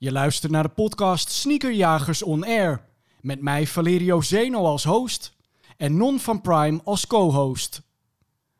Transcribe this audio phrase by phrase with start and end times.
[0.00, 2.84] Je luistert naar de podcast Sneakerjagers On Air.
[3.20, 5.32] Met mij Valerio Zeno als host
[5.76, 7.82] en Non van Prime als co-host.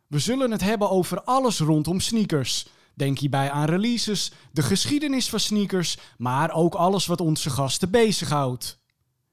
[0.06, 2.66] We zullen het hebben over alles rondom sneakers.
[2.94, 8.78] Denk hierbij aan releases, de geschiedenis van sneakers, maar ook alles wat onze gasten bezighoudt.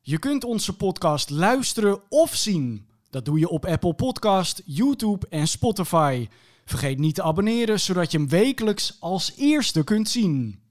[0.02, 2.88] Je kunt onze podcast luisteren of zien.
[3.10, 6.28] Dat doe je op Apple Podcast, YouTube en Spotify.
[6.66, 10.64] Vergeet niet te abonneren, zodat je hem wekelijks als eerste kunt zien.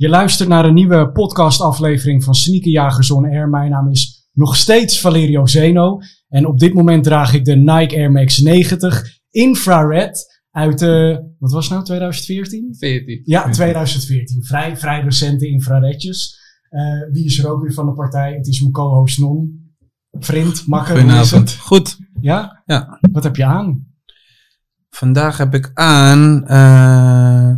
[0.00, 3.48] Je luistert naar een nieuwe podcastaflevering van Sneakerjagers On Air.
[3.48, 5.98] Mijn naam is nog steeds Valerio Zeno.
[6.28, 11.52] En op dit moment draag ik de Nike Air Max 90 Infrared uit, eh wat
[11.52, 12.74] was het nou, 2014?
[12.78, 13.20] 14.
[13.24, 14.44] Ja, 2014.
[14.44, 16.38] Vrij, vrij recente infraredjes.
[16.68, 18.32] Eh, wie is er ook weer van de partij?
[18.34, 19.72] Het is mijn co-host Non.
[20.10, 21.50] Vriend, makker, hoe is Goedenavond.
[21.50, 21.60] het?
[21.60, 21.96] Goed.
[22.20, 22.62] Ja?
[22.66, 22.98] Ja.
[23.12, 23.86] Wat heb je aan?
[24.90, 26.46] Vandaag heb ik aan.
[26.46, 27.54] eh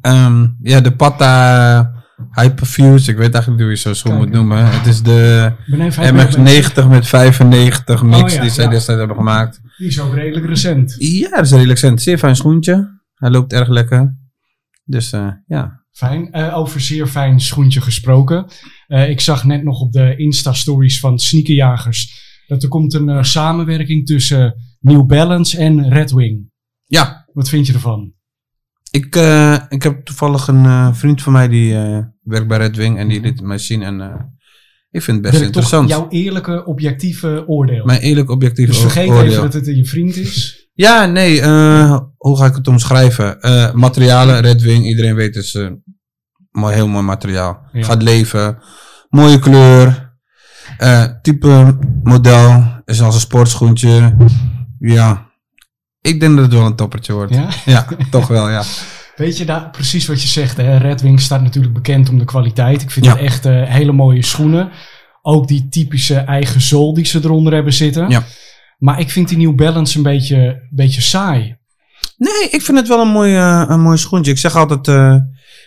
[0.00, 1.92] ehm, ja, de Pata
[2.32, 3.10] Hyperfuse.
[3.10, 4.18] Ik weet eigenlijk niet hoe je zo Kijk.
[4.20, 4.70] moet noemen.
[4.70, 8.70] Het is de Ik ben even MX90 met 95 mix Oh ja, die zij ja.
[8.70, 9.60] destijds hebben gemaakt.
[9.76, 10.94] Die is ook redelijk recent.
[10.98, 12.02] Ja, dat is redelijk cent.
[12.02, 13.00] Zeer fijn schoentje.
[13.14, 14.16] Hij loopt erg lekker.
[14.84, 15.84] Dus eh, ja.
[15.90, 16.32] Fijn.
[16.32, 18.46] Eh, over zeer fijn schoentje gesproken.
[18.86, 24.06] Eh, ik zag net nog op de Insta-stories van Sneakerjagers dat er komt een samenwerking
[24.06, 26.50] tussen New Balance en Red Wing.
[26.84, 28.12] Ja, Wat vind je ervan?
[28.90, 32.76] Ik, eh, ik heb toevallig een eh, vriend van mij die eh, werkt bij Red
[32.76, 33.82] Wing en die liet het mij zien.
[33.82, 34.00] En
[34.90, 35.88] ik vind het best interessant.
[35.88, 37.84] jouw eerlijke, objectieve oordeel.
[37.84, 39.30] Mijn eerlijk objectief dus vergeet oordeel.
[39.30, 40.56] even dat het je vriend is.
[40.78, 41.42] Ja, nee,
[42.16, 43.38] hoe ga ik het omschrijven?
[43.74, 45.70] Materialen, Red Wing, iedereen weet het is
[46.50, 47.68] mooi, heel mooi materiaal.
[47.72, 47.82] Ja.
[47.82, 48.58] Gaat leven,
[49.08, 50.14] mooie kleur,
[51.22, 54.16] type model, is als een sportschoentje.
[54.78, 55.27] Ja,
[56.00, 57.34] ik denk dat het wel een toppertje wordt.
[57.34, 57.86] Ja, Ja?
[58.10, 58.62] toch wel, ja.
[59.16, 60.56] Weet je daar precies wat je zegt?
[60.56, 60.76] Hè?
[60.76, 62.82] Red Wing staat natuurlijk bekend om de kwaliteit.
[62.82, 63.12] Ik vind Ja.
[63.12, 64.70] het echt eh, hele mooie schoenen.
[65.22, 68.08] Ook die typische eigen zool die ze eronder hebben zitten.
[68.10, 68.24] Ja.
[68.78, 71.56] Maar ik vind die New Balance een beetje, beetje saai.
[72.16, 74.30] Nee, ik vind het wel een mooi, eh, een mooi schoentje.
[74.32, 75.16] Ik zeg altijd, eh,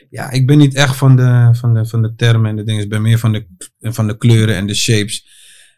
[0.10, 2.84] ja, ik ben niet echt van de, van de, van de termen en de dingen.
[2.84, 3.48] Ik ben meer van de,
[3.80, 5.26] van de kleuren en de shapes.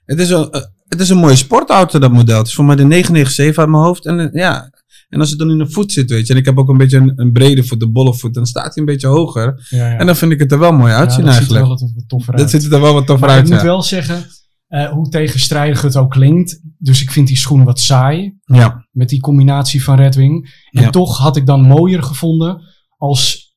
[0.06, 2.38] Het is een, eh, het is een mooie sportauto, dat model.
[2.38, 4.06] Het is voor mij de 997 uit mijn hoofd.
[4.06, 4.70] En eh, ja,
[5.10, 6.34] en als het dan in de voet zit, weet je.
[6.34, 8.34] En ik heb ook een beetje een, een brede voet, een bolle voet.
[8.34, 9.68] Dan staat hij een beetje hoger.
[9.70, 9.98] Ja, ja.
[9.98, 11.80] En dan vind ik het er wel mooi Ja, uitzien dat ziet er eigenlijk.
[11.80, 12.42] wel wat, toffer uit.
[12.42, 14.26] Dat ziet er wel wat tof maar uit, ik moet wel zeggen,
[14.68, 16.60] eh, hoe tegenstrijdig het ook klinkt.
[16.78, 18.38] Dus ik vind die schoenen wat saai.
[18.44, 20.66] Ja, Met die combinatie van Red Wing.
[20.72, 22.62] En toch had ik dan mooier gevonden
[22.98, 23.52] als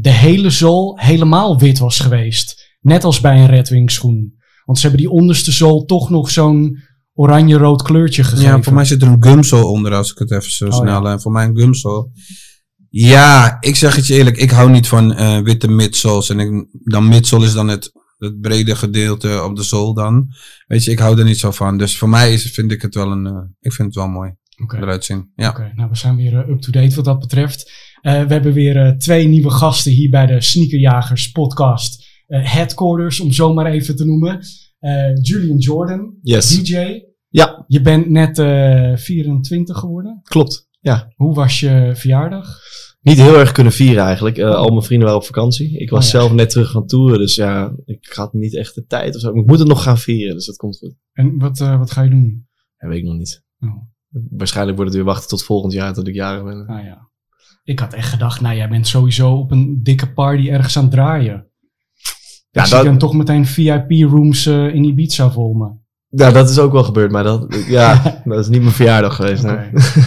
[0.00, 2.76] de hele zool helemaal wit was geweest.
[2.80, 4.33] Net als bij een Red Wing schoen.
[4.64, 6.78] Want ze hebben die onderste zool toch nog zo'n
[7.14, 8.44] oranje-rood kleurtje gegeven.
[8.56, 11.04] ja, voor mij zit er een gumsole onder, als ik het even zo Oh, snel...
[11.04, 11.12] ja.
[11.12, 12.08] En voor mij een gumsole.
[12.90, 16.28] Ja, ik zeg het je eerlijk, ik hou niet van eh, witte midsoles.
[16.30, 20.28] En ik, dan midsole is dan het, het brede gedeelte op de zool dan.
[20.66, 21.78] Weet je, ik hou er niet zo van.
[21.78, 24.34] Dus voor mij is, vind ik het wel een, eh, ik vind het wel mooi
[24.62, 24.76] Oké.
[24.76, 25.30] eruit zien.
[25.36, 25.48] Ja.
[25.48, 27.72] Oké, nou we zijn weer eh, up-to-date wat dat betreft.
[28.00, 32.03] Eh, we hebben weer eh, twee nieuwe gasten hier bij de Sneakerjagers podcast.
[32.34, 34.40] Eh, headquarters, om zo maar even te noemen.
[34.78, 36.62] Eh, Julian Jordan, Yes.
[36.62, 37.00] DJ.
[37.28, 40.20] Ja, Je bent net eh 24 geworden.
[40.22, 40.68] klopt.
[40.80, 41.12] Ja.
[41.16, 42.58] Hoe was je verjaardag?
[43.00, 44.38] Niet heel erg kunnen vieren eigenlijk.
[44.38, 45.78] Eh, al mijn vrienden waren op vakantie.
[45.78, 46.18] Ik was Oh ja.
[46.18, 49.28] zelf net terug van toeren, dus ja, ik had niet echt de tijd of zo.
[49.34, 50.94] Ik moet het nog gaan vieren, dus dat komt goed.
[51.12, 52.46] En wat, eh, wat ga je doen?
[52.76, 53.42] Dat weet ik nog niet.
[53.60, 53.76] Oh,
[54.30, 56.66] Waarschijnlijk wordt het weer wachten tot volgend jaar, tot ik jarig ben.
[56.66, 57.08] nou ja.
[57.64, 60.92] Ik had echt gedacht, nou jij bent sowieso op een dikke party ergens aan het
[60.92, 61.48] draaien.
[62.54, 65.82] Ja, ik zie dat- dan toch meteen VIP-rooms in Ibiza voor me.
[66.08, 69.42] Ja, dat is ook wel gebeurd, maar dat, ja, dat is niet mijn verjaardag geweest.
[69.42, 69.56] Nee.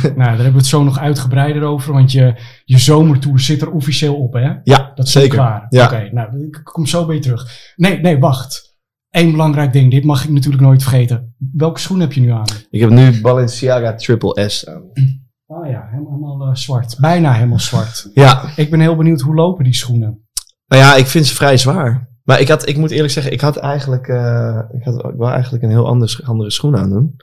[0.04, 2.36] nou, daar hebben we het zo nog uitgebreider over, want je,
[2.66, 4.52] je zomertour zit er officieel op, hè?
[4.64, 5.30] Ja, Dat is zeker.
[5.38, 5.66] klaar.
[5.70, 5.86] Ja.
[5.86, 7.74] Oké, nou, ik kom zo bij je terug.
[7.76, 8.76] Nee, nee, wacht.
[9.10, 11.36] Eén belangrijk ding, dit mag ik natuurlijk nooit vergeten.
[11.54, 12.46] Welke schoen heb je nu aan?
[12.70, 14.84] Ik heb nu Balenciaga Triple S aan.
[15.50, 16.98] Oh ja, helemaal, helemaal eh, zwart.
[17.00, 18.10] Bijna helemaal zwart.
[18.14, 20.28] Ja, Ik ben heel benieuwd, hoe lopen die schoenen?
[20.68, 22.10] nou ja, ik vind ze vrij zwaar.
[22.28, 25.32] Maar ik, had, ik moet eerlijk zeggen, ik had eigenlijk, eh, ik had ik wou
[25.32, 27.16] eigenlijk een heel ander, andere schoen aan doen.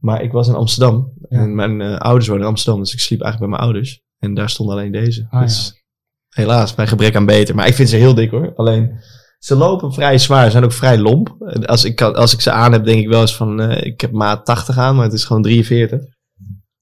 [0.00, 1.12] Maar ik was in Amsterdam.
[1.28, 1.38] Ja.
[1.38, 2.80] En mijn eh, ouders wonen in Amsterdam.
[2.82, 4.02] Dus ik sliep eigenlijk bij mijn ouders.
[4.18, 5.26] En daar stond alleen deze.
[5.30, 5.84] Ah, dus
[6.28, 7.54] helaas, mijn gebrek aan beter.
[7.54, 8.52] Maar ik vind ze heel dik hoor.
[8.56, 9.00] Alleen,
[9.38, 10.44] ze lopen vrij zwaar.
[10.44, 11.36] Ze zijn ook vrij lomp.
[11.46, 13.60] En Als ik, als ik ze aan heb, denk ik wel eens van...
[13.60, 16.00] eh, ik heb maat 80 aan, maar het is gewoon 43.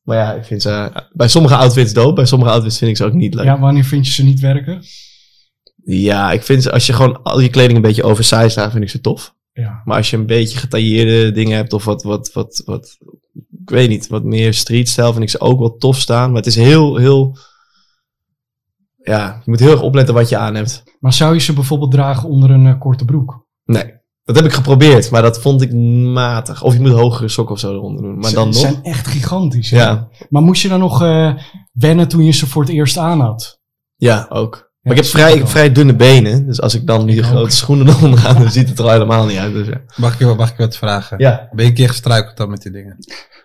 [0.02, 0.90] Maar ja, ik vind ze...
[1.12, 2.14] bij sommige outfits dope.
[2.14, 3.44] Bij sommige outfits vind ik ze ook niet leuk.
[3.44, 4.82] Ja, wanneer vind je ze niet werken?
[5.84, 8.90] Ja, ik vind als je gewoon al je kleding een beetje oversized draagt, vind ik
[8.90, 9.34] ze tof.
[9.52, 9.82] Ja.
[9.84, 12.98] Maar als je een beetje getailleerde dingen hebt of wat, wat, wat, wat,
[13.62, 16.28] ik weet niet, wat meer streetstyle, vind ik ze ook wel tof staan.
[16.28, 17.36] Maar het is heel, heel,
[19.02, 20.82] ja, je moet heel erg opletten wat je aan hebt.
[21.00, 23.46] Maar zou je ze bijvoorbeeld dragen onder een eh, korte broek?
[23.64, 23.94] Nee,
[24.24, 25.72] dat heb ik geprobeerd, maar dat vond ik
[26.12, 26.62] matig.
[26.62, 28.18] Of je moet hogere sokken of zo eronder doen.
[28.18, 29.70] Maar Ze- dan Ze nog, zijn echt gigantisch.
[29.70, 29.76] hè?
[29.78, 31.34] ja, Maar moest je dan nog eh,
[31.72, 33.60] wennen toen je ze voor het eerst aan had?
[33.96, 34.70] ja, ook.
[34.84, 36.46] Ja, Maar ik heb vrij, ik heb vrij dunne benen.
[36.46, 37.30] Dus als ik dan die Ik ook.
[37.30, 39.52] grote schoenen eronder ga, dan ziet het er al helemaal niet uit.
[39.52, 39.80] Dus ja.
[39.96, 41.18] Mag ik, je- mag ik je wat vragen?
[41.18, 41.48] ja.
[41.52, 42.96] Ben je een keer gestruikeld dan met die dingen?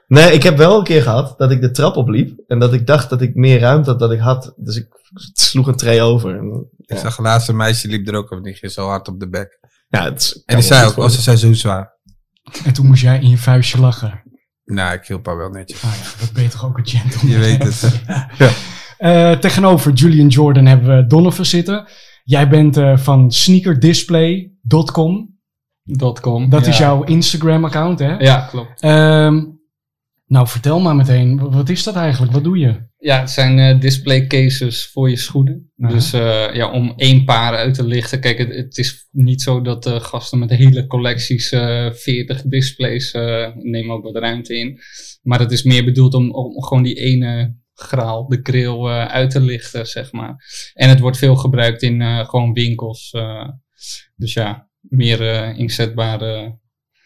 [0.07, 2.39] Nee, ik heb wel een keer gehad dat ik de trap opliep.
[2.47, 4.53] En dat ik dacht dat ik meer ruimte had dan ik had.
[4.55, 4.87] Dus ik
[5.33, 6.37] sloeg een tray over.
[6.37, 7.01] En, Ik Ja.
[7.01, 9.59] zag laatst een meisje liep er ook op, die ging zo hard op de bek.
[9.87, 11.93] ja, het is- En die zei ook, goed oh, ze zijn zo zwaar.
[12.65, 14.21] En toen moest jij in je vuistje lachen.
[14.65, 15.83] Nou, ik hielp haar wel netjes.
[15.83, 17.29] Ah ja, dat ben je toch ook een gentleman.
[17.29, 17.81] Je weet het.
[18.37, 18.47] hè.
[18.97, 21.85] Eh, tegenover Julian Jordan hebben we Donovan zitten.
[22.23, 25.35] Jij bent eh, van sneakerdisplay.com.
[26.21, 26.49] .com.
[26.49, 26.71] Dat ja.
[26.71, 28.17] is jouw Instagram-account, hè?
[28.17, 28.81] Ja, klopt.
[28.81, 29.43] Ehm,
[30.25, 31.51] nou, vertel maar meteen.
[31.51, 32.33] Wat is dat eigenlijk?
[32.33, 32.85] Wat doe je?
[32.97, 35.71] Ja, het zijn eh, display cases voor je schoenen.
[35.75, 38.19] Dus eh, ja, om één paar uit te lichten.
[38.19, 43.11] Kijk, het, het is niet zo dat gasten met hele collecties, eh 40 displays,
[43.53, 44.79] nemen ook wat ruimte in.
[45.21, 49.31] Maar het is meer bedoeld om, om gewoon die ene graal, de grill, eh, uit
[49.31, 50.35] te lichten, zeg maar.
[50.73, 53.11] En het wordt veel gebruikt in eh, gewoon winkels.
[53.11, 53.49] eh.
[54.15, 55.21] dus ja, meer
[55.55, 56.49] inzetbaar eh,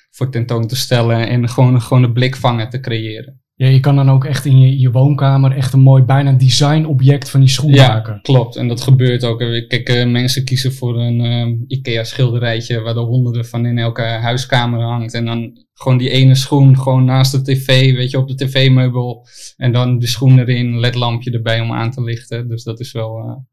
[0.10, 3.41] voor tentoon te stellen en gewoon, gewoon een blikvanger te creëren.
[3.62, 7.30] Ja, je kan dan ook echt in je, je woonkamer echt een mooi, bijna designobject
[7.30, 8.20] van die schoen Ja, maken.
[8.22, 8.56] klopt.
[8.56, 9.42] En dat gebeurt ook.
[9.42, 14.02] Eh, Kijk, eh, mensen kiezen voor een eh, IKEA-schilderijtje waar er honderden van in elke
[14.02, 15.14] huiskamer hangt.
[15.14, 19.28] En dan gewoon die ene schoen gewoon naast de tv, weet je, op de tv-meubel.
[19.58, 22.48] En dan de schoen erin, ledlampje erbij om aan te lichten.
[22.48, 23.44] Dus dat is wel,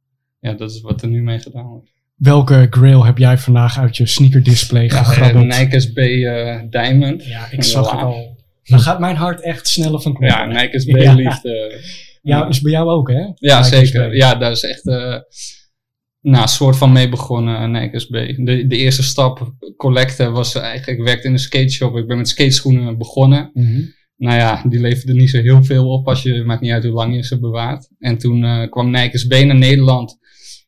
[0.40, 1.90] ja, dat is wat er nu mee gedaan wordt.
[2.16, 5.44] Welke grill heb jij vandaag uit je sneakerdisplay Ja, gegrabbeld?
[5.58, 7.24] Nike SB eh, Diamond.
[7.24, 8.36] Ja, ik zag het al.
[8.68, 10.38] Dan gaat mijn hart echt sneller van kloppen.
[10.38, 11.14] Ja, Nike SB Ja.
[11.14, 11.80] liefde.
[12.22, 13.26] Ja, is bij jou ook, hè?
[13.34, 14.16] Ja, Nike zeker.
[14.16, 15.16] Ja, daar is echt eh
[16.20, 18.12] nou, een soort van mee begonnen, eh, Nike SB.
[18.36, 21.96] De, de eerste stap collecten was eigenlijk, ik werkte in een skateshop.
[21.96, 23.50] Ik ben met skateschoenen begonnen.
[23.54, 23.80] Mhm.
[24.16, 26.92] Nou ja, die leverden niet zo heel veel op als je, maakt niet uit hoe
[26.92, 27.88] lang je ze bewaart.
[27.98, 30.18] En toen eh, kwam Nike SB naar Nederland.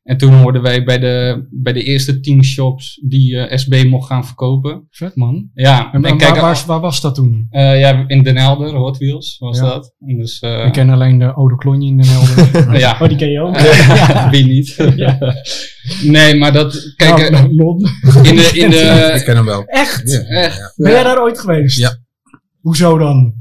[0.03, 4.07] En toen hoorden wij bij de, bij de eerste tien shops die eh, SB mocht
[4.07, 4.87] gaan verkopen.
[4.91, 5.51] Vet, man.
[5.55, 7.47] Ja, En, en waar, kijk, waar, waar was dat toen?
[7.51, 9.65] eh, ja, in Den Helder, Hot Wheels was Ja.
[9.65, 9.95] dat.
[9.99, 12.79] Dus, eh, Ik ken alleen de Ode Klonje in Den Helder.
[12.79, 12.97] ja.
[13.01, 13.59] Oh, die ken je ook?
[14.33, 14.77] Wie niet?
[14.97, 15.19] Ja.
[16.03, 17.79] Nee, maar dat, kijk, Nou, eh, non.
[18.23, 19.65] in de, in ik de, ken hem wel.
[19.65, 20.11] Echt?
[20.11, 20.57] Ja, echt.
[20.59, 20.73] ja.
[20.77, 21.79] Ben jij daar ooit geweest?
[21.79, 21.97] Ja.
[22.61, 23.35] Hoezo dan?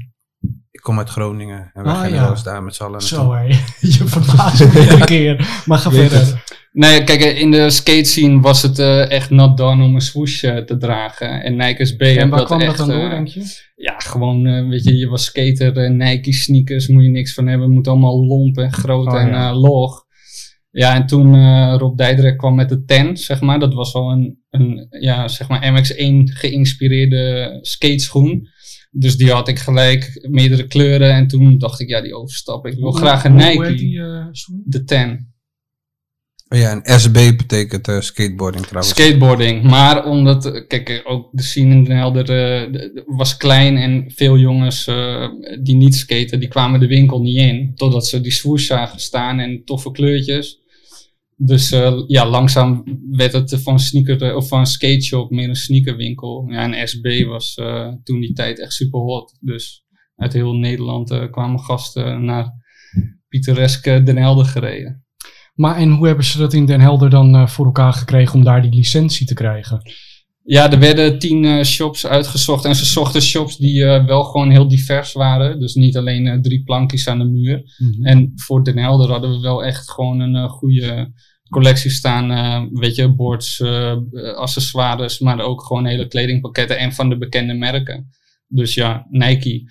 [0.80, 2.20] Ik kom uit Groningen en we Ah, gaan ja.
[2.20, 3.46] wel eens daar met z'n allen Zo hé,
[3.96, 5.62] je verbaast me iedere keer.
[5.66, 6.42] Maar ga verder.
[6.72, 10.00] Nee, kijk, eh, in de skate scene was het eh, echt not done om een
[10.00, 11.42] swoosh eh, te dragen.
[11.42, 13.42] En Nike SB En waar dat kwam dat echt, dan door, denk je?
[13.74, 17.70] Ja, gewoon, weet je, je was skater, Nike sneakers, moet je niks van hebben.
[17.70, 19.54] Moet allemaal lomp en groot Oh, en ja.
[19.54, 20.04] log.
[20.70, 21.34] Ja, en toen
[21.76, 23.58] Rob Dijdrek kwam met de 10, zeg maar.
[23.58, 28.48] Dat was wel een, een ja, zeg maar MX1 geïnspireerde skateschoen.
[28.92, 31.12] Dus die had ik gelijk meerdere kleuren.
[31.12, 32.66] En toen dacht ik, ja, die overstap.
[32.66, 33.56] Ik wil graag een Hoe- Nike.
[33.56, 34.62] Hoe heet die eh, schoen?
[34.64, 35.28] De 10.
[36.48, 38.94] Oh ja, en SB betekent eh, skateboarding trouwens.
[38.94, 39.62] Skateboarding.
[39.62, 43.76] Maar omdat, eh, kijk, ook de scene in Den Helder eh, de- de- was klein
[43.76, 45.28] en veel jongens eh,
[45.62, 47.72] die niet skaten, die kwamen de winkel niet in.
[47.74, 50.58] Totdat ze die swoosh zagen staan en toffe kleurtjes.
[51.42, 55.56] Dus eh, ja, langzaam werd het van sneaker eh, of van skate shop meer een
[55.56, 56.46] sneakerwinkel.
[56.48, 59.38] Ja, en SB was eh, toen die tijd echt super hot.
[59.40, 59.84] Dus
[60.16, 62.52] uit heel Nederland kwamen gasten naar
[63.28, 65.04] pittoreske Den Helder gereden.
[65.54, 68.62] Maar en hoe hebben ze dat in Den Helder dan voor elkaar gekregen om daar
[68.62, 69.82] die licentie te krijgen?
[70.44, 75.12] Ja, er werden tien shops uitgezocht en ze zochten shops die wel gewoon heel divers
[75.12, 75.60] waren.
[75.60, 77.62] Dus niet alleen drie plankjes aan de muur.
[78.00, 81.12] En voor Den Helder hadden we wel echt gewoon een goede
[81.50, 82.30] collectie staan.
[82.30, 83.96] eh, weet je, boards, eh,
[84.36, 88.10] accessoires, maar ook gewoon hele kledingpakketten en van de bekende merken.
[88.48, 89.62] Dus ja, Nike,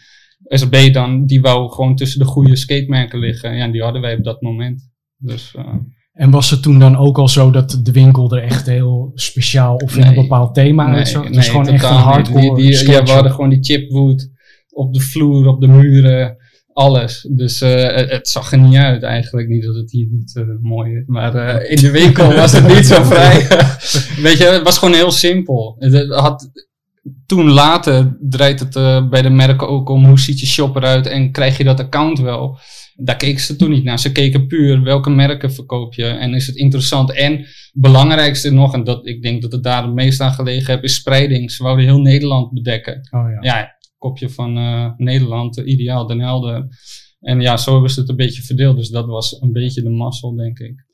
[0.44, 3.56] SB dan, die wou gewoon tussen de goede skatemerken liggen.
[3.56, 4.90] Ja, die hadden wij op dat moment.
[5.18, 5.74] Dus, eh,
[6.14, 9.76] En was het toen dan ook al zo dat de winkel er echt heel speciaal
[9.76, 10.10] of in Nee.
[10.10, 11.24] een bepaald thema uitzag?
[11.24, 14.30] Het is gewoon echt een hardcore Die, die, ja, we hadden gewoon die chipwood
[14.70, 16.38] op de vloer, op de muren,
[16.80, 17.28] alles.
[17.32, 19.48] Dus eh, het, zag er niet uit eigenlijk.
[19.48, 22.68] Niet dat het hier niet eh, mooi is, maar eh, in de winkel was het
[22.68, 23.48] niet zo vrij.
[24.26, 25.76] Weet je, het was gewoon heel simpel.
[25.80, 26.52] Het, had,
[27.26, 28.74] toen later draait het
[29.10, 32.20] bij de merken ook om hoe ziet je shop eruit en krijg je dat account
[32.20, 32.60] wel.
[32.96, 34.00] Daar keken ze toen niet naar.
[34.00, 37.14] Ze keken puur welke merken verkoop je en is het interessant.
[37.14, 40.84] En belangrijkste nog, en dat, ik denk dat het daar het meest aan gelegen heeft,
[40.84, 41.52] is spreiding.
[41.52, 43.10] Ze wouden heel Nederland bedekken.
[43.12, 43.38] Oh ja.
[43.40, 46.68] Ja, kopje van eh, Nederland, eh, ideaal, Den Helder.
[47.20, 48.78] En ja, zo ze het een beetje verdeeld.
[48.78, 50.86] Dus dat was een beetje de mazzel, denk ik.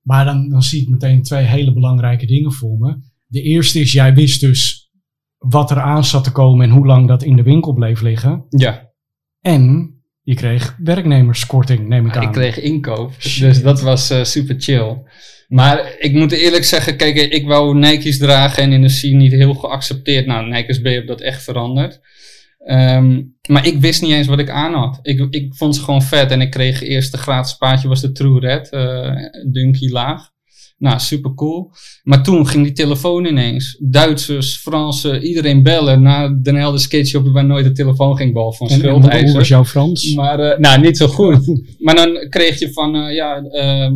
[0.00, 2.98] Maar dan, dan zie ik meteen twee hele belangrijke dingen voor me.
[3.26, 4.90] De eerste is, jij wist dus
[5.38, 8.46] wat er aan zat te komen en hoe lang dat in de winkel bleef liggen.
[8.48, 8.92] Ja,
[9.40, 9.95] En
[10.26, 12.22] je kreeg werknemerskorting, neem ik aan.
[12.22, 13.12] ik kreeg inkoop.
[13.18, 13.42] Shit.
[13.42, 15.02] Dus dat was eh, super chill.
[15.48, 19.32] Maar ik moet eerlijk zeggen, kijk, ik wou Nike's dragen en in de scene niet
[19.32, 20.26] heel geaccepteerd.
[20.26, 22.00] Nou, Nike's B heeft dat echt veranderd.
[22.58, 24.98] Ehm, maar ik wist niet eens wat ik aan had.
[25.02, 28.12] Ik, ik vond ze gewoon vet en ik kreeg eerst de gratis paardje, was de
[28.12, 29.14] True Red, eh
[29.52, 30.30] Dunky laag.
[30.78, 31.70] Nou, super cool.
[32.02, 33.76] Maar toen ging die telefoon ineens.
[33.80, 38.56] Duitsers, Fransen, iedereen bellen naar Den Helder Skate Shop waar nooit de telefoon ging, behalve
[38.56, 39.32] van en hoe- schuldeisers.
[39.32, 40.14] was jouw Frans?
[40.14, 41.62] Maar, eh, nou, niet zo goed.
[41.84, 43.90] maar dan kreeg je van, eh, ja, eh,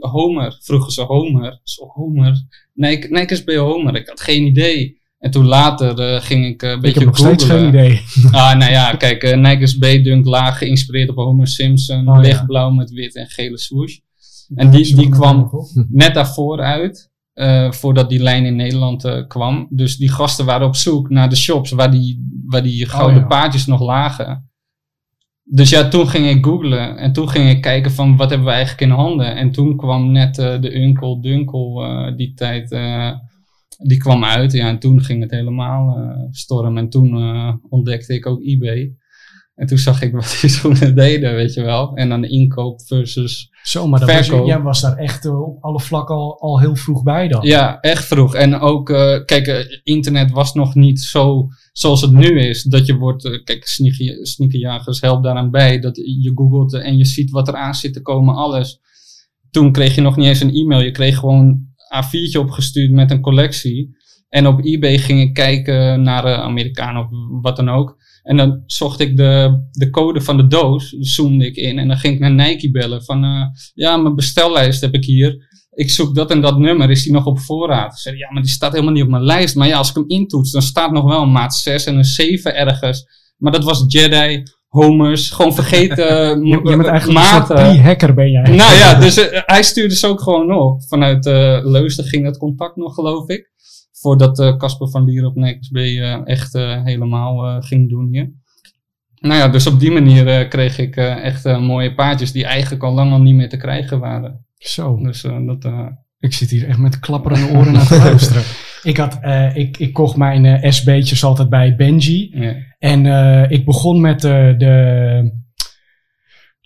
[0.00, 0.58] Homer.
[0.60, 1.60] Vroegen ze Homer.
[1.62, 2.42] Zo, Homer?
[2.74, 3.96] Nike, Nike is bij Homer.
[3.96, 4.96] Ik had geen idee.
[5.18, 8.00] En toen later eh, ging ik eh, een ik beetje heb nog steeds geen idee.
[8.30, 12.08] Ah, nou ja, kijk, eh, Nike's B-Dunk laag geïnspireerd op Homer Simpson.
[12.08, 12.20] Oh, ja.
[12.20, 13.96] lichtblauw met wit en gele swoosh.
[14.54, 15.50] En die, die kwam
[15.88, 17.10] net daarvoor uit.
[17.38, 19.66] eh, voordat die lijn in Nederland eh, kwam.
[19.70, 23.26] Dus die gasten waren op zoek naar de shops waar die, waar die gouden ja.
[23.26, 24.50] paardjes nog lagen.
[25.44, 26.96] Dus ja, toen ging ik googlen.
[26.96, 29.36] En toen ging ik kijken van wat hebben we eigenlijk in handen.
[29.36, 31.82] En toen kwam net eh, de Unkel Dunkel
[32.16, 32.68] die tijd.
[33.78, 34.52] die kwam uit.
[34.52, 35.96] Ja, en toen ging het helemaal
[36.30, 36.78] storm.
[36.78, 38.96] En toen ontdekte ik ook eBay.
[39.58, 41.94] En toen zag ik wat die schoenen deden, weet je wel.
[41.94, 44.46] En dan de inkoop versus Zo, maar dat was, Verkoop.
[44.46, 47.42] jij was daar echt eh, op alle vlakken al, al heel vroeg bij dan.
[47.46, 48.34] Ja, echt vroeg.
[48.34, 52.62] En ook, eh, kijk, eh, internet was nog niet zo zoals het nu is.
[52.62, 55.78] Dat je wordt, kijk, sneaker- sneakerjagers helpt daaraan bij.
[55.80, 58.80] Dat je googelt en je ziet wat er aan zit te komen, alles.
[59.50, 60.80] Toen kreeg je nog niet eens een e-mail.
[60.82, 63.96] Je kreeg gewoon A4'tje opgestuurd met een collectie.
[64.28, 67.06] En op eBay ging ik kijken naar de Amerikaan of
[67.42, 67.96] wat dan ook.
[68.28, 71.78] En dan zocht ik de, de code van de doos, zoomde ik in.
[71.78, 73.42] En dan ging ik naar Nike bellen van, eh,
[73.74, 75.46] ja, mijn bestellijst heb ik hier
[75.78, 77.92] ik zoek dat en dat nummer, is die nog op voorraad?
[77.92, 79.54] Ik zei, ja, maar die staat helemaal niet op mijn lijst.
[79.54, 82.04] Maar ja, als ik hem intoets, dan staat nog wel een maat 6 en een
[82.04, 83.06] 7 ergens.
[83.36, 88.30] Maar dat was Jedi, Homers, gewoon vergeten eh, Je, je bent eigenlijk een pre-hacker ben
[88.30, 88.42] jij.
[88.42, 90.82] Nou ja, dus eh, hij stuurde ze ook gewoon op.
[90.88, 93.50] Vanuit eh Leusden ging dat contact nog, geloof ik.
[94.00, 98.30] Voordat eh, Casper van Lier op NXB eh echt eh, helemaal ging doen hier.
[99.20, 103.12] Nou ja, dus op die manier kreeg ik echt mooie paardjes die eigenlijk al lang
[103.12, 104.46] al niet meer te krijgen waren.
[104.58, 105.68] Zo, Dus dat...
[106.18, 108.42] ik zit hier echt met klapperende oren naar te luisteren.
[108.82, 109.18] Ik, had,
[109.54, 112.32] ik, ik kocht mijn SB'tjes altijd bij Benji.
[112.78, 113.06] En
[113.50, 115.32] ik begon met de,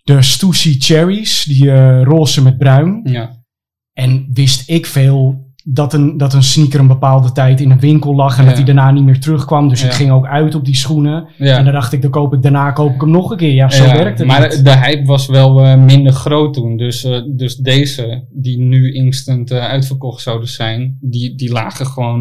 [0.03, 3.01] de Stussy Cherries, die roze met bruin.
[3.05, 3.45] Ja,
[3.93, 8.15] En wist ik veel dat een, dat een sneaker een bepaalde tijd in een winkel
[8.15, 8.49] lag en Ja.
[8.49, 9.69] dat hij daarna niet meer terugkwam.
[9.69, 11.27] Dus ik ging ook uit op die schoenen.
[11.37, 11.57] ja.
[11.59, 13.53] En dan dacht ik, dan koop ik daarna koop ik hem nog een keer.
[13.55, 16.77] Ja, zo Ja, werkt het Maar de hype was wel eh, minder groot toen.
[16.77, 22.21] Dus, eh, dus deze, die nu instant eh, uitverkocht zouden zijn, die, die lagen gewoon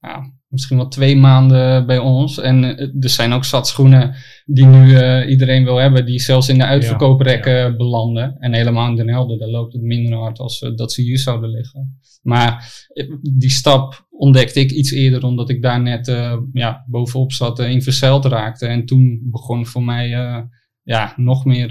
[0.00, 2.38] ja, misschien wel twee maanden bij ons.
[2.38, 4.16] En eh, er zijn ook zat schoenen
[4.50, 8.36] die nu eh, iedereen wil hebben, die zelfs in de uitverkooprekken belanden.
[8.38, 11.18] En helemaal in Den Helder, daar loopt het minder hard als eh, dat ze hier
[11.18, 12.00] zouden liggen.
[12.22, 12.72] Maar
[13.22, 16.06] die stap ontdekte ik iets eerder, omdat ik daar net
[16.52, 18.66] ja, bovenop zat, eh, in verzeild raakte.
[18.66, 20.08] En toen begon voor mij
[20.82, 21.68] ja, nog meer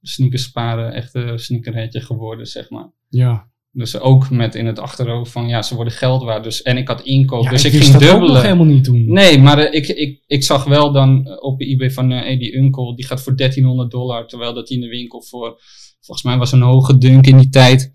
[0.00, 2.90] sneakers sparen, echt een sneakerheadje geworden, zeg maar.
[3.08, 3.54] ja.
[3.76, 6.44] Dus ook met in het achterhoofd van, ja, ze worden geld waard.
[6.44, 8.32] Dus, en ik had inkoop, ja, dus ik ging dat ook dubbelen.
[8.32, 9.12] nog helemaal niet toen.
[9.12, 12.38] Nee, maar eh, ik, ik, ik zag wel dan eh, op eBay van eh hey,
[12.38, 14.26] die Uncle, die gaat voor 1300 dollar.
[14.26, 15.60] Terwijl dat die in de winkel voor,
[16.00, 17.92] volgens mij was een hoge dunk in die tijd.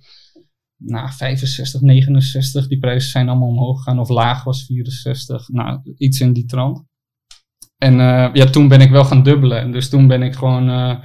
[0.78, 2.68] Nou, 65, 69.
[2.68, 4.00] Die prijzen zijn allemaal omhoog gegaan.
[4.00, 5.50] Of laag was 64.
[5.50, 6.84] Nou, iets in die trant.
[7.82, 9.72] En eh, ja, toen ben ik wel gaan dubbelen.
[9.72, 10.96] Dus toen ben ik gewoon eh,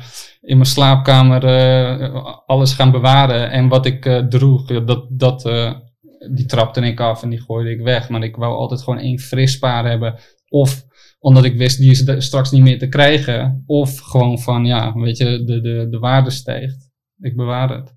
[0.40, 3.50] in mijn slaapkamer eh, alles gaan bewaren.
[3.50, 5.42] En wat ik droeg, dat, dat,
[6.34, 8.08] die trapte ik af en die gooide ik weg.
[8.08, 10.14] Maar ik wou altijd gewoon één fris paar hebben.
[10.48, 10.84] Of
[11.18, 13.62] omdat ik wist, die is straks niet meer te krijgen.
[13.66, 16.90] Of gewoon van, ja, weet je, de, de, de waarde stijgt.
[17.20, 17.94] Ik bewaar het.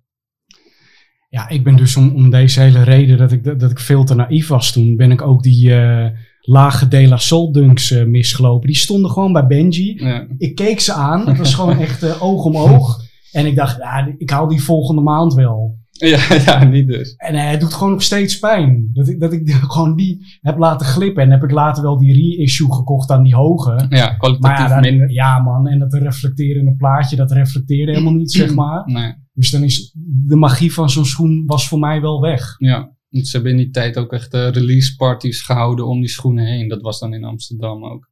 [1.30, 4.16] Ja, ik ben dus om, om deze hele reden dat ik, dat ik veel te
[4.16, 5.74] naïef was toen, ben ik ook die
[6.50, 8.68] lage De La Soul dunks eh, misgelopen.
[8.68, 10.04] Die stonden gewoon bij Benji.
[10.04, 10.28] Ja.
[10.38, 12.98] Ik keek ze aan, het was gewoon echt eh, oog om oog.
[13.32, 15.78] En ik dacht, ja, ik haal die volgende maand wel.
[15.92, 17.14] Ja, ja, niet dus.
[17.18, 18.90] En eh, het doet gewoon nog steeds pijn.
[18.94, 21.24] Dat ik, dat ik gewoon die heb laten glippen.
[21.24, 23.86] En heb ik later wel die reissue gekocht aan die hoge.
[23.90, 25.12] Ja, Maar kwalitatief ja, dan- minder.
[25.12, 25.68] ja, man.
[25.68, 28.82] En dat reflecterende plaatje, dat reflecteerde helemaal niet, zeg maar.
[28.86, 32.56] Nee, Dus dan is de magie van zo'n schoen was voor mij wel weg.
[32.58, 32.98] ja.
[33.10, 36.68] Ze hebben in die tijd ook echt eh, release parties gehouden om die schoenen heen.
[36.68, 38.08] Dat was dan in Amsterdam ook.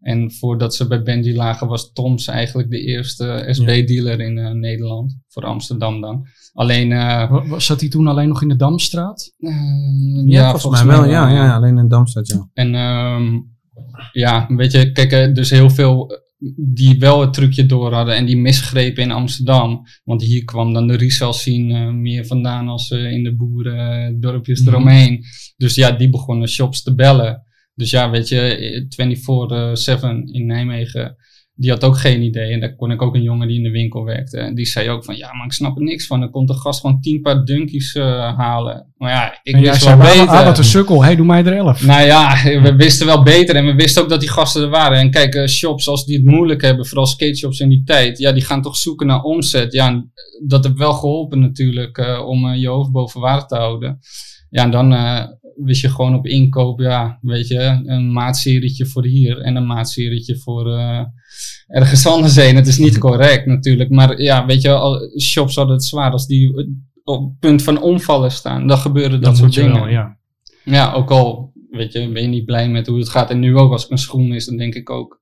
[0.00, 5.18] En voordat ze bij Benji lagen, was Toms eigenlijk de eerste SB-dealer in eh, Nederland.
[5.28, 6.26] Voor Amsterdam dan.
[6.52, 9.32] Alleen, eh, wa- Zat hij toen alleen nog in de Damstraat?
[9.38, 9.50] eh,
[10.26, 11.04] Ja, volgens, mij wel.
[11.10, 12.48] Ja, ja, alleen in Damstad, ja.
[12.52, 13.38] En ehm,
[14.12, 16.18] ja, weet je, kijk, eh, dus heel veel eh,
[16.56, 19.82] die wel het trucje door hadden en die misgrepen in Amsterdam.
[20.04, 24.60] Want hier kwam dan de resale scene eh, meer vandaan als eh, in de boerendorpjes
[24.60, 24.68] Mhm.
[24.68, 25.24] eromheen.
[25.56, 27.42] Dus ja, die begonnen shops te bellen.
[27.74, 31.16] Dus ja, weet je, eh, 24-7 in Nijmegen,
[31.60, 32.52] die had ook geen idee.
[32.52, 34.38] En daar kon ik ook een jongen die in de winkel werkte.
[34.38, 36.20] En die zei ook van, ja, maar ik snap er niks van.
[36.20, 38.86] Dan komt de gast gewoon tien paar dunkies eh, halen.
[38.96, 40.28] Maar ja, ik en wist wel beter.
[40.28, 41.04] ah, wat een sukkel.
[41.04, 41.86] Hey, doe mij er elf.
[41.86, 44.98] Nou ja, we wisten wel beter en we wisten ook dat die gasten er waren.
[44.98, 48.32] En kijk, eh, shops als die het moeilijk hebben, vooral skateshops in die tijd, ja,
[48.32, 49.72] die gaan toch zoeken naar omzet.
[49.72, 50.12] Ja, en
[50.46, 53.98] dat heeft wel geholpen natuurlijk eh, om eh, je hoofd boven water te houden.
[54.50, 55.24] Ja, en dan eh,
[55.64, 60.38] wist je gewoon op inkoop, ja, weet je, een maatserietje voor hier en een maatserietje
[60.38, 61.04] voor eh,
[61.66, 62.56] ergens anders heen.
[62.56, 66.26] Het is niet correct natuurlijk, maar ja, weet je, al, shops hadden het zwaar als
[66.26, 66.66] die eh,
[67.04, 68.66] op het punt van omvallen staan.
[68.66, 69.72] Dan gebeuren dat Dat soort dingen.
[69.72, 70.18] wel, ja.
[70.64, 73.30] Ja, ook al weet je, ben je niet blij met hoe het gaat.
[73.30, 75.19] En nu ook, als ik een schoen mis, dan denk ik ook,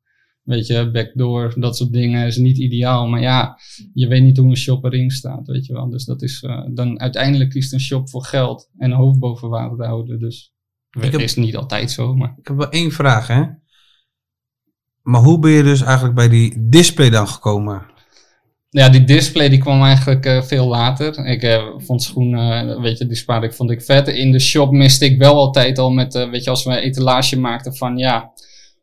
[0.49, 3.07] weet je, backdoor, dat soort dingen is niet ideaal.
[3.09, 3.59] Maar ja,
[3.95, 5.91] je weet niet hoe een shop erin staat, weet je wel.
[5.91, 9.77] Dus dat is, eh, dan uiteindelijk kiest een shop voor geld en hoofd boven water
[9.77, 10.19] te houden.
[10.19, 10.53] Dus
[10.91, 12.35] heb- is niet altijd zo, maar...
[12.39, 13.43] Ik heb wel één vraag, hè.
[15.03, 17.83] Maar hoe ben je dus eigenlijk bij die display dan gekomen?
[18.71, 21.27] Ja, die display die kwam eigenlijk eh, veel later.
[21.27, 24.09] Ik eh, vond schoenen, weet je, die spaarde ik, vond ik vet.
[24.09, 27.39] In de shop miste ik wel altijd al met, weet je, als we een etalage
[27.39, 28.33] maakten van, ja,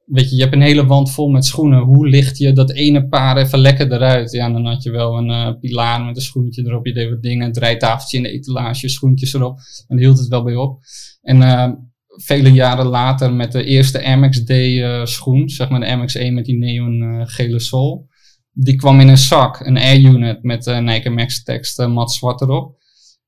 [0.05, 1.79] weet je, je hebt een hele wand vol met schoenen.
[1.79, 4.31] Hoe licht je dat ene paar even lekker eruit?
[4.31, 6.85] Ja, dan had je wel een eh, pilaar met een schoentje erop.
[6.85, 9.59] Je deed wat dingen, een draaitafeltje in de etalage, schoentjes erop.
[9.87, 10.79] En hield het wel bij op.
[11.21, 11.71] En eh,
[12.07, 15.97] vele jaren later met de eerste Air Max D eh, schoen, zeg maar de Air
[15.97, 18.07] Max 1 met die neon gele sol.
[18.51, 22.77] Die kwam in een zak, een Air Unit met Nike Max tekst mat zwart erop.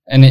[0.03, 0.23] En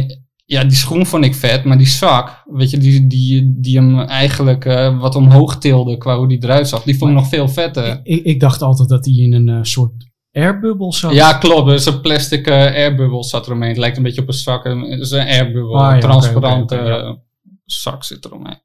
[0.49, 3.99] ja, die schoen vond ik vet, maar die zak, weet je, die, die, die hem
[3.99, 7.47] eigenlijk eh, wat omhoog tilde qua hoe die eruit zag, die vond ik nog veel
[7.47, 7.99] vetter.
[8.03, 9.91] Ik, ik dacht altijd dat hij in een eh, soort
[10.31, 11.13] airbubbel zat.
[11.13, 11.69] Ja, klopt.
[11.69, 13.69] Dus een plastic eh, airbubbel zat eromheen.
[13.69, 14.63] Het lijkt een beetje op een zak.
[14.63, 15.79] Het is een airbubbel.
[15.79, 17.17] Ah, ja, transparante ja.
[17.65, 18.59] zak zit eromheen.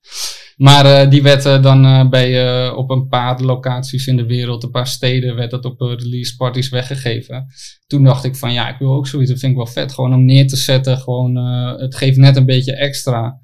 [0.63, 4.63] Maar eh, die werd eh, dan eh, bij, op een paar locaties in de wereld,
[4.63, 7.47] een paar steden, werd dat op release parties weggegeven.
[7.87, 9.31] Toen dacht ik van ja, ik wil ook zoiets.
[9.31, 9.93] Dat vind ik wel vet.
[9.93, 10.99] Gewoon om neer te zetten.
[10.99, 11.37] Gewoon,
[11.81, 13.41] het geeft net een beetje extra.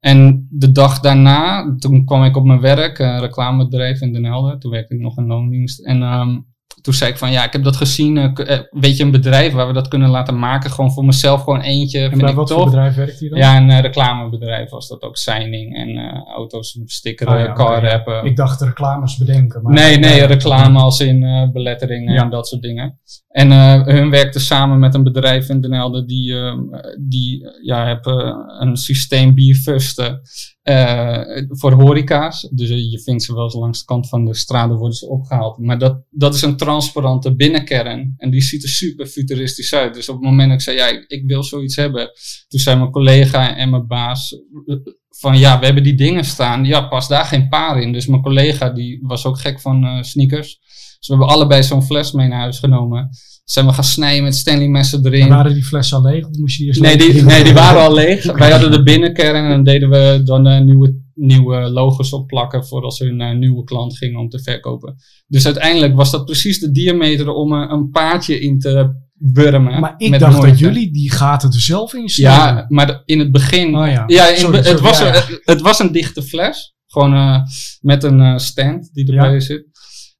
[0.00, 4.58] En de dag daarna, toen kwam ik op mijn werk, een reclamebedrijf in Den Helder.
[4.58, 5.80] Toen werkte ik nog in loondienst.
[5.80, 6.38] En ehm,
[6.82, 8.16] toen zei ik van ja, ik heb dat gezien.
[8.18, 10.70] eh, eh, weet je, een bedrijf waar we dat kunnen laten maken.
[10.70, 12.00] Gewoon voor mezelf, gewoon eentje.
[12.08, 12.56] en bij wat tof.
[12.56, 13.38] voor bedrijf werkt hij dan?
[13.38, 15.16] Ja, een eh, reclamebedrijf was dat ook.
[15.16, 15.98] Signing en
[16.36, 17.90] auto's stickeren, Ah, ja, car ja.
[17.90, 18.24] rappen.
[18.24, 19.62] Ik dacht reclames bedenken.
[19.62, 22.22] Maar Nee, nee, reclame als in beletteringen Ja.
[22.22, 22.98] en dat soort dingen.
[23.28, 23.50] En
[23.84, 26.54] hun werkten samen met een bedrijf in Den Helder die, eh,
[27.00, 30.20] die ja, hebben een systeem bierfusten
[30.62, 32.48] eh voor horeca's.
[32.50, 35.58] Dus eh, je vindt ze wel langs de kant van de straten worden ze opgehaald.
[35.58, 39.94] Maar dat, dat is een transparante binnenkern en die ziet er super futuristisch uit.
[39.94, 42.10] Dus op het moment dat ik zei, ja, ik, wil zoiets hebben.
[42.48, 44.32] Toen zei mijn collega en mijn baas
[44.66, 44.76] eh,
[45.08, 46.64] van ja, we hebben die dingen staan.
[46.64, 47.92] Ja, pas daar geen paar in.
[47.92, 50.58] Dus mijn collega die was ook gek van sneakers.
[50.98, 53.10] Dus we hebben allebei zo'n fles mee naar huis genomen.
[53.44, 55.28] Zijn we gaan snijden met Stanley messen En erin.
[55.28, 56.26] waren die flessen al leeg?
[56.26, 58.32] Of moest je die eerst Nee die, nee, die waren al leeg.
[58.32, 62.82] Wij hadden de binnenkern en dan deden we dan eh, nieuwe, nieuwe logos opplakken voor
[62.82, 64.94] als hun een nieuwe klant gingen om te verkopen.
[65.26, 69.80] Dus uiteindelijk was dat precies de diameter om eh, een paardje in te burmen.
[69.80, 72.54] Maar ik dacht dat jullie die gaten er zelf in snijden.
[72.54, 73.76] Ja, maar in het begin.
[73.76, 74.04] Oh ja.
[74.06, 75.12] Ja, in- Sorry, het, sorry, was, ja, ja.
[75.12, 76.74] Het, het was een dichte fles.
[76.86, 77.38] Gewoon eh,
[77.80, 79.64] met een eh, stand die erbij zit.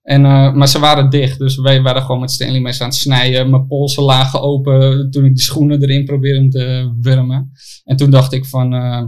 [0.03, 2.97] En, eh, maar ze waren dicht, dus wij waren gewoon met Stanley mes aan het
[2.97, 3.51] snijden.
[3.51, 7.53] Mijn polsen lagen open toen ik die schoenen erin probeerde te wurmen.
[7.85, 9.05] En toen dacht ik van, eh,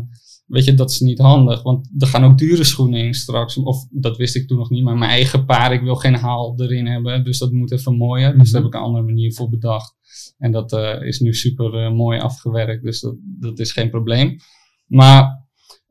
[0.46, 1.62] weet je, dat is niet handig.
[1.62, 3.56] Want er gaan ook dure schoenen in straks.
[3.56, 6.54] Of dat wist ik toen nog niet, maar mijn eigen paar, ik wil geen haal
[6.56, 7.24] erin hebben.
[7.24, 8.32] Dus dat moet even mooier.
[8.38, 8.52] Dus Mhm.
[8.52, 9.94] daar heb ik een andere manier voor bedacht.
[10.38, 14.36] En dat eh, is nu super mooi afgewerkt, dus dat, dat is geen probleem.
[14.86, 15.43] Maar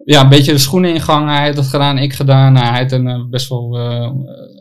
[0.06, 1.36] ja, een beetje de schoenen ingangen.
[1.36, 2.54] Hij had dat gedaan, ik gedaan.
[2.54, 4.12] Nou, hij had een eh, best wel eh,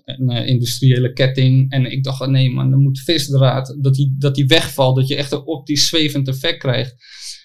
[0.05, 1.70] een eh, industriële ketting.
[1.70, 4.96] En ik dacht, nee man, dan moet visdraad, dat die, dat die wegvalt.
[4.96, 6.94] Dat je echt een optisch zwevend effect krijgt.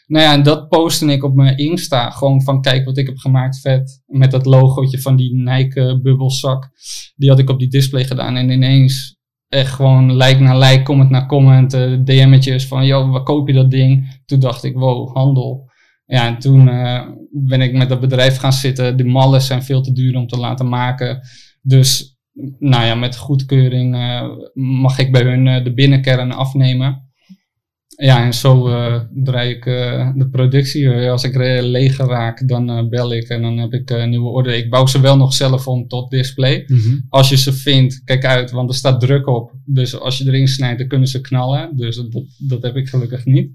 [0.08, 2.10] Nou ja, en dat postte ik op mijn Insta.
[2.10, 4.04] Gewoon van, kijk wat ik heb gemaakt, vet.
[4.06, 6.70] Met dat logootje van die Nike bubbelzak.
[7.16, 8.36] Die had ik op die display gedaan.
[8.36, 9.16] En ineens
[9.48, 11.72] echt gewoon like naar like, comment naar comment,
[12.06, 14.22] DM'tjes van, joh, waar koop je dat ding?
[14.26, 15.67] Toen dacht ik, wow, handel.
[16.08, 18.98] Ja, en toen uh, ben ik met dat bedrijf gaan zitten.
[18.98, 21.22] De mallen zijn veel te duur om te laten maken.
[21.62, 22.18] Dus,
[22.60, 27.06] nou ja, met goedkeuring uh, mag ik bij hun de binnenkern afnemen.
[27.98, 28.64] Ja, en zo
[29.14, 29.64] draai ik
[30.16, 31.10] de productie.
[31.10, 34.54] Als ik leeg raak, dan bel ik en dan heb ik een nieuwe order.
[34.54, 36.64] Ik bouw ze wel nog zelf om tot display.
[36.68, 37.06] Mm -hmm.
[37.10, 39.54] Als je ze vindt, kijk uit, want er staat druk op.
[39.66, 41.76] Dus als je erin snijdt, dan kunnen ze knallen.
[41.76, 43.52] Dus dat, dat heb ik gelukkig niet.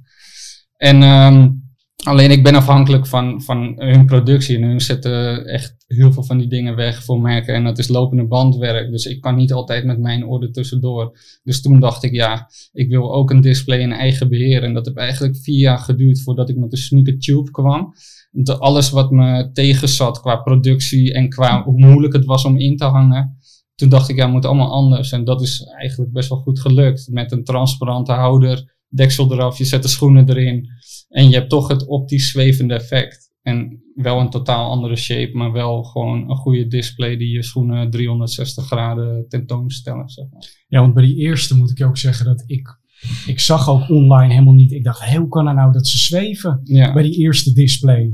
[0.76, 1.61] En um,
[2.02, 4.56] alleen ik ben afhankelijk van, van hun productie.
[4.56, 7.54] En hun zetten echt heel veel van die dingen weg voor merken.
[7.54, 8.90] En dat is lopende bandwerk.
[8.90, 11.18] Dus ik kan niet altijd met mijn order tussendoor.
[11.42, 14.62] Dus toen dacht ik, ja, ik wil ook een display in eigen beheer.
[14.62, 17.92] En dat heb eigenlijk vier jaar geduurd voordat ik met de Sneaker Tube kwam.
[18.30, 22.76] De, alles wat me tegenzat qua productie en qua hoe moeilijk het was om in
[22.76, 23.36] te hangen.
[23.74, 25.12] Toen dacht ik, ja, het moet allemaal anders.
[25.12, 27.08] En dat is eigenlijk best wel goed gelukt.
[27.10, 30.68] Met een transparante houder, deksel eraf, je zet de schoenen erin.
[31.12, 33.30] En je hebt toch het optisch zwevende effect.
[33.42, 37.90] En wel een totaal andere shape, maar wel gewoon een goede display die je schoenen
[37.90, 40.08] 360 graden tentoonstellen.
[40.08, 40.64] Zeg maar.
[40.68, 42.80] Ja, want bij die eerste moet ik je ook zeggen dat ik.
[43.26, 44.72] Ik zag ook online helemaal niet.
[44.72, 46.92] Ik dacht, hey, hoe kan het nou dat ze zweven Ja.
[46.92, 48.12] bij die eerste display?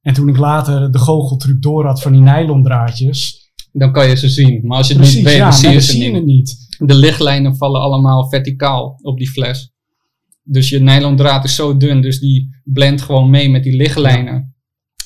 [0.00, 3.46] En toen ik later de goocheltruc door had van die nylon draadjes.
[3.72, 4.66] Dan kan je ze zien.
[4.66, 6.06] Maar als je het Precies, niet weet, ja, dan zie je dan ze zie je
[6.10, 6.16] niet.
[6.16, 6.66] het niet.
[6.88, 9.72] De lichtlijnen vallen allemaal verticaal op die fles.
[10.50, 14.56] Dus je nylon draad is zo dun, dus die blendt gewoon mee met die lichtlijnen.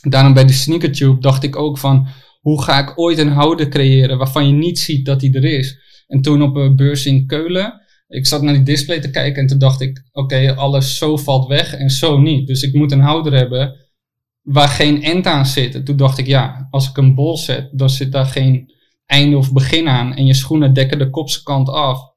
[0.08, 2.06] Daarom bij de sneaker tube dacht ik ook van,
[2.40, 5.78] hoe ga ik ooit een houder creëren waarvan je niet ziet dat die er is.
[6.06, 9.48] En toen op een beurs in Keulen, ik zat naar die display te kijken en
[9.48, 12.46] toen dacht ik, oké, alles zo valt weg en zo niet.
[12.46, 13.76] Dus ik moet een houder hebben
[14.42, 15.74] waar geen end aan zit.
[15.74, 18.72] En toen dacht ik, ja, als ik een bol zet, dan zit daar geen
[19.06, 20.14] einde of begin aan.
[20.14, 22.11] En je schoenen dekken de kopskant af.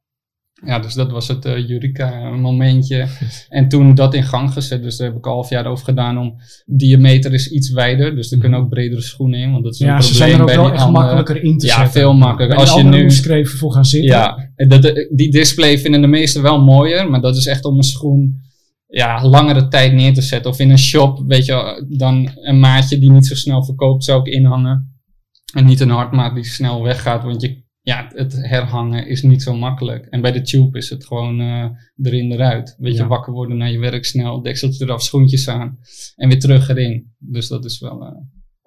[0.65, 3.07] Ja, dus dat was het uh, Eureka-momentje.
[3.49, 4.83] en toen dat in gang gezet.
[4.83, 6.35] Dus daar heb ik een half jaar over gedaan om...
[6.65, 9.51] Diameter is iets wijder, dus er kunnen ook bredere schoenen in.
[9.51, 11.43] Want dat is Ja, een ze probleem zijn er ook bij wel echt andere- makkelijker
[11.43, 11.91] in te Ja, zetten.
[11.93, 12.57] veel makkelijker.
[12.59, 13.03] Als je nu...
[13.03, 14.09] moest ik er even voor gaan zitten.
[14.11, 17.83] Ja, dat, die display vinden de meesten wel mooier, maar dat is echt om een
[17.83, 18.43] schoen
[18.87, 20.51] ja, langere tijd neer te zetten.
[20.51, 24.19] Of in een shop, weet je, dan een maatje die niet zo snel verkoopt, zou
[24.19, 24.93] ik inhangen.
[25.53, 29.55] En niet een hardmaat die snel weggaat, want je, ja, het herhangen is niet zo
[29.55, 30.05] makkelijk.
[30.05, 31.65] En bij de tube is het gewoon eh,
[32.01, 32.75] erin eruit.
[32.79, 33.01] Weet Ja.
[33.03, 35.77] je, wakker worden naar je werk snel, dekseltje eraf, schoentjes aan
[36.15, 37.15] en weer terug erin.
[37.17, 38.01] Dus dat is wel...
[38.05, 38.11] eh,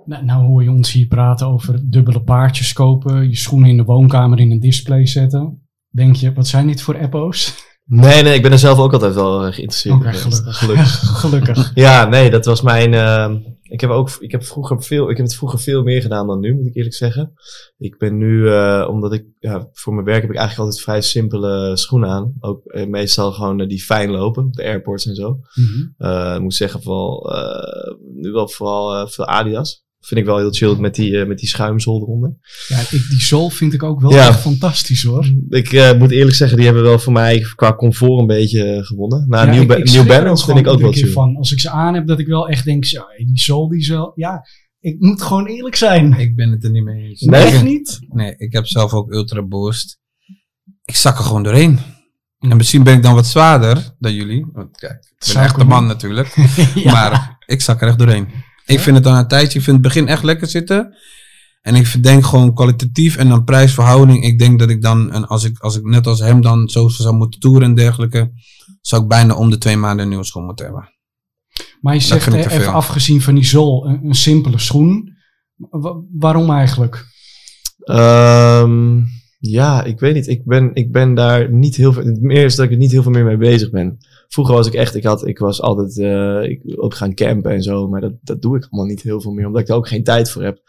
[0.05, 3.85] Nou, nou hoor je ons hier praten over dubbele paardjes kopen, je schoenen in de
[3.85, 5.69] woonkamer in een display zetten.
[5.91, 7.67] Denk je, wat zijn dit voor appo's?
[7.85, 10.57] Nee, nee, ik ben er zelf ook altijd wel eh, geïnteresseerd in gelukkig.
[10.59, 10.99] gelukkig.
[11.21, 11.71] Gelukkig.
[11.75, 12.95] Ja, nee, dat was mijn.
[12.95, 13.37] ehm,
[13.69, 16.41] ik heb ook, ik heb vroeger veel, ik heb het vroeger veel meer gedaan dan
[16.41, 17.33] nu, moet ik eerlijk zeggen.
[17.79, 21.01] Ik ben nu, eh, omdat ik, ja, voor mijn werk heb ik eigenlijk altijd vrij
[21.01, 22.35] simpele schoenen aan.
[22.41, 25.39] Ook eh, meestal gewoon eh, die fijn lopen, op de airports en zo.
[25.55, 26.35] Mhm.
[26.35, 27.33] Ik moet zeggen, vooral,
[28.15, 29.87] nu wel vooral veel Adidas.
[30.01, 32.35] Vind ik wel heel chill met die, eh, met die schuimzool eronder.
[32.69, 34.29] Ja, ik, die zool vind ik ook wel Ja.
[34.29, 35.27] echt fantastisch hoor.
[35.49, 38.85] Ik eh, moet eerlijk zeggen, die hebben wel voor mij qua comfort een beetje eh,
[38.87, 39.29] gewonnen.
[39.29, 41.11] Nou, Ja, New, ik- Ba- ik New Balance vind ik ook wel chill.
[41.11, 41.37] van.
[41.37, 43.89] Als ik ze aan heb, dat ik wel echt denk, zo, die zool die is
[43.89, 44.43] wel, ja,
[44.81, 46.13] ik moet gewoon eerlijk zijn.
[46.13, 47.21] Ik ben het er niet mee eens.
[47.21, 47.43] Nee?
[47.45, 47.99] Echt niet?
[48.09, 49.99] Nee, ik heb zelf ook Ultra Boost.
[50.85, 51.79] Ik zak er gewoon doorheen.
[52.39, 54.47] En misschien ben ik dan wat zwaarder dan jullie.
[54.53, 55.75] Want kijk, ik ben echt een kunnen.
[55.75, 56.35] man natuurlijk.
[56.75, 56.93] Ja.
[56.93, 58.29] Maar ik zak er echt doorheen.
[58.69, 60.97] Ik vind het dan een tijdje, ik vind het begin echt lekker zitten.
[61.63, 64.25] En ik denk gewoon kwalitatief en dan prijsverhouding.
[64.25, 66.89] Ik denk dat ik dan, en als ik, als ik net als hem dan zo
[66.89, 68.33] zou moeten toeren en dergelijke,
[68.81, 70.93] zou ik bijna om de twee maanden een nieuwe schoen moeten hebben.
[71.81, 75.17] Maar je zegt eh, even afgezien van die zool, een, een simpele schoen.
[75.57, 77.07] Wa- waarom eigenlijk?
[77.79, 79.01] Ehm,
[79.39, 80.27] ja, ik weet niet.
[80.29, 82.05] Ik ben, ik ben daar niet heel veel.
[82.05, 83.97] Het meer is dat ik er niet heel veel meer mee bezig ben.
[84.29, 87.63] Vroeger was ik echt, ik, had, ik was altijd eh, ik, ook gaan campen en
[87.63, 87.89] zo.
[87.89, 90.05] Maar dat, dat doe ik allemaal niet heel veel meer, omdat ik er ook geen
[90.05, 90.61] tijd voor heb.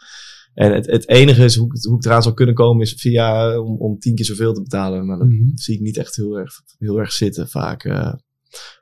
[0.54, 3.58] En het, het enige is hoe, ik- hoe ik eraan zou kunnen komen, is via
[3.60, 5.06] om, om tien keer zoveel te betalen.
[5.06, 5.50] Maar dat Mhm.
[5.54, 8.12] zie ik niet echt heel erg, heel erg zitten vaak eh,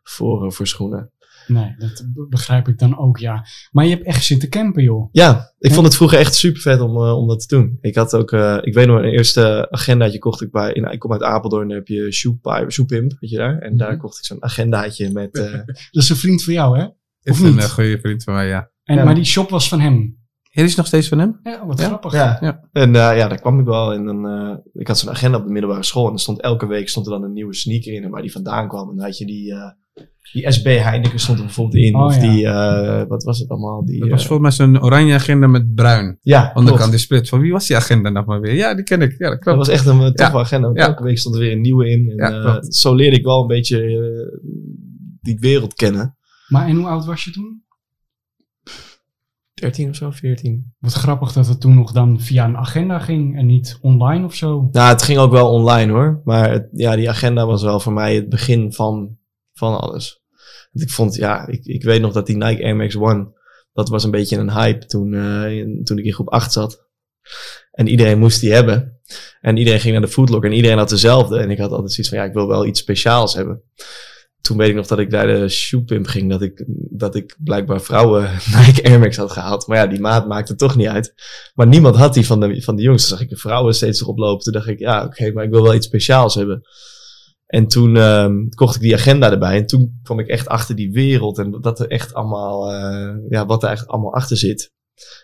[0.02, 1.12] voor, eh, voor schoenen.
[1.48, 3.46] Nee, dat be- begrijp ik dan ook, ja.
[3.70, 5.08] Maar je hebt echt zitten campen, joh.
[5.12, 7.78] Ja, ik vond het vroeger echt super vet om, eh, om dat te doen.
[7.80, 10.98] Ik had ook, eh, ik weet nog, een eerste agendaatje kocht ik bij, in, ik
[10.98, 13.58] kom uit Apeldoorn, daar heb je Shoepi- Shoepimp, weet je daar?
[13.58, 13.98] En daar Mhm.
[14.00, 15.52] kocht ik zo'n agendaatje met, eh,
[15.92, 16.84] Dat is een vriend van jou, hè?
[17.22, 17.62] Is Of niet?
[17.62, 18.70] een goede vriend van mij, ja.
[18.84, 19.04] En, Ja.
[19.04, 20.16] Maar die shop was van hem.
[20.50, 21.40] Hier is nog steeds van hem?
[21.42, 21.86] Ja, wat Ja?
[21.86, 22.12] grappig.
[22.12, 22.38] Ja.
[22.40, 22.68] Ja.
[22.72, 23.92] En eh, ja, daar kwam ik wel.
[23.92, 26.06] En dan, eh, ik had zo'n agenda op de middelbare school.
[26.06, 28.04] En er stond elke week stond er dan een nieuwe sneaker in.
[28.04, 28.90] En waar die vandaan kwam.
[28.90, 29.70] En dan had je die, eh,
[30.32, 31.94] die SB Heineken stond er bijvoorbeeld in.
[31.94, 32.20] Oh, of ja.
[32.20, 33.84] die, eh, wat was het allemaal?
[33.84, 36.18] Die, Dat was eh, volgens mij zo'n oranje agenda met bruin.
[36.22, 36.90] ja, Onderkant klopt.
[36.90, 37.28] die split.
[37.28, 38.54] Van wie was die agenda nog maar weer?
[38.54, 39.10] Ja, die ken ik.
[39.10, 39.58] Ja, dat Dat klopt.
[39.58, 40.66] was echt een eh, toffe agenda.
[40.66, 40.86] Want Ja.
[40.86, 42.08] elke week stond er weer een nieuwe in.
[42.16, 43.78] En, eh, zo leerde ik wel een beetje
[45.20, 46.16] die wereld kennen.
[46.48, 47.62] Maar en hoe oud was je toen?
[49.54, 50.72] 13 of zo, 14.
[50.78, 54.34] Wat grappig dat het toen nog dan via een agenda ging en niet online of
[54.34, 54.68] zo.
[54.72, 56.20] Nou, het ging ook wel online hoor.
[56.24, 59.16] Maar het- ja, die agenda was wel voor mij het begin van,
[59.58, 60.22] van alles.
[60.72, 63.32] Want ik vond, ja, ik, ik weet nog dat die Nike Air Max One,
[63.72, 66.86] dat was een beetje een hype toen, eh, toen ik in groep 8 zat.
[67.70, 69.00] En iedereen moest die hebben.
[69.40, 71.38] En iedereen ging naar de Footlocker en iedereen had dezelfde.
[71.38, 73.62] En ik had altijd zoiets van, ja, ik wil wel iets speciaals hebben.
[74.40, 77.80] Toen weet ik nog dat ik naar de shoepimp ging, dat ik, dat ik blijkbaar
[77.80, 78.22] vrouwen
[78.56, 79.66] Nike Air Max had gehaald.
[79.66, 81.14] Maar ja, die maat maakte toch niet uit.
[81.54, 83.08] Maar niemand had die van de, van de jongens.
[83.08, 84.44] Toen zag ik de vrouwen steeds erop lopen.
[84.44, 86.62] Toen dacht ik, ja, oké, maar ik wil wel iets speciaals hebben.
[87.48, 89.56] En toen ehm, kocht ik die agenda erbij.
[89.56, 91.38] En toen kwam ik echt achter die wereld.
[91.38, 94.72] En dat er echt allemaal, eh, ja, wat er eigenlijk allemaal achter zit.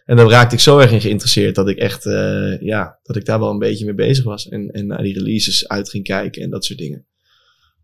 [0.04, 3.24] En daar raakte ik zo erg in geïnteresseerd dat ik echt, eh, ja, dat ik
[3.24, 4.48] daar wel een beetje mee bezig was.
[4.48, 7.06] En, en naar die releases uit ging kijken en dat soort dingen.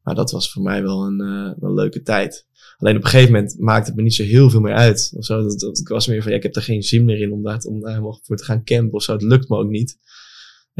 [0.02, 1.18] Maar dat was voor mij wel een,
[1.58, 2.48] wel een leuke tijd.
[2.80, 5.12] Alleen op een gegeven moment maakte het me niet zo heel veel meer uit.
[5.16, 5.42] Of zo.
[5.42, 7.42] Dat, dat, ik was meer van, ja, ik heb er geen zin meer in om
[7.42, 9.12] daar, om daar helemaal voor te gaan campen of zo.
[9.12, 9.98] Het lukt me ook niet.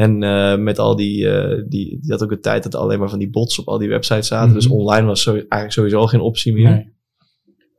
[0.01, 2.99] En eh, met al die, eh, die, die had ook een tijd dat er alleen
[2.99, 4.49] maar van die bots op al die websites zaten.
[4.49, 4.57] Mhm.
[4.57, 6.71] Dus online was zo, eigenlijk sowieso al geen optie meer.
[6.71, 6.93] Nee.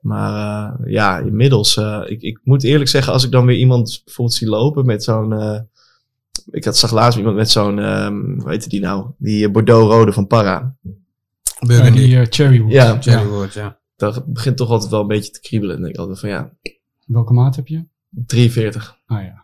[0.02, 4.02] Maar eh, ja, inmiddels, eh, ik, ik moet eerlijk zeggen, als ik dan weer iemand
[4.06, 5.60] bijvoorbeeld zie lopen met zo'n, eh,
[6.52, 9.12] ik had zag laatst iemand met zo'n, ehm hoe heette die nou?
[9.18, 10.76] Die Bordeaux-rode van Para.
[10.82, 10.92] Ja,
[11.68, 12.00] Burgundy.
[12.00, 12.72] die Cherrywood.
[12.72, 13.80] Ja, Cherrywood, ja.
[13.96, 15.76] Dat begint toch altijd wel een beetje te kriebelen.
[15.76, 16.52] En denk ik altijd van ja,
[17.06, 17.86] Welke maat heb je?
[18.10, 18.98] 43.
[19.06, 19.41] Ah ja.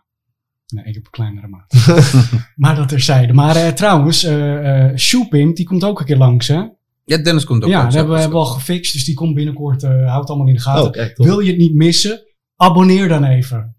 [0.74, 1.74] Nee, ik heb een kleinere maat.
[2.56, 3.32] maar dat terzijde.
[3.32, 6.62] Maar eh, trouwens, eh eh Shoepimp, die komt ook een keer langs, hè?
[7.04, 9.34] Ja, Dennis komt ook ja, langs, dat hebben we hebben al gefixt, dus die komt
[9.34, 9.82] binnenkort.
[9.82, 10.84] eh houdt allemaal in de gaten.
[10.84, 11.26] Oh, kijk, toch.
[11.26, 12.22] Wil je het niet missen?
[12.56, 13.76] Abonneer dan even.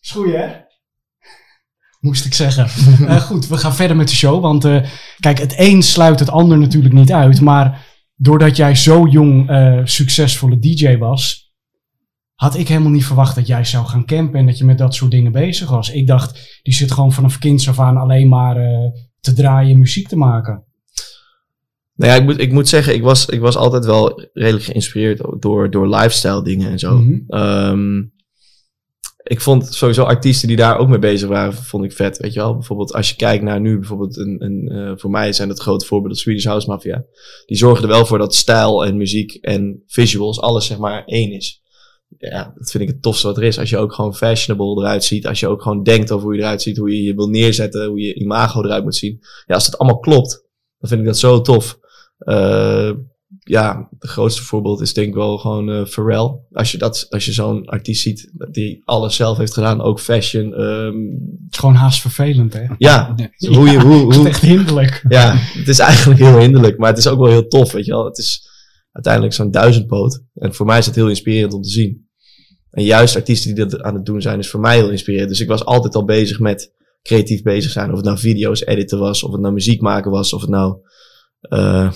[0.00, 0.46] Is goed, hè?
[2.00, 2.68] Moest ik zeggen.
[3.08, 4.40] Eh, goed, we gaan verder met de show.
[4.42, 4.84] Want eh,
[5.20, 7.40] kijk, het een sluit het ander natuurlijk niet uit.
[7.40, 11.45] Maar doordat jij zo jong eh, succesvolle DJ was,
[12.36, 14.94] had ik helemaal niet verwacht dat jij zou gaan campen en dat je met dat
[14.94, 15.90] soort dingen bezig was.
[15.90, 19.78] Ik dacht, die zit gewoon vanaf kinds af aan alleen maar eh, te draaien en
[19.78, 20.64] muziek te maken.
[21.94, 25.22] Nou ja, ik moet, ik moet zeggen, ik was, ik was altijd wel redelijk geïnspireerd
[25.38, 26.98] door, door lifestyle dingen en zo.
[26.98, 27.18] Mhm.
[27.26, 28.02] Ehm,
[29.22, 32.18] ik vond sowieso artiesten die daar ook mee bezig waren, vond ik vet.
[32.18, 35.32] Weet je wel, bijvoorbeeld als je kijkt naar nu, bijvoorbeeld een, een, eh, voor mij
[35.32, 37.04] zijn het grote voorbeelden Swedish House Mafia.
[37.46, 41.32] Die zorgen er wel voor dat stijl en muziek en visuals, alles zeg maar één
[41.32, 41.62] is.
[42.18, 43.58] Ja, dat vind ik het tofste wat er is.
[43.58, 45.26] Als je ook gewoon fashionable eruit ziet.
[45.26, 46.76] Als je ook gewoon denkt over hoe je eruit ziet.
[46.76, 47.86] Hoe je je wil neerzetten.
[47.86, 49.18] Hoe je imago eruit moet zien.
[49.46, 50.44] Ja, als dat allemaal klopt.
[50.78, 51.78] Dan vind ik dat zo tof.
[52.18, 52.90] Eh,
[53.38, 56.34] ja, het grootste voorbeeld is denk ik wel gewoon eh Pharrell.
[56.52, 59.80] Als je, dat, als je zo'n artiest ziet die alles zelf heeft gedaan.
[59.80, 60.54] Ook fashion.
[60.54, 60.96] ehm,
[61.44, 62.62] Het is gewoon haast vervelend, hè?
[62.78, 63.48] ja, Ja.
[63.54, 63.80] hoe je...
[63.80, 65.04] Hoe, Het is hoe, echt hinderlijk.
[65.08, 67.92] ja, het is eigenlijk heel hinderlijk, maar het is ook wel heel tof, weet je
[67.92, 68.04] wel.
[68.04, 68.48] Het is
[68.96, 70.22] uiteindelijk zo'n duizendpoot.
[70.34, 72.08] En voor mij is het heel inspirerend om te zien.
[72.70, 75.28] En juist artiesten die dat aan het doen zijn, is voor mij heel inspirerend.
[75.28, 77.90] Dus ik was altijd al bezig met creatief bezig zijn.
[77.90, 80.76] Of het nou video's editen was, of het nou muziek maken was, of het nou...
[81.40, 81.92] eh,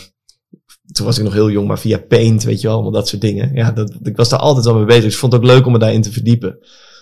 [0.92, 3.22] toen was ik nog heel jong, maar via Paint, weet je wel, allemaal dat soort
[3.22, 3.54] dingen.
[3.54, 5.02] Ja, dat, ik was daar altijd al mee bezig.
[5.02, 6.58] Dus ik vond het ook leuk om me daarin te verdiepen.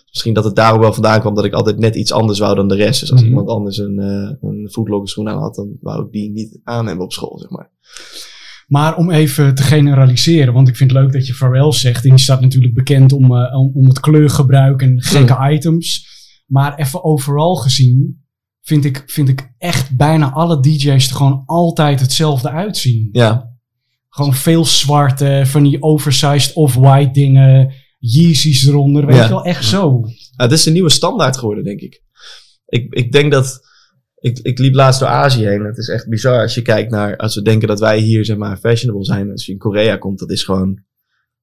[0.08, 2.68] Misschien dat het daarom wel vandaan kwam dat ik altijd net iets anders wou dan
[2.68, 3.00] de rest.
[3.00, 3.28] Dus als Mhm.
[3.28, 6.86] iemand anders een, eh een Footlocker schoen aan had, dan wou ik die niet aan
[6.86, 7.70] hebben op school, zeg maar.
[8.68, 12.04] Maar om even te generaliseren, want ik vind het leuk dat je Pharrell zegt.
[12.04, 16.06] En die staat natuurlijk bekend om, eh, om, om het kleurgebruik en gekke items.
[16.46, 18.24] Maar even overal gezien
[18.62, 23.08] vind ik, vind ik echt bijna alle DJ's er gewoon altijd hetzelfde uitzien.
[23.12, 23.56] Ja,
[24.08, 29.06] Gewoon veel zwarte, van die oversized off-white dingen, Yeezys eronder.
[29.06, 29.22] Weet Ja.
[29.22, 29.90] je wel, echt zo.
[30.00, 32.02] Nou, het is een nieuwe standaard geworden, denk ik.
[32.66, 33.66] Ik, ik denk dat.
[34.20, 35.64] Ik, ik liep laatst door Azië heen.
[35.64, 37.16] Het is echt bizar als je kijkt naar.
[37.16, 39.30] Als we denken dat wij hier, zeg maar, fashionable zijn.
[39.30, 40.86] Als je in Korea komt, dat is gewoon.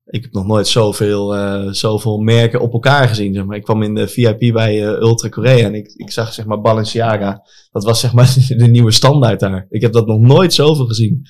[0.05, 3.33] Ik heb nog nooit zoveel, eh zoveel merken op elkaar gezien.
[3.33, 3.57] Zeg maar.
[3.57, 6.61] Ik kwam in de VIP bij eh, Ultra Korea en ik, ik zag zeg maar
[6.61, 7.41] Balenciaga.
[7.71, 9.65] Dat was zeg maar de nieuwe standaard daar.
[9.69, 11.25] Ik heb dat nog nooit zoveel gezien.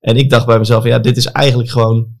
[0.00, 2.18] En ik dacht bij mezelf, ja, dit is eigenlijk gewoon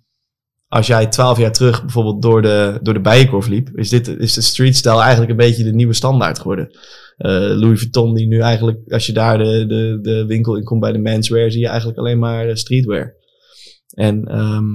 [0.68, 4.34] als jij twaalf jaar terug bijvoorbeeld door de, door de Bijenkorf liep, is, dit, is
[4.34, 6.78] de streetstyle eigenlijk een beetje de nieuwe standaard geworden.
[7.18, 10.80] Eh, Louis Vuitton, die nu eigenlijk, als je daar de, de, de winkel in komt
[10.80, 13.14] bij de menswear, zie je eigenlijk alleen maar eh, streetwear.
[13.94, 14.66] En ehm,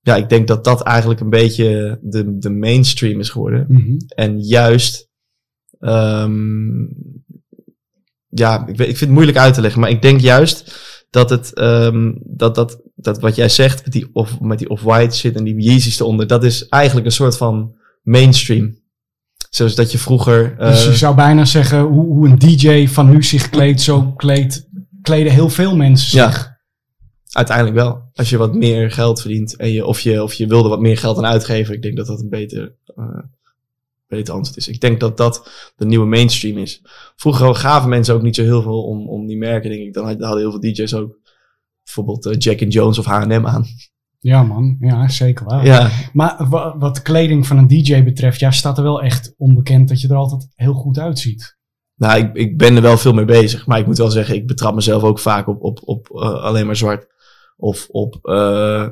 [0.00, 3.66] ja, ik denk dat dat eigenlijk een beetje de, de mainstream is geworden.
[3.68, 3.96] Mhm.
[4.06, 5.08] En juist,
[5.78, 6.84] ehm,
[8.28, 10.80] ja, ik, ik vind het moeilijk uit te leggen, maar ik denk juist
[11.10, 15.16] dat het, ehm, dat, dat, dat wat jij zegt met die, off, met die off-white
[15.16, 18.80] shit en die Yeezys eronder, dat is eigenlijk een soort van mainstream.
[19.54, 23.10] Zoals dat je vroeger, Dus je eh, zou bijna zeggen, hoe, hoe een DJ van
[23.10, 24.68] nu zich kleedt, zo kleedt,
[25.02, 26.20] kleden heel veel mensen zich.
[26.44, 26.58] Ja.
[27.30, 28.10] uiteindelijk wel.
[28.14, 30.98] Als je wat meer geld verdient en je, of, je, of je wilde wat meer
[30.98, 33.18] geld aan uitgeven, ik denk dat dat een beter, eh,
[34.06, 34.68] beter antwoord is.
[34.68, 36.82] Ik denk dat dat de nieuwe mainstream is.
[37.16, 39.92] Vroeger gaven mensen ook niet zo heel veel om, om die merken, denk ik.
[39.94, 41.18] Dan had- hadden heel veel DJ's ook
[41.84, 43.66] bijvoorbeeld eh, Jack and Jones of H&M aan.
[44.24, 44.76] Ja, man.
[44.80, 45.64] Ja, zeker wel.
[45.64, 49.34] Ja, Maar wa- wat de kleding van een DJ betreft, ja, staat er wel echt
[49.36, 51.56] onbekend dat je er altijd heel goed uitziet.
[51.94, 53.66] nou, ik, ik ben er wel veel mee bezig.
[53.66, 56.66] Maar ik moet wel zeggen, ik betrap mezelf ook vaak op, op, op eh, alleen
[56.66, 57.06] maar zwart.
[57.56, 58.86] Of op, eh,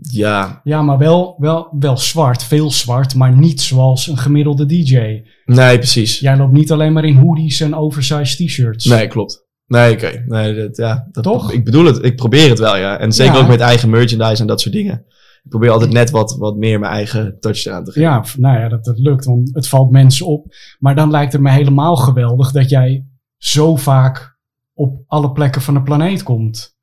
[0.00, 5.22] ja, Ja, maar wel, wel, wel zwart, veel zwart, maar niet zoals een gemiddelde DJ.
[5.44, 6.18] nee, precies.
[6.18, 8.84] Jij loopt niet alleen maar in hoodies en oversized t-shirts.
[8.84, 9.46] Nee, klopt.
[9.68, 10.24] Nee, oké.
[10.26, 11.52] Nee, dat, ja, dat, Toch?
[11.52, 12.04] Ik bedoel het.
[12.04, 12.98] Ik probeer het wel, ja.
[12.98, 13.40] En zeker Ja.
[13.40, 15.04] ook met eigen merchandise en dat soort dingen.
[15.44, 18.08] Ik probeer altijd net wat, wat meer mijn eigen touch eraan te geven.
[18.10, 20.46] Ja, nou ja, dat, dat lukt, want het valt mensen op.
[20.78, 24.36] Maar dan lijkt het me helemaal geweldig dat jij zo vaak
[24.74, 26.76] op alle plekken van de planeet komt.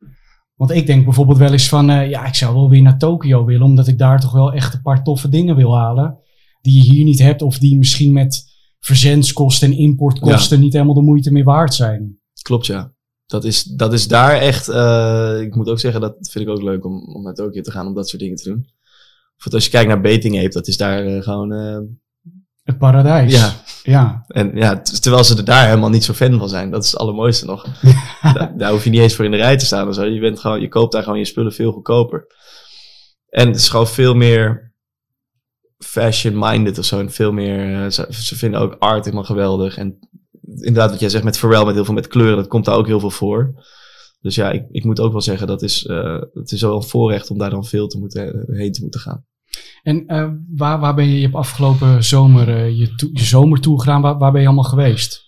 [0.56, 3.45] Want ik denk bijvoorbeeld wel eens van, eh, ja, ik zou wel weer naar Tokio
[3.45, 6.17] willen, omdat ik daar toch wel echt een paar toffe dingen wil halen.
[6.62, 8.43] Die je hier niet hebt, of die misschien met
[8.80, 12.19] verzendskosten en importkosten niet helemaal de moeite meer waard zijn.
[12.45, 12.93] Klopt, ja.
[13.25, 14.67] Dat is, dat is daar echt...
[14.69, 17.71] eh, ik moet ook zeggen, dat vind ik ook leuk om, om naar Tokio te
[17.71, 18.60] gaan om dat soort dingen te doen.
[18.62, 21.51] Bijvoorbeeld als je kijkt naar Bating Ape, dat is daar eh, gewoon...
[21.51, 21.77] eh,
[22.63, 23.34] Het paradijs.
[23.34, 23.53] ja,
[23.84, 24.23] Ja.
[24.27, 26.71] en ja, terwijl ze er daar helemaal niet zo fan van zijn.
[26.71, 27.65] Dat is het allermooiste nog.
[28.34, 29.88] daar, daar hoef je niet eens voor in de rij te staan.
[29.88, 30.03] of zo.
[30.03, 32.27] Je, bent gewoon, je koopt daar gewoon je spullen veel goedkoper.
[33.29, 34.73] En het is gewoon veel meer
[35.77, 36.99] fashion-minded of zo.
[36.99, 39.77] En veel meer, ze, ze vinden ook art helemaal geweldig.
[39.77, 39.99] En
[40.57, 42.87] inderdaad, wat jij zegt met Pharrell, met heel veel met kleuren, dat komt daar ook
[42.87, 43.53] heel veel voor.
[44.19, 46.83] Dus ja, ik, ik moet ook wel zeggen, dat is, eh, het is wel een
[46.83, 49.25] voorrecht om daar dan veel te moeten, heen te moeten gaan.
[49.83, 53.79] En eh, waar, waar ben je, je hebt afgelopen zomer eh, je, to- je zomertour
[53.79, 55.23] gedaan, waar, waar ben je allemaal geweest?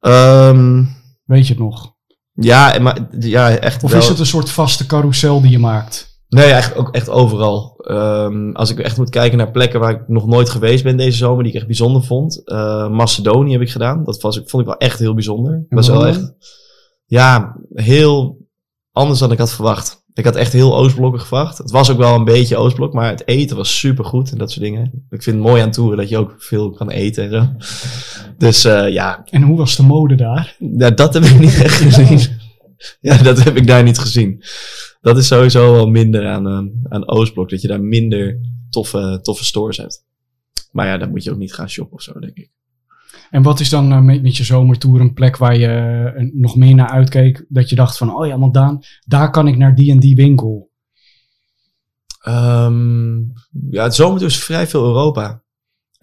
[0.00, 0.84] Ehm,
[1.24, 1.92] Weet je het nog?
[2.32, 4.00] ja, maar ja, echt Of wel.
[4.00, 6.13] is het een soort vaste carousel die je maakt?
[6.34, 7.74] Nee, eigenlijk ook echt overal.
[7.78, 11.16] Ehm, als ik echt moet kijken naar plekken waar ik nog nooit geweest ben deze
[11.16, 12.42] zomer, die ik echt bijzonder vond.
[12.44, 14.04] eh, Macedonië heb ik gedaan.
[14.04, 15.52] Dat was, vond ik wel echt heel bijzonder.
[15.52, 16.32] Dat was wel echt,
[17.06, 18.38] ja, heel
[18.92, 20.02] anders dan ik had verwacht.
[20.12, 21.58] Ik had echt heel Oostblokken verwacht.
[21.58, 24.50] Het was ook wel een beetje Oostblok, maar het eten was super goed en dat
[24.50, 25.04] soort dingen.
[25.10, 27.48] Ik vind het mooi aan toeren dat je ook veel kan eten en zo.
[28.38, 30.56] Dus eh, ja, En hoe was de mode daar?
[30.58, 32.20] ja, dat heb ik niet echt gezien.
[33.00, 34.42] Ja, dat heb ik daar niet gezien.
[35.04, 37.50] Dat is sowieso wel minder aan, eh, aan Oostblok.
[37.50, 38.40] Dat je daar minder
[38.70, 40.04] toffe, toffe stores hebt.
[40.72, 42.50] Maar ja, dan moet je ook niet gaan shoppen of zo, denk ik.
[43.30, 46.56] En wat is dan eh, met, met je zomertour een plek waar je eh, nog
[46.56, 47.44] meer naar uitkeek?
[47.48, 50.16] Dat je dacht van, oh ja, want Daan, daar kan ik naar die en die
[50.16, 50.70] winkel.
[52.20, 53.18] Ehm,
[53.70, 55.42] ja, het zomertour is vrij veel Europa.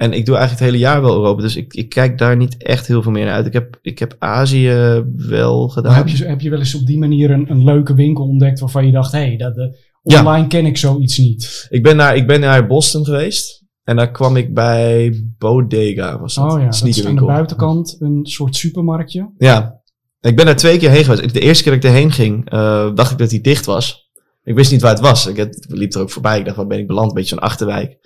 [0.01, 1.41] En ik doe eigenlijk het hele jaar wel Europa.
[1.41, 3.45] Dus ik, ik kijk daar niet echt heel veel meer naar uit.
[3.45, 5.91] Ik heb, ik heb Azië wel gedaan.
[5.91, 8.59] Maar heb je, heb je wel eens op die manier een, een leuke winkel ontdekt
[8.59, 9.65] waarvan je dacht, hé, hey, dat, eh,
[10.03, 10.19] Ja.
[10.19, 11.67] online ken ik zoiets niet.
[11.69, 13.63] Ik ben naar, ik ben naar Boston geweest.
[13.83, 16.19] En daar kwam ik bij Bodega.
[16.19, 16.53] Was dat?
[16.53, 19.31] Oh ja, dat is aan de buitenkant een soort supermarktje.
[19.37, 19.81] Ja,
[20.21, 21.33] ik ben daar twee keer heen geweest.
[21.33, 24.09] De eerste keer dat ik erheen ging, eh, dacht ik dat hij dicht was.
[24.43, 25.27] Ik wist niet waar het was.
[25.27, 26.39] Ik liep er ook voorbij.
[26.39, 27.07] Ik dacht, waar ben ik beland?
[27.09, 27.97] Een beetje zo'n achterwijk.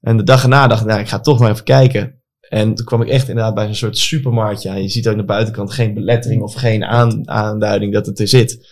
[0.00, 2.18] En de dag erna dacht ik, nou, ik ga toch maar even kijken.
[2.48, 4.70] En toen kwam ik echt inderdaad bij zo'n soort supermarktje.
[4.70, 4.82] aan.
[4.82, 8.28] je ziet ook aan de buitenkant geen belettering of geen aan, aanduiding dat het er
[8.28, 8.68] zit.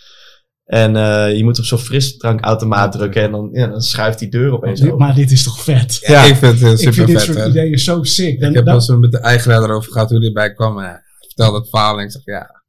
[0.65, 4.53] En eh, je moet op zo'n frisdrankautomaat drukken en dan, ja, dan schuift die deur
[4.53, 5.05] opeens Dit- open.
[5.05, 5.97] maar dit is toch vet?
[6.01, 7.47] Ja, ik vind het ik vind dit soort hè.
[7.47, 8.39] ideeën zo sick.
[8.39, 10.77] Dan, Ik heb dan- wel eens met de eigenaar erover gehad hoe die erbij kwam.
[10.79, 12.63] En hij vertelde het verhaal en ik zeg ja,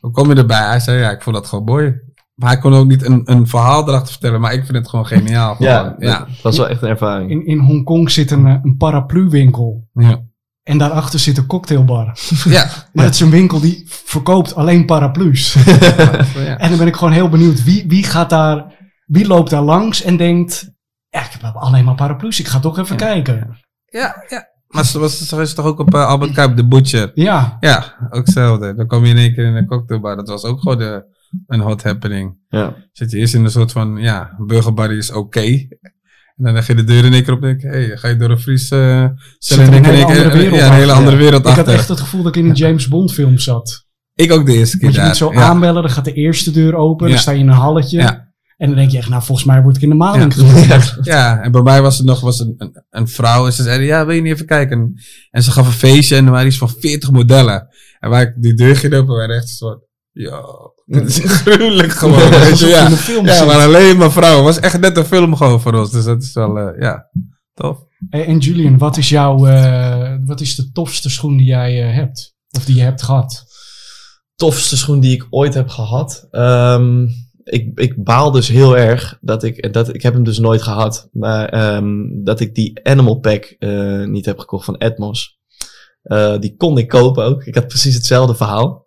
[0.00, 0.66] hoe kom je erbij?
[0.68, 1.94] Hij zei ja, ik vond dat gewoon mooi.
[2.40, 5.06] Maar hij kon ook niet een, een verhaal erachter vertellen, maar ik vind het gewoon
[5.06, 5.56] geniaal.
[5.58, 6.18] Ja, Gewoon, ja.
[6.18, 7.30] dat was wel echt een ervaring.
[7.30, 9.88] in, in Hongkong zit een, eh, een paraplu-winkel.
[9.92, 10.20] Ja.
[10.62, 12.18] En daarachter zit een cocktailbar.
[12.44, 12.66] Ja.
[12.92, 15.52] Maar het is een winkel die verkoopt alleen paraplu's.
[16.34, 16.58] ja.
[16.58, 17.64] en dan ben ik gewoon heel benieuwd.
[17.64, 18.78] Wie, wie gaat daar...
[19.06, 20.70] Wie loopt daar langs en denkt...
[21.08, 22.40] Ja, ik heb alleen maar paraplu's.
[22.40, 23.04] Ik ga toch even Ja.
[23.06, 23.58] kijken.
[23.86, 24.48] Ja, ja.
[24.66, 27.10] Maar ze was, ze was toch ook op eh, Albert Kuip, de Butcher.
[27.14, 28.74] Ja, Ja, ook hetzelfde.
[28.74, 30.16] Dan kom je in één keer in een cocktailbar.
[30.16, 31.04] Dat was ook gewoon de,
[31.46, 32.38] een hot happening.
[32.48, 32.74] Ja.
[32.92, 35.40] Zit je eerst in een soort van, ja, burgerbar is oké.
[35.40, 38.16] En dan leg je de deur in één keer op en denk hey, ga je
[38.16, 39.06] door een Fries uh,
[39.38, 40.96] zit er een hele andere wereld Ja, een hele achter.
[40.96, 41.74] andere wereld ik had achter.
[41.74, 43.86] echt het gevoel dat ik in een James Bond film zat.
[44.14, 45.08] Ik ook de eerste keer Want je daar.
[45.08, 45.48] moet zo ja.
[45.48, 47.06] aanbellen, dan gaat de eerste deur open.
[47.06, 47.12] Ja.
[47.12, 47.98] Dan sta je in een halletje.
[47.98, 48.28] Ja.
[48.56, 50.30] En dan denk je echt, nou volgens mij word ik in de maan
[50.68, 50.80] Ja.
[51.02, 53.84] Ja, en bij mij was er nog was een, een, een vrouw en ze zei,
[53.84, 54.94] ja, wil je niet even kijken?
[55.30, 57.68] En ze gaf een feestje en er waren iets van 40 modellen.
[57.98, 59.80] En waar ik die deur ging open, waren echt zo,
[60.12, 60.40] ja,
[60.98, 62.30] dit is gruwelijk gewoon.
[62.30, 62.86] weet je, ja.
[62.86, 64.46] in een film ja, maar alleen maar vrouwen.
[64.46, 65.90] Het was echt net een film gewoon voor ons.
[65.90, 67.10] Dus dat is wel, eh, ja,
[67.54, 67.78] tof.
[68.08, 71.94] Hey, En Julian, wat is jouw, eh, wat is de tofste schoen die jij eh,
[71.94, 72.34] hebt?
[72.50, 73.48] Of die je hebt gehad?
[74.40, 76.26] tofste schoen die ik ooit heb gehad.
[76.30, 77.06] Ehm,
[77.44, 81.08] ik, ik baal dus heel erg dat ik, dat, ik heb hem dus nooit gehad,
[81.12, 85.38] maar ehm, dat ik die Animal Pack eh, niet heb gekocht van Atmos.
[86.02, 87.44] Eh, die kon ik kopen ook.
[87.44, 88.86] Ik had precies hetzelfde verhaal.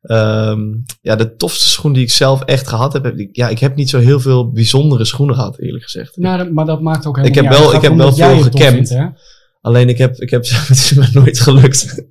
[0.00, 0.60] Ehm,
[1.00, 3.76] ja, de tofste schoen die ik zelf echt gehad heb, heb ik, ja, ik heb
[3.76, 6.16] niet zo heel veel bijzondere schoenen gehad, eerlijk gezegd.
[6.16, 8.64] Nou, maar dat maakt ook helemaal Ik heb wel- ik heb wel veel gecampt.
[8.74, 9.06] vindt, hè?
[9.60, 12.04] Alleen ik heb, ik heb, het is me nooit gelukt.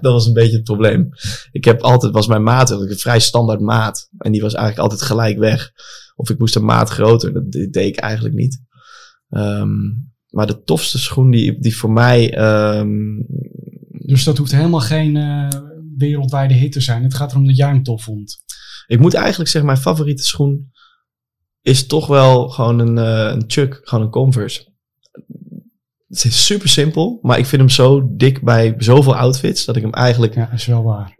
[0.00, 1.08] dat was een beetje het probleem.
[1.52, 4.08] Ik heb altijd, was mijn maat, ik een vrij standaard maat.
[4.18, 5.70] En die was eigenlijk altijd gelijk weg.
[6.16, 8.60] Of ik moest een maat groter, dat de- deed ik eigenlijk niet.
[9.30, 9.70] Ehm,
[10.30, 12.92] maar de tofste schoen die, die voor mij, ehm,
[14.06, 15.48] Dus dat hoeft helemaal geen eh,
[15.98, 17.02] wereldwijde hit te zijn.
[17.02, 18.42] Het gaat erom dat jij hem tof vond.
[18.86, 20.72] ik moet eigenlijk zeggen, mijn favoriete schoen
[21.62, 24.72] is toch wel gewoon een, eh, een Chuck, gewoon een Converse.
[26.08, 29.82] Het is super simpel, maar ik vind hem zo dik bij zoveel outfits dat ik
[29.82, 31.12] hem eigenlijk Ja, is wel waar.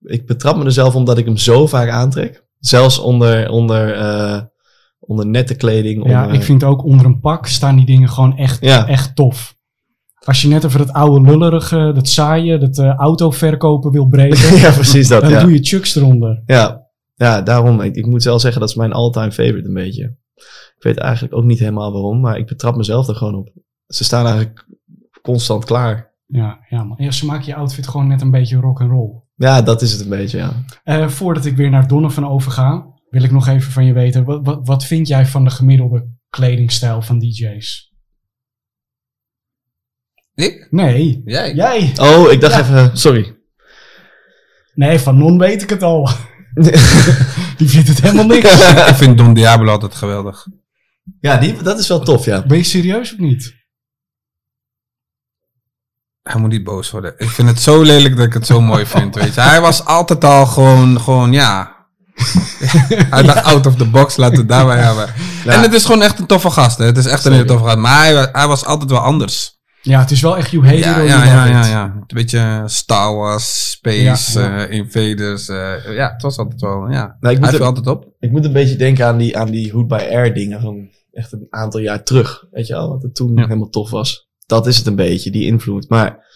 [0.00, 2.44] ik betrap me er zelf omdat ik hem zo vaak aantrek.
[2.58, 4.42] Zelfs onder, onder, eh,
[4.98, 6.08] onder nette kleding.
[6.08, 8.86] Ja, onder- ik vind ook onder een pak staan die dingen gewoon echt, Ja.
[8.88, 9.56] echt tof.
[10.24, 14.56] Als je net even dat oude lullerige, dat saaie, dat eh auto verkopen wil breken,
[14.64, 15.20] ja, precies dat.
[15.20, 15.42] dan Ja.
[15.42, 16.42] doe je chucks eronder.
[16.46, 16.86] ja.
[17.14, 17.80] ja, daarom.
[17.80, 20.16] Ik, ik moet wel zeggen, dat is mijn all-time favorite een beetje.
[20.76, 23.48] Ik weet eigenlijk ook niet helemaal waarom, maar ik betrap mezelf er gewoon op.
[23.86, 24.66] Ze staan eigenlijk
[25.22, 26.12] constant klaar.
[26.26, 26.96] Ja, ja, man.
[27.00, 29.10] ja, ze maken je outfit gewoon net een beetje rock and roll.
[29.36, 30.52] Ja, dat is het een beetje, ja.
[30.84, 34.24] Eh, voordat ik weer naar Donovan overga, wil ik nog even van je weten.
[34.24, 37.92] Wat, wat, wat vind jij van de gemiddelde kledingstijl van DJ's?
[40.38, 40.66] Ik?
[40.70, 41.54] Nee, Jij?
[41.54, 41.92] jij.
[42.00, 42.60] Oh, ik dacht Ja.
[42.60, 43.36] even, sorry.
[44.74, 46.10] Nee, van Non weet ik het al.
[47.58, 48.52] Die vindt het helemaal niks.
[48.88, 50.46] Ik vind Don Diablo altijd geweldig.
[51.20, 52.46] ja, die, dat is wel tof, ja.
[52.46, 53.54] Ben je serieus of niet?
[56.22, 57.14] Hij moet niet boos worden.
[57.16, 59.40] Ik vind het zo lelijk dat ik het zo mooi vind, weet je.
[59.40, 61.76] Hij was altijd al gewoon, gewoon ja...
[63.10, 65.14] hij dacht out of the box, laten we het daarbij hebben.
[65.44, 65.52] Ja.
[65.52, 66.84] En het is gewoon echt een toffe gast, hè.
[66.84, 67.76] Het is echt een hele toffe gast.
[67.76, 69.57] Maar hij, hij was altijd wel anders.
[69.88, 71.84] Ja, het is wel echt you hate it Ja, ja, ja, ja, ja.
[71.84, 74.66] Een beetje Star Wars, Space, Ja, ja.
[74.66, 75.48] eh, Invaders.
[75.48, 76.90] eh, ja, het was altijd wel, ja.
[76.90, 78.06] Nou, ik, Hij moet viel er, altijd op.
[78.18, 81.32] ik moet een beetje denken aan die, aan die Hood by Air dingen van echt
[81.32, 82.46] een aantal jaar terug.
[82.50, 83.42] Weet je wel, wat het toen Ja.
[83.42, 84.28] helemaal tof was.
[84.46, 85.88] Dat is het een beetje, die invloed.
[85.88, 86.26] Maar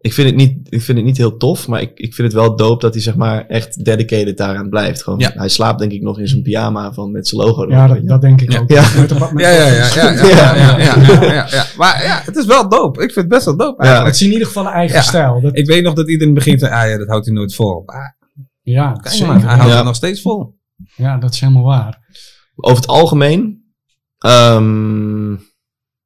[0.00, 2.42] ik vind, het niet, ik vind het niet heel tof, maar ik, ik vind het
[2.42, 5.02] wel doop dat hij zeg maar echt dedicated daaraan blijft.
[5.02, 5.22] Gewoon.
[5.22, 7.68] Hij slaapt denk ik nog in zijn pyjama van, met zijn logo.
[7.68, 8.60] Ja, dat, denk ik ja.
[8.60, 8.70] ook.
[8.70, 8.84] Ja.
[9.36, 10.78] Ja, ja,
[11.50, 12.94] ja, Maar ja, het is wel doop.
[12.96, 15.40] Ik vind het best wel doop Het is in ieder geval een eigen stijl.
[15.40, 15.56] Dat...
[15.56, 17.82] Ik weet nog dat iedereen begint te, ah dat houdt hij nooit vol.
[17.86, 18.16] Ah, maar,
[18.62, 20.56] ja, maar, hij houdt het nog steeds vol.
[20.96, 21.98] Ja, dat is helemaal waar.
[22.56, 23.64] Over het algemeen,
[24.18, 25.32] ehm,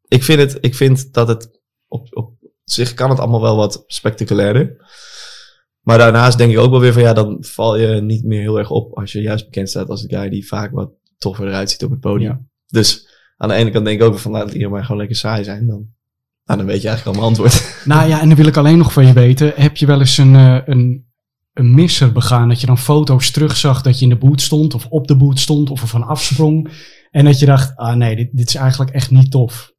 [0.09, 2.32] ik, vind het, ik vind dat het op
[2.64, 4.76] zich kan het allemaal wel wat spectaculairder.
[5.80, 8.58] Maar daarnaast denk ik ook wel weer van ja, dan val je niet meer heel
[8.58, 11.70] erg op als je juist bekend staat als de guy die vaak wat toffer eruit
[11.70, 12.30] ziet op het podium.
[12.30, 12.40] Ja.
[12.66, 15.16] Dus aan de ene kant denk ik ook van laat het hier maar gewoon lekker
[15.16, 15.66] saai zijn.
[15.66, 15.86] Dan,
[16.44, 17.70] nou, dan weet je eigenlijk al mijn antwoord.
[17.84, 19.52] Nou ja, en dan wil ik alleen nog van je weten.
[19.54, 21.06] Heb je wel eens een, eh, een,
[21.52, 22.48] een misser begaan?
[22.48, 25.38] Dat je dan foto's terugzag dat je in de boot stond, of op de boot
[25.38, 26.70] stond, of er van afsprong.
[27.10, 29.71] En dat je dacht, ah nee, dit, dit is eigenlijk echt niet tof.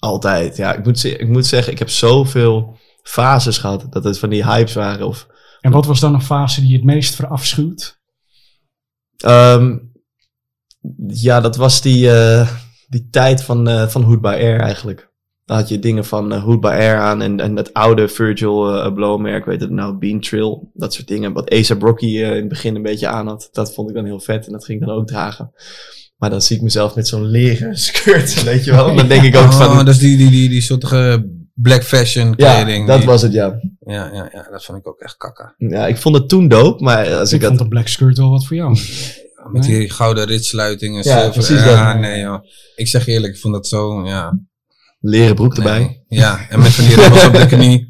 [0.00, 0.56] Altijd.
[0.56, 4.44] Ja, ik moet, ik moet zeggen, ik heb zoveel fases gehad dat het van die
[4.44, 5.26] hypes waren of
[5.60, 7.98] En wat was dan een fase die je het meest verafschuwt?
[9.16, 9.78] Ehm,
[11.06, 12.50] ja, dat was die, eh,
[12.88, 15.10] die tijd van, eh van Hood by Air eigenlijk.
[15.50, 18.86] Dan had je dingen van eh, Hood by Air aan en, en het oude Virgil
[18.98, 21.32] uh, merk, weet het nou, Bean Trill, dat soort dingen.
[21.32, 23.48] Wat A$AP Rocky eh, in het begin een beetje aan had.
[23.52, 25.52] Dat vond ik dan heel vet en dat ging ik dan ook dragen.
[26.20, 28.94] Maar dan zie ik mezelf met zo'n leren skirt, weet je wel.
[28.96, 32.34] Dan denk ik ook Oh, van, dat is die, die, die, die soortige black fashion
[32.36, 32.86] ja, kleding.
[32.86, 33.60] dat die- was het, ja.
[33.80, 35.54] ja, ja, ja, dat vond ik ook echt kakka.
[35.58, 37.66] Ja, ik vond het toen dope, maar als Ik ik, vond dat...
[37.66, 38.78] de black skirt wel wat voor jou.
[39.52, 39.78] Met Nee.
[39.78, 41.02] die gouden ritsluitingen.
[41.04, 41.30] Ja, zilver.
[41.30, 42.00] precies Ja, dat.
[42.02, 42.44] nee joh.
[42.76, 44.38] Ik zeg eerlijk, ik vond dat zo, ja.
[45.00, 45.78] Leren broek erbij.
[45.78, 46.04] Nee.
[46.08, 47.88] Ja, en met van die ribbels op de knie.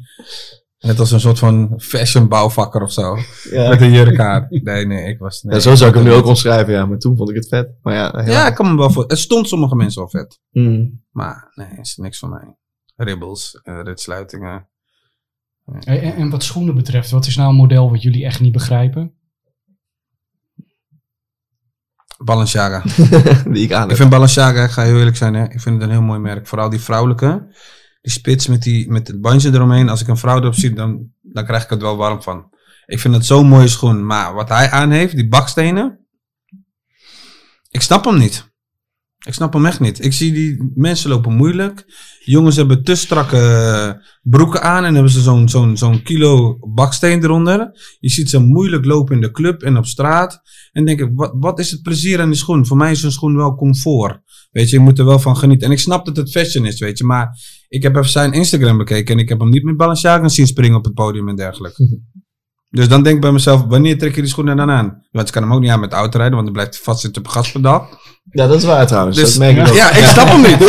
[0.81, 3.17] Net als een soort van fashion bouwvakker of zo.
[3.51, 3.69] Ja.
[3.69, 4.45] Met een jurk aan.
[4.49, 5.41] Nee, nee, ik was...
[5.41, 6.85] Nee, Ja, zo zou ik hem nu ook omschrijven, ja.
[6.85, 7.69] Maar toen vond ik het vet.
[7.81, 9.03] Maar ja, heel- Ja, ik kan me wel voor.
[9.07, 10.39] Het stond sommige mensen wel vet.
[10.51, 11.03] Mm.
[11.11, 12.55] Maar nee, is niks voor mij.
[12.95, 14.67] Ribbels, eh, ritsluitingen.
[15.65, 18.51] En, en- en wat schoenen betreft, wat is nou een model wat jullie echt niet
[18.51, 19.13] begrijpen?
[22.23, 22.83] Balenciaga.
[23.53, 25.83] die ik aan Ik vind Balenciaga, ik ga heel eerlijk zijn, hè, ik vind het
[25.83, 26.47] een heel mooi merk.
[26.47, 27.47] Vooral die vrouwelijke.
[28.01, 29.89] Die spits met, die, met het bandje eromheen.
[29.89, 32.49] Als ik een vrouw erop zie, dan, dan krijg ik het wel warm van.
[32.85, 34.05] Ik vind het zo'n mooie schoen.
[34.05, 35.99] Maar wat hij aan heeft, die bakstenen.
[37.69, 38.51] Ik snap hem niet.
[39.25, 40.03] Ik snap hem echt niet.
[40.03, 41.85] Ik zie die mensen lopen moeilijk.
[42.25, 47.71] Jongens hebben te strakke broeken aan en hebben ze zo'n zo'n zo'n kilo baksteen eronder.
[47.99, 50.41] Je ziet ze moeilijk lopen in de club en op straat.
[50.71, 52.65] En denk ik, wat, wat is het plezier aan die schoen?
[52.65, 54.19] Voor mij is een schoen wel comfort.
[54.51, 55.67] Weet je, je moet er wel van genieten.
[55.67, 57.03] En ik snap dat het fashion is, weet je.
[57.03, 57.29] Maar
[57.67, 60.77] ik heb even zijn Instagram bekeken en ik heb hem niet met Balenciaga zien springen
[60.77, 61.99] op het podium en dergelijke.
[62.69, 65.01] Dus dan denk ik bij mezelf, wanneer trek je die schoenen dan aan?
[65.11, 67.27] Want je kan hem ook niet aan met autorijden, want dan blijft hij vastzitten op
[67.27, 67.87] het gaspedaal.
[68.31, 69.17] Ja, dat is waar trouwens.
[69.17, 69.75] Dus- dat merk ik ook.
[69.75, 70.59] Ja, ik snap hem niet.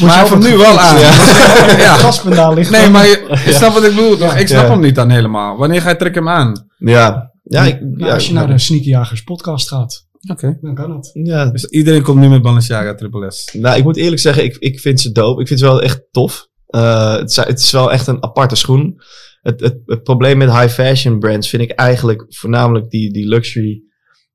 [0.00, 0.98] Maar hij heeft hem nu wel aan.
[0.98, 1.10] Ja.
[2.06, 4.36] Gaspedaal ligt Nee, maar je, je snapt wat ik bedoel toch?
[4.36, 4.70] Ik snap Ja.
[4.70, 5.56] hem niet dan helemaal.
[5.56, 6.66] Wanneer ga je trek hem aan?
[6.78, 7.32] Ja.
[7.42, 10.58] Ja, ik, Nou, ja, als je naar de Sneakerjagers podcast gaat, Oké.
[10.60, 11.10] dan kan het.
[11.12, 13.52] ja, Dus iedereen komt nu met Balenciaga Triple S.
[13.52, 15.40] Nou, ik moet eerlijk zeggen, ik, ik vind ze dope.
[15.40, 16.46] Ik vind ze wel echt tof.
[16.66, 19.02] Eh, het, is, het is wel echt een aparte schoen.
[19.40, 23.82] Het, het, het probleem met high fashion brands vind ik eigenlijk voornamelijk die, die luxury.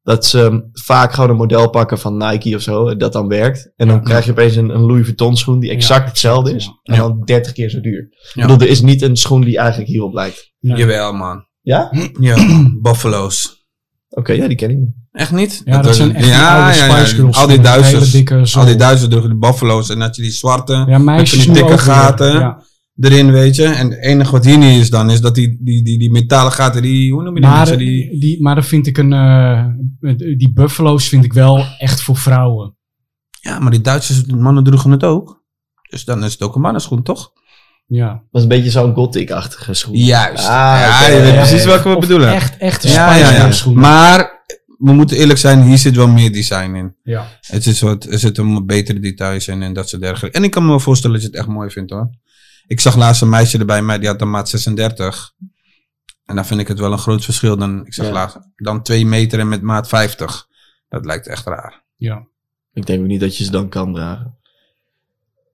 [0.02, 3.72] Dat ze vaak gewoon een model pakken van Nike of zo, en dat dan werkt.
[3.76, 6.66] En dan krijg je opeens een, een Louis Vuitton schoen die exact Ja, hetzelfde is.
[6.66, 6.94] ja.
[6.94, 8.02] En dan 30 keer zo duur.
[8.34, 10.52] Ik bedoel, er is niet een schoen die eigenlijk hierop lijkt.
[10.60, 11.46] Jawel, man.
[11.62, 11.92] Ja?
[12.20, 12.36] Ja,
[12.82, 13.63] Buffalo's.
[14.16, 14.94] Oké, ja, die ken ik niet.
[15.12, 15.62] Echt niet?
[15.66, 17.38] Ja, dat zijn echt die oude Spice Girls.
[17.38, 18.12] Al die Duitsers.
[18.12, 18.46] Dikke.
[18.54, 19.90] Al die Duitsers droegen die Buffalo's.
[19.90, 22.64] En dat je die zwarte Ja, met die dikke gaten Ja.
[23.00, 23.64] erin, weet je.
[23.66, 26.52] En het enige wat hier niet is dan, is dat die, die, die, die metalen
[26.52, 27.78] gaten, die, hoe noem je die Maar, mensen?
[27.78, 29.66] Die, die, maar dan vind ik een, eh,
[30.38, 32.76] die buffalo's vind ik wel echt voor vrouwen.
[33.42, 35.42] ja, maar die Duitsers, mannen droegen het ook.
[35.90, 37.32] Dus dan is het ook een mannenschoen, toch?
[37.96, 38.08] Ja.
[38.08, 39.96] Dat is een beetje zo'n gothic-achtige schoen.
[39.96, 40.44] Juist.
[40.44, 41.68] Ah, ja, je weet ja, precies ja.
[41.70, 42.34] welke we bedoelen.
[42.34, 43.40] Echt, echt ja, ja, ja.
[43.40, 43.82] Girls schoenen.
[43.82, 44.42] Maar
[44.78, 46.96] we moeten eerlijk zijn, hier zit wel meer design in.
[47.04, 47.28] ja.
[47.42, 50.38] Het is wat, er zitten betere details in en dat soort dergelijke.
[50.38, 52.10] En ik kan me wel voorstellen dat je het echt mooi vindt hoor.
[52.68, 55.34] Ik zag laatst een meisje erbij, maar die had een maat 36.
[56.26, 58.12] En dan vind ik het wel een groot verschil dan, ik zag Ja.
[58.12, 60.48] laatst, dan 2 meter en met maat 50.
[60.90, 61.84] Dat lijkt echt raar.
[61.98, 62.26] ja.
[62.76, 64.38] Ik denk ook niet dat je ze dan kan dragen.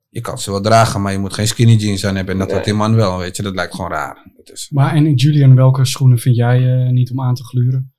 [0.09, 2.33] Je kan ze wel dragen, maar je moet geen skinny jeans aan hebben.
[2.33, 2.55] En dat Nee.
[2.57, 3.43] had die man wel, weet je.
[3.43, 4.31] Dat lijkt gewoon raar.
[4.35, 7.93] Dat is, Maar en Julian, welke schoenen vind jij eh, niet om aan te gluren?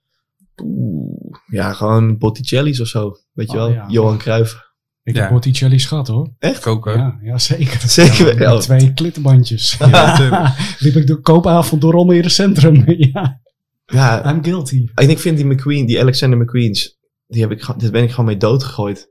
[0.63, 3.17] Oeh, ja, gewoon Botticelli's of zo.
[3.33, 3.73] Weet je Oh, wel?
[3.73, 3.87] ja.
[3.89, 4.69] Johan Cruijff.
[5.03, 5.21] Ik Ja.
[5.23, 6.35] heb Botticelli's gehad hoor.
[6.39, 6.93] echt ook, hè?
[6.93, 7.81] Ja, ja zeker.
[7.91, 8.59] Zeker Ja, wel.
[8.61, 9.79] Twee klittenbandjes.
[10.79, 12.85] Liep ik de koopavond door Almere Centrum.
[13.13, 13.41] ja,
[13.87, 14.87] Ja, I'm guilty.
[14.95, 18.27] en ik vind die McQueen, die Alexander McQueen's, die heb ik, dit ben ik gewoon
[18.27, 19.11] mee doodgegooid.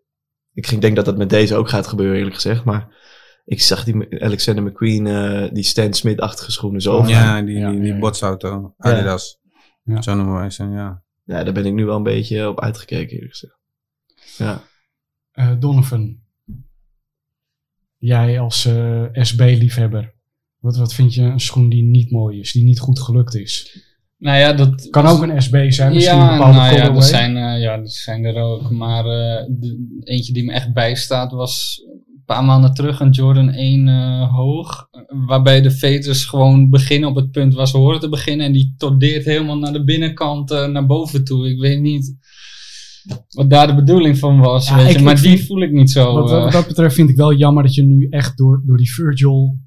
[0.54, 2.64] Ik ging- denk dat dat met deze ook gaat gebeuren, eerlijk gezegd.
[2.64, 2.98] Maar
[3.46, 6.98] ik zag die Alexander McQueen, eh, die Stan Smith-achtige schoenen zo.
[6.98, 7.04] Ja.
[7.06, 8.00] Die, Ja, die, ja, die ja.
[8.00, 8.74] botsauto.
[8.78, 9.40] Adidas.
[9.84, 10.02] Ja.
[10.02, 11.04] Zo noemen wij ze, ja.
[11.24, 13.58] ja, daar ben ik nu wel een beetje op uitgekeken, eerlijk gezegd.
[14.38, 14.64] Ja.
[15.32, 16.18] Eh, Donovan.
[17.98, 20.14] Jij als eh, SB-liefhebber.
[20.60, 23.84] Wat, wat vind je een schoen die niet mooi is, die niet goed gelukt is?
[24.20, 26.80] Nou ja, dat Kan ook een SB zijn, misschien ja, een bepaalde nou ja, er
[26.88, 27.08] colorway.
[27.10, 28.70] zijn, eh, ja, er zijn er ook.
[28.70, 33.50] Maar eh, de, eentje die me echt bijstaat was een paar maanden terug een Jordan
[33.50, 34.88] 1 eh, hoog.
[35.28, 38.46] Waarbij de veters gewoon beginnen op het punt waar ze horen te beginnen.
[38.46, 41.50] En die tordeert helemaal naar de binnenkant naar boven toe.
[41.50, 42.16] Ik weet niet
[43.30, 44.68] wat daar de bedoeling van was.
[44.70, 46.14] Ja, weet ik- je, maar die voel ik niet zo.
[46.14, 48.94] Wat, wat dat betreft vind ik wel jammer dat je nu echt door, door die
[48.94, 49.58] Virgil,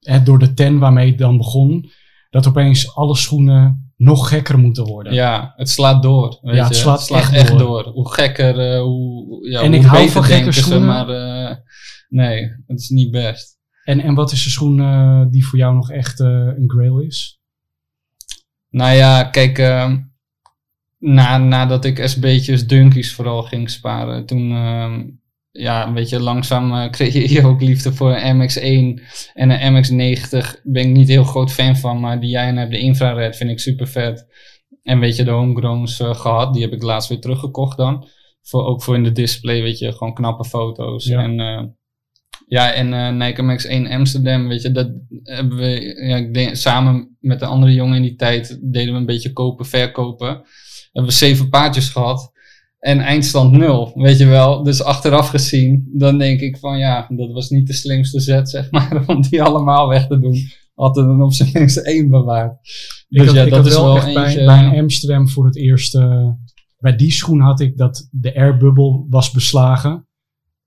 [0.00, 1.90] eh, door de ten waarmee het dan begon,
[2.30, 5.12] dat opeens alle schoenen nog gekker moeten worden.
[5.12, 6.38] Ja, het slaat door.
[6.42, 6.80] Weet Ja, het je.
[6.80, 7.58] slaat echt door.
[7.58, 7.84] door.
[7.88, 10.86] Hoe gekker, eh, hoe, ja, En hoe ik hou van gekke ze, schoenen.
[10.88, 11.56] maar eh,
[12.08, 13.58] nee, het is niet best.
[13.84, 17.40] En, en wat is de schoen eh, die voor jou nog echt een grail is?
[18.70, 19.98] Nou ja, kijk, ehm,
[20.98, 25.04] na, nadat ik SB'tjes Dunkies vooral ging sparen, toen, ehm,
[25.58, 29.02] ja, een beetje langzaam eh, creëer je ook liefde voor een MX-1
[29.34, 30.62] en een MX-90.
[30.62, 33.60] Ben ik niet heel groot fan van, maar die jij hebt, de infrared, vind ik
[33.60, 34.26] super vet.
[34.82, 38.06] En weet je, de homegrowns eh, gehad, die heb ik laatst weer teruggekocht dan.
[38.42, 41.04] Voor, ook voor in de display, weet je, gewoon knappe foto's.
[41.04, 41.22] Ja.
[41.22, 41.64] En eh,
[42.48, 44.90] ja, en Nike MX-1 Amsterdam, weet je, dat
[45.22, 48.98] hebben we, ja, ik denk, samen met de andere jongen in die tijd deden we
[48.98, 50.28] een beetje kopen, verkopen.
[50.92, 52.32] Hebben we zeven paardjes gehad.
[52.78, 54.62] En eindstand nul, weet je wel.
[54.62, 58.70] Dus achteraf gezien, dan denk ik van ja, dat was niet de slimste zet, zeg
[58.70, 60.36] maar, om die allemaal weg te doen.
[60.74, 62.52] Had er dan op zijn minst één bewaard.
[63.08, 65.44] Ik Dus had, ja, dat is wel wel echt bij, eentje- bij een Amsterdam voor
[65.46, 65.94] het eerst.
[65.94, 66.28] eh,
[66.78, 70.06] bij die schoen had ik dat de airbubble was beslagen.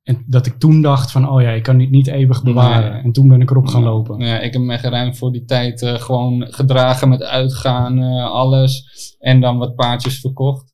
[0.04, 2.92] En dat ik toen dacht van, oh ja, ik kan dit niet eeuwig bewaren.
[2.94, 3.02] Nee.
[3.02, 4.20] En toen ben ik erop gaan lopen.
[4.26, 8.84] Ja, ik heb me geruimd voor die tijd eh, gewoon gedragen met uitgaan, eh, alles.
[9.20, 10.69] En dan wat paardjes verkocht.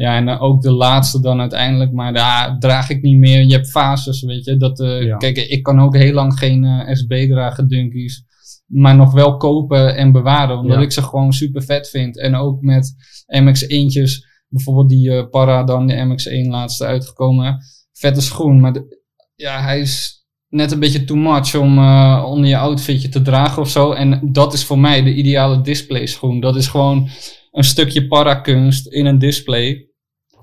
[0.00, 3.42] Ja, en eh, ook de laatste dan uiteindelijk, maar daar draag ik niet meer.
[3.44, 4.56] Je hebt fases, weet je.
[4.56, 5.16] Dat, eh, Ja.
[5.16, 8.24] Kijk, ik kan ook heel lang geen eh, SB dragen, Dunkies.
[8.66, 10.82] Maar nog wel kopen en bewaren, omdat Ja.
[10.82, 12.18] ik ze gewoon super vet vind.
[12.18, 12.94] En ook met
[13.42, 17.58] MX1'tjes, bijvoorbeeld die eh, Para dan, de MX1 laatste uitgekomen.
[17.92, 18.98] Vette schoen, maar de-
[19.36, 21.78] ja, hij is net een beetje too much om
[22.24, 23.92] onder je outfitje te dragen of zo.
[23.92, 26.40] En dat is voor mij de ideale display schoen.
[26.40, 27.08] Dat is gewoon
[27.52, 29.84] een stukje parakunst in een display.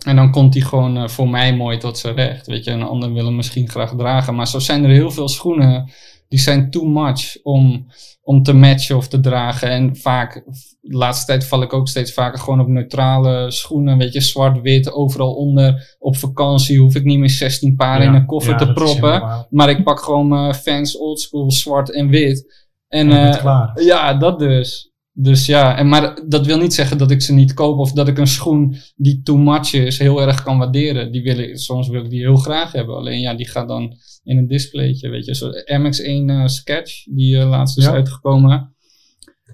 [0.05, 2.47] En dan komt die gewoon eh, voor mij mooi tot zijn recht.
[2.47, 4.35] Weet je, een ander wil hem misschien graag dragen.
[4.35, 5.91] Maar zo zijn er heel veel schoenen
[6.27, 7.87] die zijn too much om,
[8.21, 9.69] om te matchen of te dragen.
[9.69, 10.43] En vaak,
[10.81, 13.97] de laatste tijd val ik ook steeds vaker gewoon op neutrale schoenen.
[13.97, 15.95] Weet je, zwart-wit, overal onder.
[15.99, 19.45] Op vakantie hoef ik niet meer 16 paar in een koffer Ja, te proppen.
[19.49, 22.65] Maar ik pak gewoon mijn fans oldschool zwart en wit.
[22.87, 23.81] En En eh, klaar.
[23.81, 24.91] ja, dat dus.
[25.19, 28.07] Dus ja, en maar dat wil niet zeggen dat ik ze niet koop of dat
[28.07, 31.11] ik een schoen die too much is heel erg kan waarderen.
[31.11, 32.95] Die wil ik, soms wil ik die heel graag hebben.
[32.95, 35.35] Alleen ja, die gaat dan in een displaytje, weet je.
[35.35, 37.91] Zo MX1 eh, Sketch, die eh, laatst is Ja.
[37.91, 38.75] uitgekomen.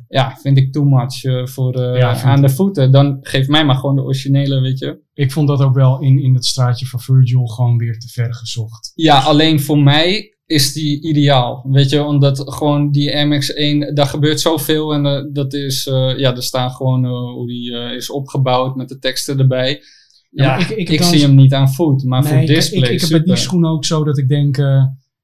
[0.08, 2.92] Ja, vind ik too much eh, voor Ja, aan de voeten.
[2.92, 5.00] Dan geef mij maar gewoon de originele, weet je.
[5.14, 8.34] Ik vond dat ook wel in, in het straatje van Virgil gewoon weer te ver
[8.34, 8.92] gezocht.
[8.96, 11.66] Ja, alleen voor mij is die ideaal.
[11.70, 14.94] Weet je, omdat gewoon die MX1, daar gebeurt zoveel.
[14.94, 18.76] En eh, dat is, eh, ja, er staan gewoon eh, hoe die eh, is opgebouwd
[18.76, 19.82] met de teksten erbij.
[20.30, 22.82] Ja, ik- ik, zie hem niet aan voet, maar voor Nee, display.
[22.82, 24.58] ik, ik heb bij die schoenen ook zo dat ik denk...
[24.58, 24.84] eh,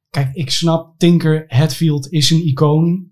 [0.09, 3.07] kijk, ik snap Tinker Hatfield is een icoon.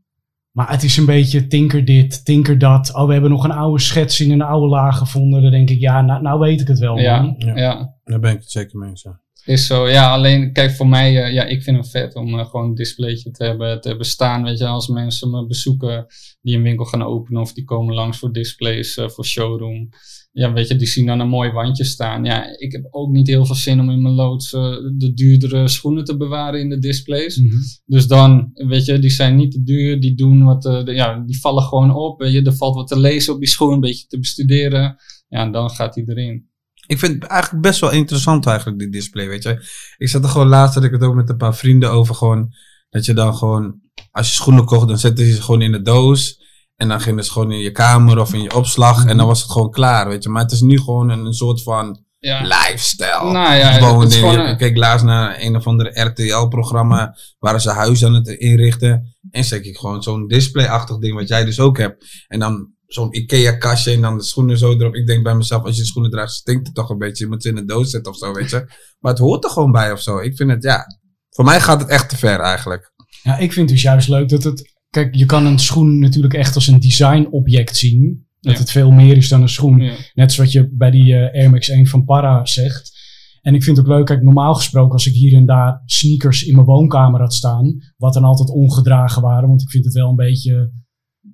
[0.51, 2.95] Maar het is een beetje Tinker dit, Tinker dat.
[2.95, 5.41] Oh, we hebben nog een oude schets in een oude laag gevonden.
[5.41, 6.97] Dan denk ik, ja, nou, nou weet ik het wel.
[6.97, 7.35] Ja.
[7.37, 7.93] ja.
[8.03, 9.05] Daar ben ik het zeker mee eens.
[9.47, 12.45] Is zo, ja, alleen kijk voor mij, eh, ja, ik vind het vet om eh,
[12.49, 14.43] gewoon een displaytje te hebben, te hebben staan.
[14.43, 16.05] Weet je, als mensen me bezoeken
[16.41, 19.89] die een winkel gaan openen of die komen langs voor displays, eh, voor showroom.
[20.31, 22.23] Ja, weet je, die zien dan een mooi wandje staan.
[22.25, 24.49] Ja, ik heb ook niet heel veel zin om in mijn loods
[24.97, 27.37] de duurdere schoenen te bewaren in de displays.
[27.37, 27.55] Mhm.
[27.85, 31.39] Dus dan, weet je, die zijn niet te duur, die doen wat, de- ja, die
[31.39, 32.19] vallen gewoon op.
[32.19, 34.95] Weet je, er valt wat te lezen op die schoen, een beetje te bestuderen.
[35.27, 36.49] Ja, en dan gaat hij erin.
[36.87, 39.65] Ik vind het eigenlijk best wel interessant eigenlijk, die display, weet je.
[39.97, 42.53] Ik zat er gewoon laatst, had ik het ook met een paar vrienden over gewoon,
[42.89, 43.79] dat je dan gewoon,
[44.11, 46.45] als je schoenen kocht, dan zette je ze gewoon in de doos.
[46.75, 49.41] En dan gingen ze gewoon in je kamer of in je opslag en dan was
[49.41, 50.29] het gewoon klaar, weet je.
[50.29, 53.31] Maar het is nu gewoon een, een soort van Ja, lifestyle.
[53.31, 57.69] Nou ja, het gewoon een- ik keek laatst naar een of andere RTL-programma waar ze
[57.71, 59.15] huis aan het inrichten.
[59.31, 62.05] En zeg ik gewoon zo'n display-achtig ding wat jij dus ook hebt.
[62.27, 64.95] En dan zo'n Ikea-kastje en dan de schoenen zo erop.
[64.95, 67.23] Ik denk bij mezelf, als je de schoenen draagt, stinkt het toch een beetje.
[67.23, 68.65] Je moet ze in de doos zetten of zo, weet je.
[68.99, 70.19] Maar het hoort er gewoon bij of zo.
[70.19, 70.85] Ik vind het, ja,
[71.29, 72.93] voor mij gaat het echt te ver eigenlijk.
[73.23, 74.75] Ja, ik vind dus juist leuk dat het...
[74.89, 78.25] Kijk, je kan een schoen natuurlijk echt als een designobject zien.
[78.39, 78.59] Dat Ja.
[78.59, 79.79] het veel meer is dan een schoen.
[79.79, 79.95] ja.
[80.13, 82.95] Net zoals je bij die eh, Air Max 1 van Para zegt.
[83.41, 86.43] En ik vind het ook leuk, kijk, normaal gesproken als ik hier en daar sneakers
[86.43, 90.09] in mijn woonkamer had staan, wat dan altijd ongedragen waren, want ik vind het wel
[90.09, 90.71] een beetje,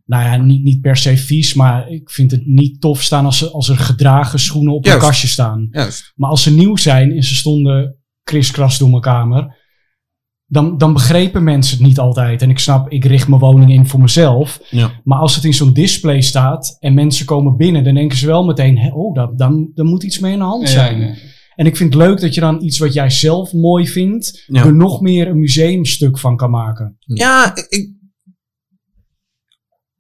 [0.06, 3.42] nou ja, niet, niet per se vies, maar ik vind het niet tof staan als,
[3.42, 5.02] er- als er gedragen schoenen op Juist.
[5.02, 5.68] een kastje staan.
[5.72, 6.12] Juist.
[6.16, 9.62] Maar als ze nieuw zijn en ze stonden kriskras door mijn kamer,
[10.46, 12.42] dan, dan begrepen mensen het niet altijd.
[12.42, 14.60] En ik snap, ik richt mijn woning in voor mezelf.
[14.70, 14.92] Ja.
[15.04, 18.46] Maar als het in zo'n display staat en mensen komen binnen, dan denken ze wel
[18.46, 21.00] meteen, oh, dan, dan, dan moet iets mee aan de hand zijn.
[21.00, 21.14] Ja, ja.
[21.56, 24.64] En ik vind het leuk dat je dan iets wat jij zelf mooi vindt, Ja.
[24.66, 26.98] er nog meer een museumstuk van kan maken.
[27.00, 27.92] Ja, ik,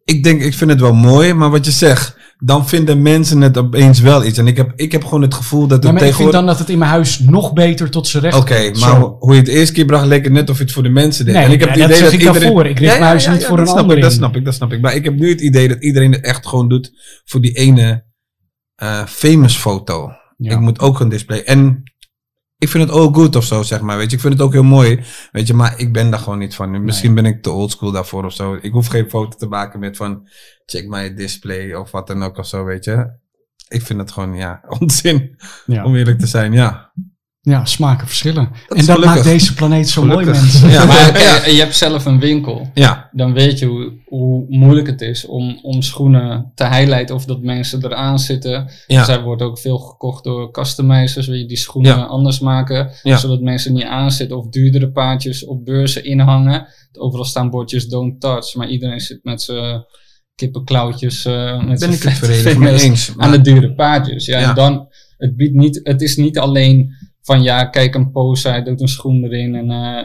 [0.05, 3.57] ik denk, ik vind het wel mooi, maar wat je zegt, dan vinden mensen het
[3.57, 4.37] opeens wel iets.
[4.37, 6.45] En ik heb, ik heb gewoon het gevoel dat Ja, het maar ik vind dan
[6.45, 9.47] dat het in mijn huis nog beter tot zijn recht Oké, maar hoe je het
[9.47, 11.33] eerste keer bracht, leek het net of je het voor de mensen deed.
[11.33, 12.41] Nee, en ik heb ja, het dat idee zeg dat ik iedereen...
[12.41, 12.65] daarvoor.
[12.65, 14.81] Ik richt mijn huis niet voor dat een ander Dat snap ik, dat snap ik.
[14.81, 16.91] Maar ik heb nu het idee dat iedereen het echt gewoon doet
[17.25, 18.05] voor die ene
[18.75, 20.11] eh, famous foto.
[20.37, 20.51] Ja.
[20.51, 21.41] Ik moet ook een display.
[21.43, 21.83] En
[22.63, 23.97] ik vind het all good of zo, zeg maar.
[23.97, 25.03] Weet je, ik vind het ook heel mooi.
[25.31, 26.83] Weet je, maar ik ben daar gewoon niet van.
[26.83, 28.57] Misschien ben ik te oldschool daarvoor of zo.
[28.61, 30.27] Ik hoef geen foto te maken met van
[30.65, 33.21] check my display of wat dan ook of zo, weet je.
[33.67, 35.39] Ik vind het gewoon, ja, onzin.
[35.65, 35.85] Ja.
[35.85, 36.91] Om eerlijk te zijn, ja.
[37.45, 38.49] Ja, smaken verschillen.
[38.67, 39.05] Dat en dat gelukkig.
[39.05, 40.69] maakt deze planeet zo mooi, mensen.
[40.69, 42.69] Ja, Maar je hebt zelf een winkel.
[42.73, 43.09] ja.
[43.11, 47.41] Dan weet je hoe, hoe moeilijk het is om, om schoenen te highlighten of dat
[47.41, 48.71] mensen eraan zitten.
[48.87, 49.03] Ja.
[49.03, 52.03] Zij wordt ook veel gekocht door customizers, weet je, die schoenen Ja.
[52.03, 52.91] anders maken.
[53.03, 53.17] Ja.
[53.17, 56.67] Zodat mensen niet aanzitten of duurdere paardjes op beurzen inhangen.
[56.93, 59.85] Overal staan bordjes don't touch, maar iedereen zit met zijn
[60.35, 63.13] kippenklauwtjes, eh met Ben zijn ik het vette verenigd mee vingers eens.
[63.17, 64.25] aan de dure paardjes.
[64.25, 64.49] Ja, Ja.
[64.49, 64.87] En dan,
[65.17, 66.91] het, biedt niet, het is niet alleen
[67.23, 69.55] van ja, kijk een pose, hij doet een schoen erin.
[69.55, 70.03] En, eh,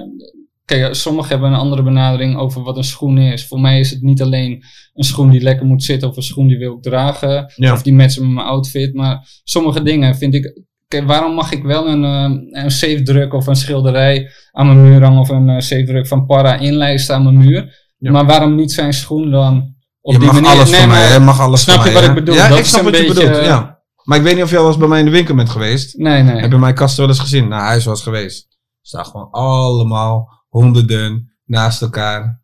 [0.64, 3.46] kijk, sommigen hebben een andere benadering over wat een schoen is.
[3.46, 4.64] Voor mij is het niet alleen
[4.94, 7.52] een schoen die lekker moet zitten of een schoen die wil ik dragen.
[7.56, 7.72] Ja.
[7.72, 8.94] Of die matchen met mijn outfit.
[8.94, 10.62] Maar sommige dingen vind ik.
[10.88, 14.82] Kijk, waarom mag ik wel een, eh, een safe druk of een schilderij aan mijn
[14.82, 17.86] muur hangen of een eh, safe druk van Para inlijsten aan mijn muur?
[17.98, 18.10] Ja.
[18.10, 20.50] Maar waarom niet zijn schoen dan op je die mag manier?
[20.50, 22.08] alles Nee, maar- mij, mag alles snap je mij, wat hè?
[22.08, 22.34] ik bedoel?
[22.34, 23.77] Ja, Dat ik is snap een wat je bedoelt, eh, ja.
[24.08, 25.98] Maar ik weet niet of je al eens bij mij in de winkel bent geweest.
[25.98, 26.36] Nee, nee.
[26.36, 27.48] Heb je mijn kast wel eens gezien?
[27.48, 28.48] Naar huis was geweest.
[28.82, 32.40] Staan gewoon allemaal honderden naast elkaar.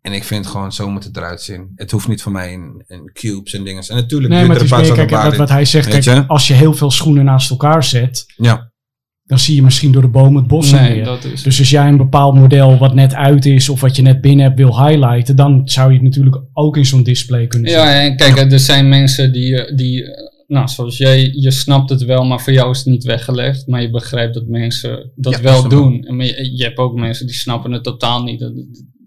[0.00, 1.72] En ik vind gewoon, zo moet het eruit zien.
[1.74, 3.82] Het hoeft niet voor mij in, in cubes en dingen.
[3.88, 6.26] En natuurlijk Nee, maar het is meer, kijk, wat, wat hij zegt, kijk, je?
[6.26, 8.72] als je heel veel schoenen naast elkaar zet, Ja,
[9.24, 11.42] dan zie je misschien door de bomen het bos niet nee, dat is.
[11.42, 14.46] Dus als jij een bepaald model wat net uit is of wat je net binnen
[14.46, 17.88] hebt wil highlighten, dan zou je het natuurlijk ook in zo'n display kunnen zetten.
[17.88, 21.90] Ja, en kijk, er zijn mensen die, eh, die, eh, nou, zoals jij, je snapt
[21.90, 23.66] het wel, maar voor jou is het niet weggelegd.
[23.66, 26.04] Maar je begrijpt dat mensen dat Ja, wel doen.
[26.04, 28.52] En maar je, je hebt ook mensen die snappen het totaal niet.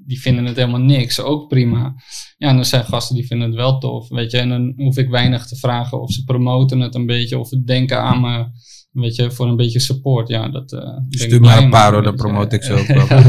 [0.06, 1.20] Die vinden het helemaal niks.
[1.22, 1.96] Ook prima.
[2.38, 4.10] Ja, en er zijn gasten die vinden het wel tof.
[4.10, 7.40] Weet je, en dan hoef ik weinig te vragen of ze promoten het een beetje
[7.40, 8.46] of het denken aan me.
[8.92, 10.28] Weet je, voor een beetje support.
[10.28, 10.74] Ja, dat.
[10.74, 13.20] eh ik stuur mij een paar hoor, dan promote ik ze ook wel.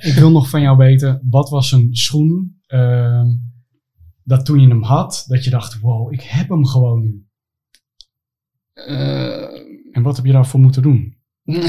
[0.12, 3.26] Ik wil nog van jou weten, wat was een schoen ehm,
[4.24, 7.26] dat toen je hem had, dat je dacht, wow, ik heb hem gewoon nu.
[8.86, 11.16] Eh, En wat heb je daarvoor moeten doen?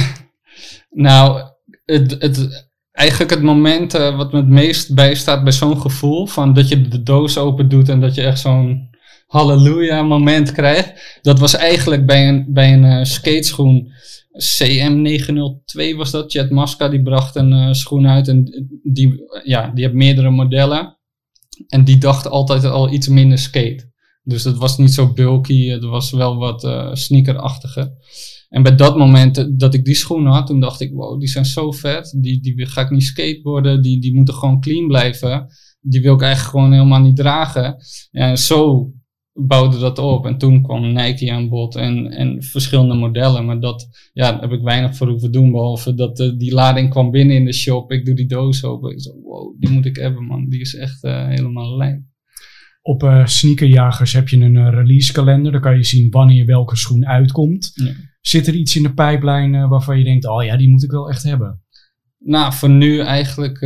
[0.89, 1.41] nou,
[1.85, 6.53] het, het, eigenlijk het moment eh, wat me het meest bijstaat bij zo'n gevoel, van
[6.53, 8.89] dat je de doos open doet en dat je echt zo'n
[9.27, 13.91] halleluja moment krijgt, dat was eigenlijk bij een, bij een eh, skateschoen.
[14.29, 19.95] CM902 was dat, Jet Masca, die bracht een schoen uit en die, ja, die heeft
[19.95, 20.97] meerdere modellen.
[21.67, 23.88] En die dacht altijd al iets minder skate.
[24.29, 27.91] Dus het was niet zo bulky, het was wel wat eh sneakerachtiger.
[28.49, 31.29] En bij dat moment eh, dat ik die schoenen had, toen dacht ik, wow, die
[31.29, 32.17] zijn zo vet.
[32.17, 35.47] Die, die ga ik niet skateboarden, die, die moeten gewoon clean blijven.
[35.81, 37.77] Die wil ik eigenlijk gewoon helemaal niet dragen.
[38.11, 38.91] En zo
[39.33, 40.25] bouwde dat op.
[40.25, 43.45] En toen kwam Nike aan bod en, en verschillende modellen.
[43.45, 45.51] Maar dat, ja, daar heb ik weinig voor hoeven doen.
[45.51, 47.91] Behalve dat eh, die lading kwam binnen in de shop.
[47.91, 48.91] Ik doe die doos open.
[48.91, 50.49] Ik zo, wow, die moet ik hebben, man.
[50.49, 52.01] Die is echt helemaal lijp.
[52.89, 55.51] Op eh, sneakerjagers heb je een eh, releasekalender.
[55.51, 57.71] Dan kan je zien wanneer welke schoen uitkomt.
[57.73, 57.91] Ja.
[58.21, 60.91] Zit er iets in de pijplijn eh, waarvan je denkt, oh ja, die moet ik
[60.91, 61.63] wel echt hebben?
[62.17, 63.59] Nou, voor nu eigenlijk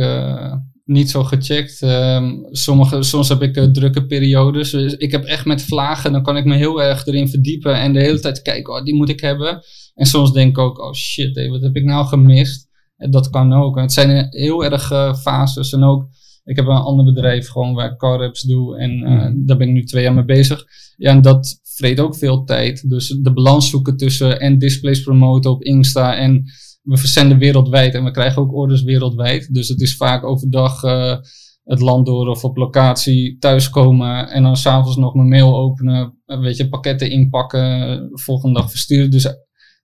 [0.84, 1.82] niet zo gecheckt.
[1.82, 4.70] Ehm, sommige, soms heb ik drukke periodes.
[4.70, 7.92] Dus ik heb echt met vlagen, dan kan ik me heel erg erin verdiepen en
[7.92, 9.62] de hele tijd kijken, oh, die moet ik hebben.
[9.94, 12.68] En soms denk ik ook, oh shit, wat heb ik nou gemist?
[12.96, 13.76] En dat kan ook.
[13.76, 14.86] En het zijn heel erg
[15.20, 15.72] fases.
[15.72, 16.08] En ook,
[16.44, 18.78] ik heb een ander bedrijf gewoon waar ik car-raps doe.
[18.78, 19.44] En eh, Mhm.
[19.46, 20.64] daar ben ik nu twee jaar mee bezig.
[20.96, 22.88] Ja, en dat vreet ook veel tijd.
[22.88, 26.44] Dus de balans zoeken tussen en displays promoten op Insta en
[26.82, 29.54] we verzenden wereldwijd en we krijgen ook orders wereldwijd.
[29.54, 31.16] Dus het is vaak overdag eh,
[31.64, 36.56] het land door of op locatie thuiskomen en dan s'avonds nog mijn mail openen, weet
[36.56, 39.10] je, pakketten inpakken, volgende dag versturen.
[39.10, 39.24] Dus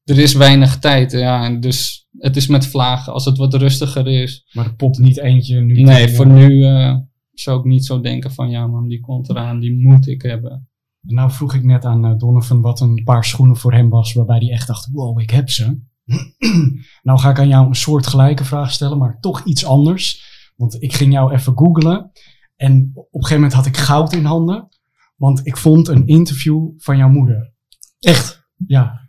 [0.04, 1.44] er is weinig tijd, ja.
[1.44, 4.48] En dus het is met vlagen als het wat rustiger is.
[4.52, 5.82] Maar er popt niet eentje nu.
[5.82, 6.96] Nee, voor nu eh,
[7.32, 10.68] zou ik niet zo denken van ja man, die komt eraan, die moet ik hebben.
[11.00, 14.38] Nou vroeg ik net aan eh, Donovan wat een paar schoenen voor hem was, waarbij
[14.38, 15.80] hij echt dacht, wow, ik heb ze.
[17.02, 20.28] nou ga ik aan jou een soort gelijke vraag stellen, maar toch iets anders.
[20.56, 22.10] Want ik ging jou even googlen
[22.56, 24.68] en op een gegeven moment had ik goud in handen.
[25.16, 27.52] Want ik vond een interview van jouw moeder.
[27.98, 28.48] Echt?
[28.66, 28.99] Ja,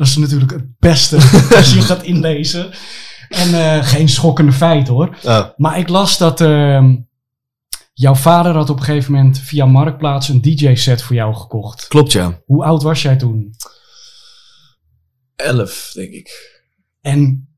[0.00, 1.16] dat is natuurlijk het beste
[1.56, 2.70] als je gaat inlezen.
[3.28, 5.16] En eh, geen schokkende feiten hoor.
[5.22, 5.48] Oh.
[5.56, 6.96] Maar ik las dat ehm,
[7.92, 11.88] jouw vader had op een gegeven moment via Marktplaats een DJ-set voor jou gekocht.
[11.88, 12.40] Klopt, ja.
[12.44, 13.54] Hoe oud was jij toen?
[15.36, 16.60] Elf, denk ik.
[17.00, 17.48] En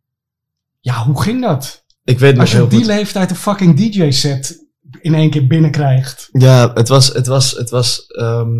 [0.80, 1.84] ja, hoe ging dat?
[2.04, 2.88] Ik weet nog Als je op die goed.
[2.88, 4.66] leeftijd een fucking DJ-set
[5.00, 6.28] in één keer binnenkrijgt.
[6.32, 8.50] Ja, het was, het was, het was, ehm,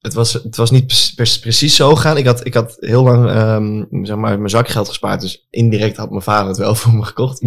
[0.00, 2.16] het was, het was niet pre- pre- precies zo gegaan.
[2.16, 5.20] Ik had, ik had heel lang, ehm, zeg maar, mijn zakgeld gespaard.
[5.20, 7.42] Dus indirect had mijn vader het wel voor me gekocht.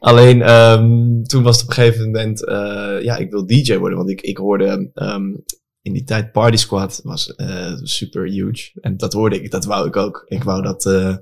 [0.00, 3.98] Alleen, ehm, toen was het op een gegeven moment, eh, ja, ik wil DJ worden.
[3.98, 5.34] Want ik, ik hoorde, ehm,
[5.82, 8.70] in die tijd Party Squad was eh, super huge.
[8.80, 10.22] En dat hoorde ik, dat wou ik ook.
[10.26, 11.16] Ik wou dat, eh,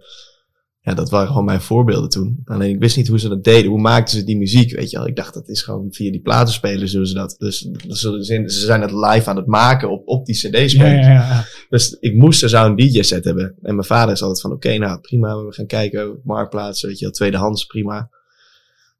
[0.87, 2.41] ja, dat waren gewoon mijn voorbeelden toen.
[2.45, 3.71] Alleen ik wist niet hoe ze dat deden.
[3.71, 5.07] Hoe maakten ze die muziek, weet je wel.
[5.07, 7.35] Ik dacht, dat is gewoon via die platenspelers doen ze dat.
[7.39, 7.59] Dus,
[7.89, 11.07] ze zijn- het live aan het maken op, op die Ja, cd-spelers.
[11.07, 11.45] ja, ja.
[11.69, 13.55] Dus ik moest er zo een DJ-set hebben.
[13.63, 16.99] En mijn vader is altijd van, oké, nou prima, we gaan kijken op Marktplaats, weet
[16.99, 18.09] je wel, tweedehands, prima.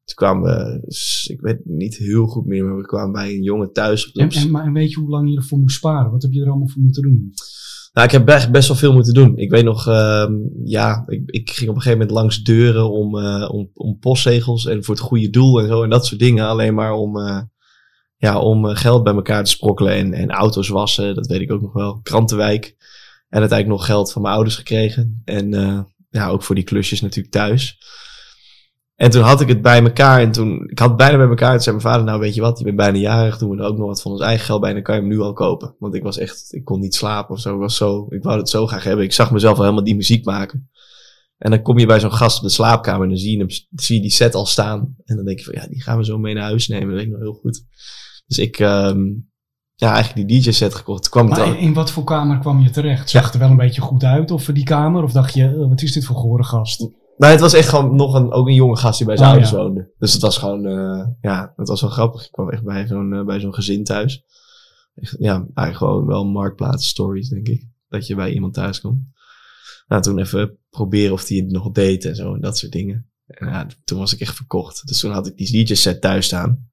[0.05, 3.43] Toen kwamen we, dus ik weet niet heel goed meer, maar we kwamen bij een
[3.43, 4.09] jongen thuis.
[4.09, 6.11] Op En, de, en, maar en weet je hoe lang je ervoor moest sparen?
[6.11, 7.33] Wat heb je er allemaal voor moeten doen?
[7.97, 9.39] Nou, ik heb best wel veel moeten doen.
[9.39, 10.33] Ik weet nog, ehm,
[10.65, 14.67] ja, ik, ik ging op een gegeven moment langs deuren om, eh, om, om postzegels
[14.67, 16.47] en voor het goede doel en zo en dat soort dingen.
[16.47, 17.41] Alleen maar om, eh,
[18.17, 21.53] ja, om eh, geld bij elkaar te sprokkelen en, en auto's wassen, dat weet ik
[21.53, 22.01] ook nog wel.
[22.03, 22.77] Krantenwijk.
[23.29, 25.23] En uiteindelijk nog geld van mijn ouders gekregen.
[25.25, 25.51] En
[26.11, 27.79] ja, ook voor die klusjes natuurlijk thuis.
[28.97, 31.51] En toen had ik het bij elkaar en toen, ik had het bijna bij elkaar.
[31.51, 33.39] Toen zei mijn vader, nou weet je wat, je bent bijna jarig.
[33.39, 35.01] Doen we er ook nog wat van ons eigen geld bij en dan kan je
[35.01, 35.75] hem nu al kopen.
[35.79, 37.55] Want ik was echt, ik kon niet slapen of zo.
[37.55, 39.05] Ik was zo, ik wou het zo graag hebben.
[39.05, 40.71] Ik zag mezelf al helemaal die muziek maken.
[41.39, 43.49] En dan kom je bij zo'n gast op de slaapkamer en dan zie je, hem,
[43.71, 44.95] zie je die set al staan.
[45.05, 46.89] En dan denk je van, ja, die gaan we zo mee naar huis nemen.
[46.89, 47.65] Dat weet ik nog heel goed.
[48.27, 49.01] Dus ik, ehm,
[49.75, 51.09] ja, eigenlijk die DJ-set gekocht.
[51.09, 53.11] Kwam Maar in, in wat voor kamer kwam je terecht?
[53.11, 55.03] Zag het er wel een beetje goed uit of die kamer?
[55.03, 56.89] Of dacht je, eh, wat is dit voor gore gast?
[57.17, 59.35] Nou, het was echt gewoon nog een, ook een jonge gast die bij zijn Oh,
[59.35, 59.63] ouders ja.
[59.63, 59.91] woonde.
[59.99, 62.25] Dus het was gewoon, eh, ja, het was wel grappig.
[62.25, 64.25] Ik kwam echt bij zo'n eh, bij zo'n gezin thuis.
[64.95, 67.67] Echt, ja, eigenlijk gewoon wel marktplaats stories, denk ik.
[67.89, 69.01] Dat je bij iemand thuis komt.
[69.89, 73.11] Nou, toen even proberen of die het nog deed en zo en dat soort dingen.
[73.27, 74.87] En ja, toen was ik echt verkocht.
[74.87, 76.69] Dus toen had ik die DJ-set thuis staan.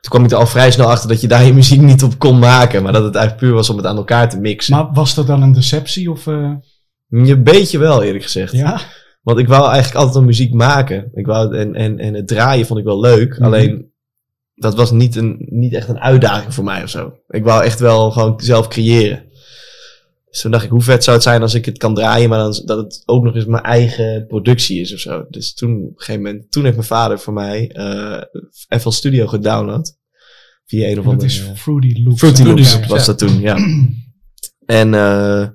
[0.00, 2.18] Toen kwam ik er al vrij snel achter dat je daar je muziek niet op
[2.18, 2.82] kon maken.
[2.82, 4.74] Maar dat het eigenlijk puur was om het aan elkaar te mixen.
[4.76, 6.10] Maar was dat dan een deceptie?
[6.10, 6.52] Of, eh,
[7.10, 8.52] Een beetje wel, eerlijk gezegd.
[8.52, 8.80] ja?
[9.20, 11.10] Want ik wou eigenlijk altijd al muziek maken.
[11.14, 13.34] Ik wou, en, en, en het draaien vond ik wel leuk.
[13.34, 13.44] Mhm.
[13.44, 13.92] Alleen,
[14.54, 17.14] dat was niet, een, niet echt een uitdaging voor mij of zo.
[17.28, 19.28] Ik wou echt wel gewoon zelf creëren.
[20.30, 22.38] Dus toen dacht ik, hoe vet zou het zijn als ik het kan draaien, maar
[22.38, 25.26] dan, dat het ook nog eens mijn eigen productie is of zo.
[25.28, 29.26] Dus toen, op een gegeven moment, toen heeft mijn vader voor mij eh FL Studio
[29.26, 29.98] gedownload.
[30.64, 31.30] Via een of Dat andere...
[31.30, 32.18] is Fruity Loops.
[32.18, 32.42] Fruity?
[32.42, 33.56] Loops Ja, was dat toen, ja.
[34.66, 35.48] En eh,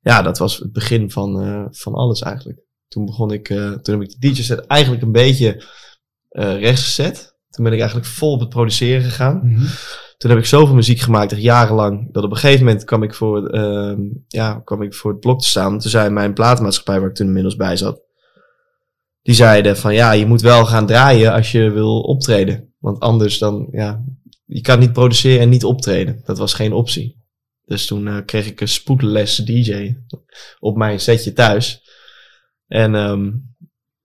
[0.00, 2.60] ja, dat was het begin van, eh, van alles eigenlijk.
[2.92, 5.64] Toen begon ik, eh, toen heb ik de DJ-set eigenlijk een beetje
[6.28, 7.36] eh rechts gezet.
[7.50, 9.40] Toen ben ik eigenlijk vol op het produceren gegaan.
[9.44, 9.66] Mhm.
[10.18, 13.14] Toen heb ik zoveel muziek gemaakt, echt jarenlang, dat op een gegeven moment kwam ik
[13.14, 15.78] voor, ehm, ja, kwam ik voor het blok te staan.
[15.78, 18.00] Toen zei mijn platenmaatschappij, waar ik toen inmiddels bij zat,
[19.22, 22.74] die zeiden van ja, je moet wel gaan draaien als je wil optreden.
[22.78, 24.04] Want anders dan, ja,
[24.44, 26.20] je kan niet produceren en niet optreden.
[26.24, 27.22] Dat was geen optie.
[27.64, 29.96] Dus toen eh, kreeg ik een spoedles DJ
[30.60, 31.82] op mijn setje thuis.
[32.72, 33.30] En ehm,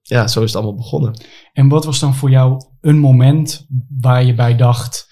[0.02, 1.22] ja, zo is het allemaal begonnen.
[1.54, 3.68] En wat was dan voor jou een moment
[4.00, 5.08] waar je bij dacht,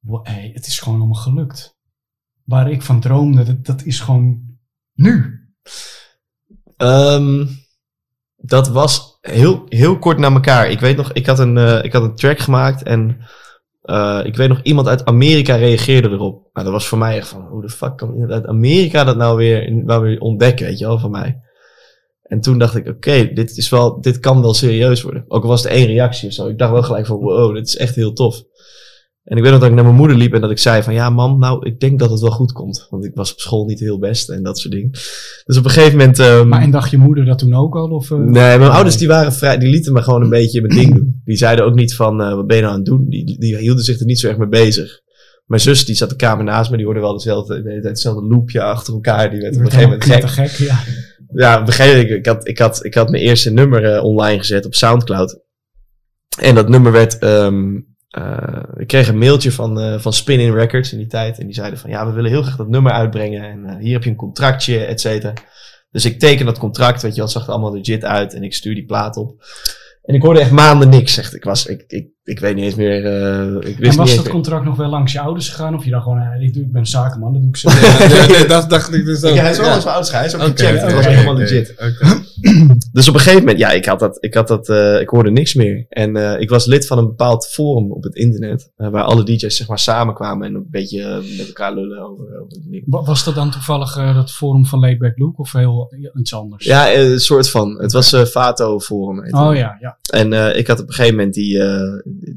[0.00, 1.76] "Wow, hey, het is gewoon allemaal gelukt.
[2.44, 4.40] Waar ik van droomde, dat, dat is gewoon
[4.94, 5.40] nu.
[6.76, 7.46] Ehm,
[8.36, 10.70] dat was heel, heel kort na elkaar.
[10.70, 13.18] Ik weet nog, ik had een, eh, ik had een track gemaakt en
[13.82, 16.50] eh, ik weet nog, iemand uit Amerika reageerde erop.
[16.52, 19.16] Nou, dat was voor mij echt van, hoe de fuck kan iemand uit Amerika dat
[19.16, 21.47] nou weer, nou weer ontdekken, weet je wel, van mij.
[22.28, 25.24] En toen dacht ik, oké, dit is wel, dit kan wel serieus worden.
[25.28, 26.46] Ook al was het één reactie of zo.
[26.48, 28.42] Ik dacht wel gelijk van, wow, dit is echt heel tof.
[29.24, 30.94] En ik weet nog dat ik naar mijn moeder liep en dat ik zei van,
[30.94, 32.86] ja mam, nou, ik denk dat het wel goed komt.
[32.90, 34.90] Want ik was op school niet heel best en dat soort dingen.
[35.44, 36.18] Dus op een gegeven moment...
[36.18, 37.88] ehm, Maar en dacht je moeder dat toen ook al?
[37.88, 38.18] Of, eh?
[38.18, 41.20] Nee, mijn ouders die waren vrij, die lieten me gewoon een beetje mijn ding doen.
[41.24, 43.06] Die zeiden ook niet van, eh, wat ben je nou aan het doen?
[43.08, 45.00] Die, die hielden zich er niet zo erg mee bezig.
[45.46, 48.62] Mijn zus, die zat de kamer naast me, die hoorde wel dezelfde, de hetzelfde loopje
[48.62, 49.30] achter elkaar.
[49.30, 50.28] Die werd op een gegeven moment gek.
[50.28, 50.66] gek.
[50.68, 50.78] Ja.
[51.32, 52.10] Ja, begreep ik.
[52.10, 55.40] Ik had, ik had, ik had mijn eerste nummer eh, online gezet op Soundcloud.
[56.40, 60.92] En dat nummer werd, ehm, eh, ik kreeg een mailtje van, eh, van Spin-In Records
[60.92, 61.38] in die tijd.
[61.38, 63.42] En die zeiden van, ja, we willen heel graag dat nummer uitbrengen.
[63.42, 65.32] En hier heb je een contractje, et cetera.
[65.90, 68.34] Dus ik teken dat contract, weet je het zag er allemaal legit uit.
[68.34, 69.44] En ik stuur die plaat op.
[70.02, 71.34] En ik hoorde echt maanden niks, zegt.
[71.34, 74.14] Ik was, ik, ik, ik weet niet eens meer, eh, ik wist En niet was
[74.14, 74.32] dat meer.
[74.32, 75.74] contract nog wel langs je ouders gegaan?
[75.74, 77.68] Of je dacht gewoon, eh, ik, doe, ik ben zakenman, dat doe ik zo.
[78.54, 79.34] dat dacht ik dus ook.
[79.34, 80.80] Ja, hij is wel eens mijn ouders, hij is ook Oké, gecheckt.
[80.80, 81.74] Het oké, was helemaal legit.
[82.92, 85.30] Dus op een gegeven moment, ja, ik had dat, ik had dat, eh, ik hoorde
[85.30, 85.86] niks meer.
[85.88, 89.56] En eh, ik was lid van een bepaald forum op het internet, waar alle DJ's
[89.56, 92.84] zeg maar samenkwamen en een beetje met elkaar lullen over, over die dingen.
[92.86, 96.64] Wa- Was dat dan toevallig dat forum van Laidback Luke of heel iets anders?
[96.64, 97.80] Ja, een soort van.
[97.80, 99.34] Het was eh Fato forum.
[99.34, 99.58] Oh het.
[99.58, 99.98] ja, ja.
[100.10, 101.80] En eh, ik had op een gegeven moment die, eh,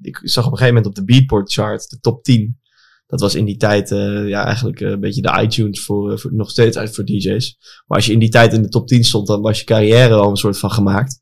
[0.02, 2.60] ik zag op een gegeven moment op de Beatport chart de top 10.
[3.08, 6.18] Dat was in die tijd eh, ja, eigenlijk eh, een beetje de iTunes voor, eh,
[6.18, 7.58] voor nog steeds uit voor DJ's.
[7.88, 10.14] Maar als je in die tijd in de top 10 stond, dan was je carrière
[10.14, 11.20] al een soort van gemaakt.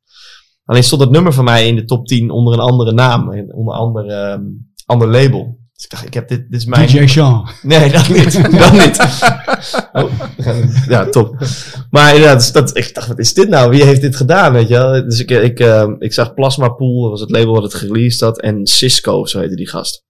[0.66, 3.54] Alleen stond het nummer van mij in de top 10 onder een andere naam, en
[3.54, 4.44] onder een ander, ehm,
[4.86, 5.60] ander label.
[5.74, 6.88] Dus ik dacht, ik heb dit, dit is mijn...
[6.88, 7.50] DJ Jean.
[7.62, 8.34] Nee, dat niet.
[8.60, 8.98] dat niet.
[9.94, 10.12] Oh,
[10.88, 11.36] ja, top.
[11.90, 13.70] Maar inderdaad, dus dat, ik dacht, wat is dit nou?
[13.70, 14.92] Wie heeft dit gedaan, weet je wel?
[14.92, 18.20] Dus ik, ik, eh, ik zag Plasma Pool, dat was het label wat het gereleased
[18.20, 20.08] had, en Cisco, zo heette die gast.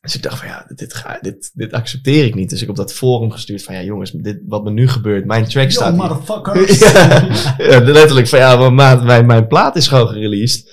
[0.00, 2.50] Dus ik dacht van ja, dit, ga, dit, dit accepteer ik niet.
[2.50, 5.44] Dus ik op dat forum gestuurd van ja jongens, dit, wat me nu gebeurt, mijn
[5.44, 6.78] track staat Yo, motherfuckers.
[6.92, 10.64] ja, ja, letterlijk van ja, maat, mijn, mijn plaat is gewoon gereleased.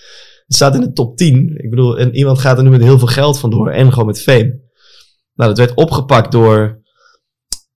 [0.46, 1.54] Het staat in de top 10.
[1.58, 4.22] Ik bedoel, en iemand gaat er nu met heel veel geld vandoor en gewoon met
[4.22, 4.60] fame.
[5.34, 6.82] Nou, dat werd opgepakt door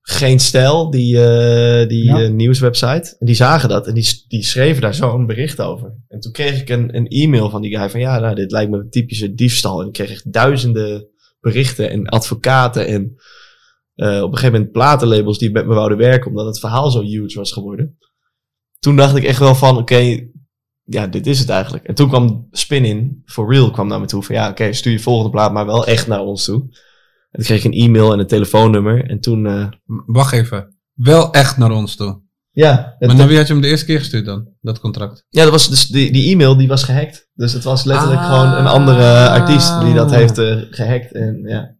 [0.02, 2.22] Geen Stijl, die, eh, die Ja.
[2.22, 3.16] eh, nieuwswebsite.
[3.20, 5.93] En die zagen dat en die, die schreven daar zo'n bericht over.
[6.08, 8.72] En toen kreeg ik een, een e-mail van die guy van ja, nou, dit lijkt
[8.72, 9.82] me een typische diefstal.
[9.82, 11.08] En ik kreeg echt duizenden
[11.39, 13.16] berichten en advocaten en
[13.95, 17.02] eh, op een gegeven moment platenlabels die met me wouden werken omdat het verhaal zo
[17.02, 17.97] huge was geworden.
[18.80, 20.28] Toen dacht ik echt wel van oké,
[20.84, 21.84] ja, dit is het eigenlijk.
[21.86, 24.91] En toen kwam Spin In, For Real, kwam naar me toe van ja, oké, stuur
[24.91, 26.70] je volgende plaat maar wel echt naar ons toe.
[27.32, 29.10] En toen kreeg ik een e-mail en een telefoonnummer.
[29.10, 29.68] En toen, eh,
[30.06, 30.76] Wacht even.
[30.94, 32.22] Wel echt naar ons toe.
[32.52, 34.48] ja, het- Maar naar wie had je hem de eerste keer gestuurd dan?
[34.62, 35.26] Dat contract.
[35.30, 37.30] ja, dat was dus die, die e-mail die was gehackt.
[37.34, 38.26] Dus het was letterlijk Ah.
[38.34, 41.12] gewoon een andere artiest die dat heeft eh, gehackt.
[41.14, 41.76] En ja,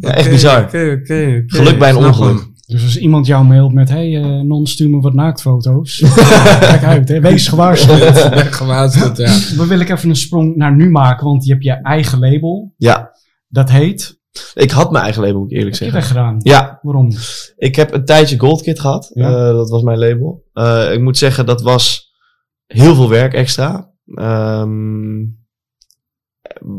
[0.00, 0.62] Ja, echt Oké, bizar.
[0.62, 1.42] Oké, oké, oké.
[1.46, 2.38] Geluk bij een Snap ongeluk.
[2.38, 2.56] hem.
[2.66, 5.98] Dus als iemand jou mailt met, hey eh, non, stuur me wat naaktfoto's.
[6.60, 7.20] Kijk uit, hè.
[7.20, 8.30] wees gewaarschuwd.
[8.34, 9.38] Ben gewaarschuwd, ja.
[9.56, 12.74] Dan wil ik even een sprong naar nu maken, want je hebt je eigen label.
[12.76, 13.10] ja,
[13.48, 14.20] Dat heet,
[14.54, 16.14] ik had mijn eigen label, moet ik eerlijk heb je zeggen.
[16.14, 16.38] weggedaan.
[16.42, 17.10] Ja, Waarom?
[17.56, 19.10] ik heb een tijdje Goldkit gehad.
[19.14, 19.28] Ja.
[19.28, 20.44] Eh, dat was mijn label.
[20.52, 22.12] Eh, ik moet zeggen, dat was
[22.66, 23.92] heel veel werk extra.
[24.14, 25.18] Ehm,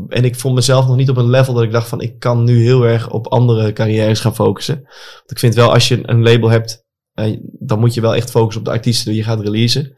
[0.08, 2.44] en ik vond mezelf nog niet op een level dat ik dacht van ik kan
[2.44, 4.74] nu heel erg op andere carrières gaan focussen.
[5.16, 8.30] Want ik vind wel als je een label hebt, eh, dan moet je wel echt
[8.30, 9.94] focussen op de artiesten die je gaat releasen.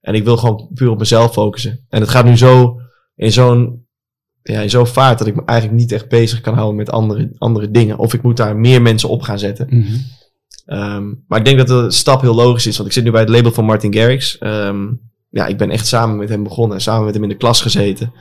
[0.00, 1.84] En ik wil gewoon puur op mezelf focussen.
[1.88, 2.80] En het gaat nu zo
[3.14, 3.85] in zo'n
[4.52, 7.30] ja, in zo'n vaart dat ik me eigenlijk niet echt bezig kan houden met andere,
[7.38, 7.98] andere dingen.
[7.98, 9.66] Of ik moet daar meer mensen op gaan zetten.
[9.70, 9.94] Mhm.
[10.66, 13.20] Ehm, maar ik denk dat de stap heel logisch is, want ik zit nu bij
[13.20, 14.38] het label van Martin Garrix.
[14.38, 14.86] Ehm,
[15.30, 18.12] ja, ik ben echt samen met hem begonnen, samen met hem in de klas gezeten.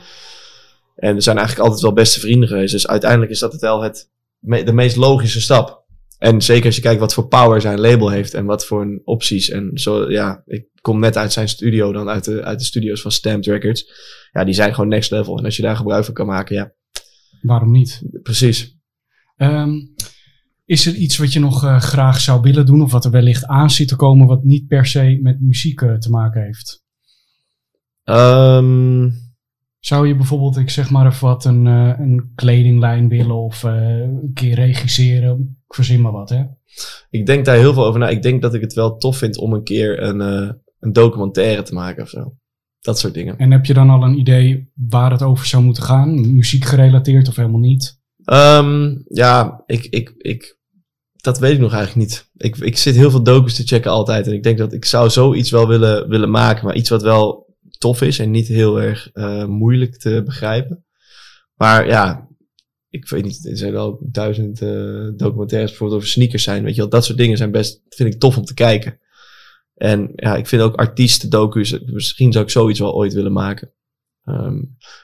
[0.95, 2.71] En we zijn eigenlijk altijd wel beste vrienden geweest.
[2.71, 4.09] Dus uiteindelijk is dat het wel het,
[4.39, 5.84] me- de meest logische stap.
[6.17, 9.01] En zeker als je kijkt wat voor power zijn label heeft en wat voor een
[9.03, 9.49] opties.
[9.49, 13.01] En zo, ja, ik kom net uit zijn studio, dan uit de, uit de studio's
[13.01, 13.91] van Stamped Records.
[14.31, 15.37] Ja, die zijn gewoon next level.
[15.37, 16.73] En als je daar gebruik van kan maken, ja,
[17.41, 18.01] Waarom niet?
[18.23, 18.77] precies.
[19.35, 19.71] Ehm,
[20.65, 23.45] is er iets wat je nog eh, graag zou willen doen, of wat er wellicht
[23.45, 26.83] aan zit te komen, wat niet per se met muziek eh, te maken heeft?
[28.03, 29.09] Ehm
[29.85, 33.99] Zou je bijvoorbeeld, ik zeg maar even wat, een, eh, een kledinglijn willen of eh,
[33.99, 35.57] een keer regisseren?
[35.67, 36.43] Ik verzin maar wat, hè?
[37.09, 38.09] Ik denk daar heel veel over na.
[38.09, 41.61] Ik denk dat ik het wel tof vind om een keer een, eh, een documentaire
[41.61, 42.35] te maken of zo.
[42.79, 43.37] Dat soort dingen.
[43.37, 46.35] En heb je dan al een idee waar het over zou moeten gaan?
[46.35, 47.99] Muziek gerelateerd of helemaal niet?
[48.23, 50.59] Ehm, ja, ik, ik, ik,
[51.15, 52.31] dat weet ik nog eigenlijk niet.
[52.33, 54.27] Ik, ik zit heel veel docus te checken altijd.
[54.27, 56.65] En ik denk dat ik zou zoiets wel willen, willen maken.
[56.65, 57.44] Maar iets wat wel
[57.77, 60.85] tof is en niet heel erg eh, moeilijk te begrijpen.
[61.53, 62.27] Maar ja,
[62.89, 63.45] ik weet niet.
[63.45, 66.63] Er zijn wel duizend eh, documentaires bijvoorbeeld over sneakers zijn.
[66.63, 68.99] Weet je wel, dat soort dingen zijn best, vind ik tof om te kijken.
[69.73, 71.79] En ja, ik vind ook artiesten docus.
[71.85, 73.73] Misschien zou ik zoiets wel ooit willen maken.
[74.23, 74.61] Ehm,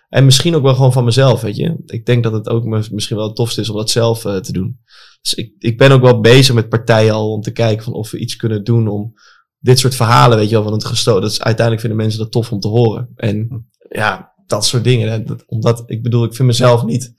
[0.09, 1.83] en misschien ook wel gewoon van mezelf, weet je.
[1.85, 4.51] Ik denk dat het ook misschien wel het tofste is om dat zelf eh, te
[4.51, 4.79] doen.
[5.21, 8.11] Dus ik, ik ben ook wel bezig met partijen al om te kijken van of
[8.11, 9.13] we iets kunnen doen om
[9.61, 11.21] dit soort verhalen, weet je wel, van het gestoten.
[11.21, 13.09] Dat is uiteindelijk vinden mensen dat tof om te horen.
[13.15, 15.11] En ja, dat soort dingen.
[15.11, 17.13] Hè, dat, omdat, ik bedoel, ik vind mezelf niet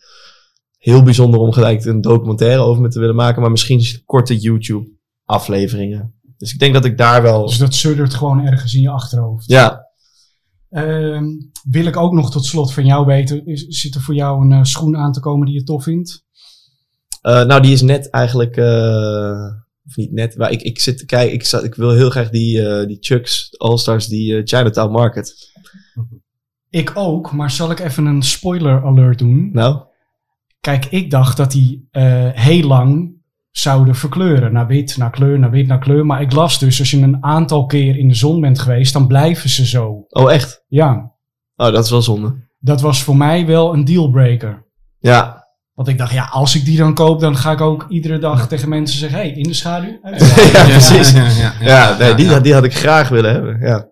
[0.79, 4.91] heel bijzonder om gelijk een documentaire over me te willen maken, maar misschien korte YouTube
[5.25, 6.15] afleveringen.
[6.37, 9.51] Dus ik denk dat ik daar wel, Dus dat suddert gewoon ergens in je achterhoofd.
[9.51, 9.91] ja,
[10.73, 11.25] Ehm,
[11.71, 14.53] wil ik ook nog tot slot van jou weten, is, zit er voor jou een
[14.53, 16.25] eh, schoen aan te komen die je tof vindt?
[17.21, 18.57] Eh, nou, die is net eigenlijk.
[19.87, 21.35] Of niet net, maar ik, ik zit te kijken.
[21.35, 25.51] Ik, zat, ik wil heel graag die, eh, die Chucks All-Stars, die eh, Chinatown Market.
[26.71, 29.51] Ik ook, maar zal ik even een spoiler alert doen?
[29.53, 29.85] Nou,
[30.61, 33.21] Kijk, ik dacht dat die eh, heel lang
[33.51, 34.53] zouden verkleuren.
[34.53, 36.07] Naar wit, naar kleur, naar wit, naar kleur.
[36.07, 39.07] Maar ik las dus, als je een aantal keer in de zon bent geweest, dan
[39.07, 40.05] blijven ze zo.
[40.09, 40.65] oh echt?
[40.69, 41.11] Ja,
[41.57, 42.49] Oh, dat is wel zonde.
[42.59, 44.67] dat was voor mij wel een dealbreaker.
[44.99, 45.42] Ja,
[45.75, 48.49] Want ik dacht, ja, als ik die dan koop, dan ga ik ook iedere dag
[48.49, 49.99] tegen mensen zeggen: hey, in de schaduw.
[50.03, 51.13] ja, precies.
[51.13, 52.41] Ja, ja, Ja, nee, die, ja.
[52.41, 53.61] die had ik graag willen hebben.
[53.61, 53.89] Ja,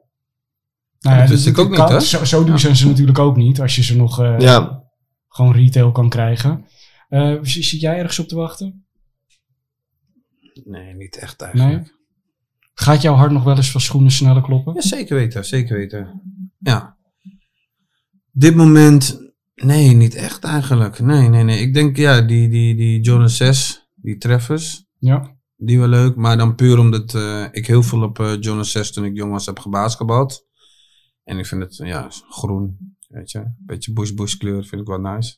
[1.01, 2.01] Nou ja, Dat wist ik ook kan- niet, hè?
[2.01, 4.83] Zo, zo duur zijn ze natuurlijk ook niet, als je ze nog eh, ja.
[5.29, 6.65] gewoon retail kan krijgen.
[7.09, 8.87] Eh, zit zit jij ergens op te wachten?
[10.65, 11.77] Nee, niet echt eigenlijk.
[11.81, 11.91] Nee?
[12.75, 14.75] Gaat jouw hart nog wel eens van schoenen sneller kloppen?
[14.75, 16.23] Ja, zeker weten, zeker weten.
[16.59, 16.97] Ja.
[18.33, 19.30] Dit moment,
[19.63, 20.99] nee, niet echt eigenlijk.
[21.01, 21.61] Nee, nee, nee.
[21.61, 25.37] Ik denk, ja, die, die, die Jonas 6, die treffers, Ja.
[25.57, 26.17] die wel leuk.
[26.17, 29.33] Maar dan puur omdat eh, ik heel veel op eh Jonas 6 toen ik jong
[29.33, 30.47] was heb gebasketbald.
[31.25, 33.53] En ik vind het, ja, groen, weet je.
[33.59, 35.37] Beetje bush-bush kleur vind ik wel nice.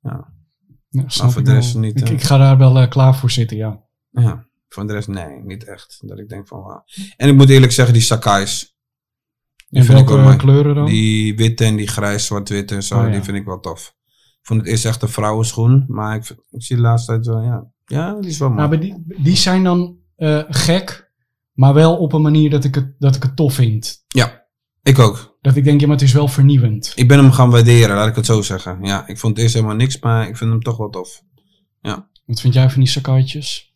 [0.00, 0.32] Ja,
[0.88, 1.54] Ja, voor ik de wel.
[1.54, 2.14] rest niet, Ik, hè?
[2.14, 3.84] ik ga daar wel eh, klaar voor zitten, ja.
[4.10, 4.48] ja.
[4.68, 5.98] Voor de rest, nee, niet echt.
[6.08, 6.84] Dat ik denk van, wauw.
[7.16, 8.69] En ik moet eerlijk zeggen, die Sakai's.
[9.70, 10.86] En vind ik welke wel kleuren dan?
[10.86, 13.10] Die witte en die grijs, zwart-wit en zo, Oh, ja.
[13.10, 13.94] die vind ik wel tof.
[14.06, 17.42] Ik vond het eerst echt een vrouwenschoen, maar ik, ik zie de laatste tijd wel,
[17.42, 18.60] ja, Ja, die is wel mooi.
[18.60, 21.10] Nou, maar die, die zijn dan eh, gek,
[21.52, 24.04] maar wel op een manier dat ik, het, dat ik het tof vind.
[24.08, 24.46] Ja,
[24.82, 25.38] ik ook.
[25.40, 26.92] Dat ik denk, ja, maar het is wel vernieuwend.
[26.94, 28.78] Ik ben hem gaan waarderen, laat ik het zo zeggen.
[28.82, 31.22] Ja, ik vond het eerst helemaal niks, maar ik vind hem toch wel tof.
[32.26, 33.69] Wat vind jij van die Sakai'tjes?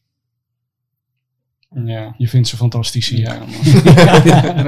[1.85, 2.15] Ja.
[2.19, 3.21] Je vindt ze fantastisch hier.
[3.21, 3.49] Ja, man.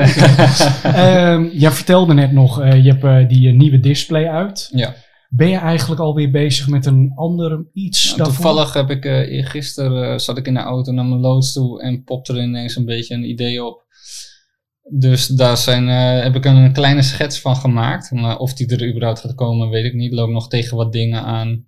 [0.94, 4.68] Ehm, jij vertelde net nog, eh, je hebt eh, die eh, nieuwe display uit.
[4.72, 4.94] ja.
[5.28, 8.34] Ben je eigenlijk alweer bezig met een ander iets Nou, daarvoor?
[8.34, 12.04] toevallig heb ik uh, gisteren zat ik in de auto naar mijn loods toe en
[12.04, 13.84] popte er ineens een beetje een idee op.
[14.90, 18.10] Dus daar zijn, uh, heb ik een kleine schets van gemaakt.
[18.10, 20.12] Maar of die er überhaupt gaat komen, weet ik niet.
[20.12, 21.64] Loop nog tegen wat dingen aan.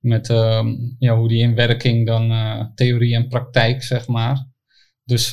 [0.00, 0.66] Met uh,
[0.98, 4.49] ja, hoe die in werking dan uh, theorie en praktijk, zeg maar.
[5.10, 5.30] Dus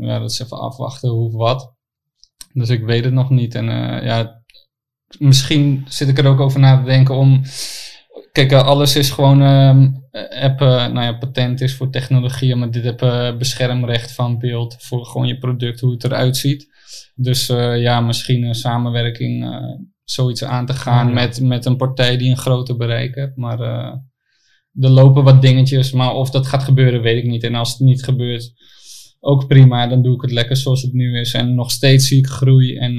[0.00, 1.74] ja, dat is even afwachten hoe wat.
[2.52, 3.54] Dus ik weet het nog niet.
[3.54, 3.64] En
[4.04, 4.42] ja,
[5.18, 7.42] misschien zit ik er ook over na te denken om.
[8.32, 9.40] Kijk, alles is gewoon.
[9.40, 10.08] Um,
[10.40, 15.26] app, nou ja, patent is voor technologie, maar dit heb beschermrecht van beeld voor gewoon
[15.26, 16.68] je product, hoe het eruit ziet.
[17.14, 19.60] Dus ja, misschien een samenwerking,
[20.04, 21.12] zoiets aan te gaan ja.
[21.12, 23.36] met, met een partij die een groter bereik heeft.
[23.36, 23.60] Maar
[24.80, 27.42] er lopen wat dingetjes, maar of dat gaat gebeuren, weet ik niet.
[27.44, 28.52] En als het niet gebeurt,
[29.20, 29.86] ook prima.
[29.86, 31.32] Dan doe ik het lekker zoals het nu is.
[31.32, 32.94] En nog steeds zie ik groei en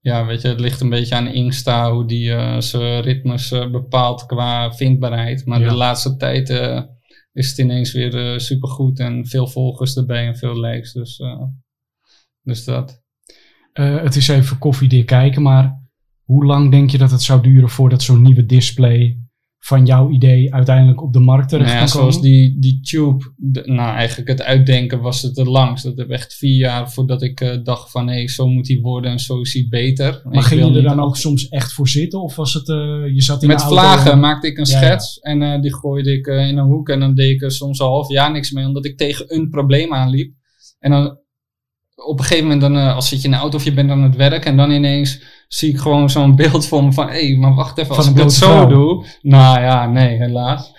[0.00, 3.70] ja, weet je, het ligt een beetje aan Insta hoe die uh, zijn ritmes uh,
[3.70, 5.46] bepaalt qua vindbaarheid.
[5.46, 5.68] Maar Ja.
[5.68, 6.48] de laatste tijd
[7.32, 10.92] is het ineens weer supergoed en veel volgers erbij en veel likes.
[10.92, 11.20] Dus,
[12.42, 13.04] dus dat.
[13.76, 15.82] Eh, het is even koffiedik kijken, maar
[16.24, 19.18] hoe lang denk je dat het zou duren voordat zo'n nieuwe display
[19.66, 22.12] van jouw idee uiteindelijk op de markt terecht Nou ja, kan komen?
[22.12, 25.84] zoals die, die tube, de- nou eigenlijk het uitdenken was het het langst.
[25.84, 28.78] Dat heb echt vier jaar voordat ik eh, dacht van hé, hey, zo moet hij
[28.80, 30.20] worden en zo is hij beter.
[30.24, 32.22] maar ging je er dan ook soms echt voor zitten?
[32.22, 32.76] Of was het, eh,
[33.14, 34.86] je zat in Met de vlagen en- maakte ik een Ja, ja.
[34.86, 37.78] schets en eh, die gooide ik in een hoek en dan deed ik er soms
[37.78, 40.34] een half jaar niks mee, omdat ik tegen een probleem aanliep.
[40.78, 41.18] En dan
[42.04, 44.02] op een gegeven moment, dan, als zit je in de auto of je bent aan
[44.02, 47.54] het werk en dan ineens zie ik gewoon zo'n beeld voor me van, hé, maar
[47.54, 48.66] wacht even, Van als ik het blote zo vrouw.
[48.66, 49.04] doe.
[49.22, 50.72] Nou ja, nee, helaas.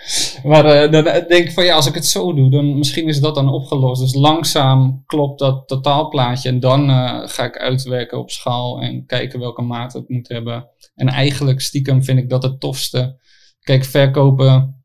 [0.44, 3.20] Maar eh, dan denk ik van, ja, als ik het zo doe, dan misschien is
[3.20, 4.00] dat dan opgelost.
[4.00, 9.38] Dus langzaam klopt dat totaalplaatje en dan eh, ga ik uitwerken op schaal en kijken
[9.40, 10.68] welke maat het moet hebben.
[10.94, 13.16] En eigenlijk stiekem vind ik dat het tofste.
[13.60, 14.77] Kijk, verkopen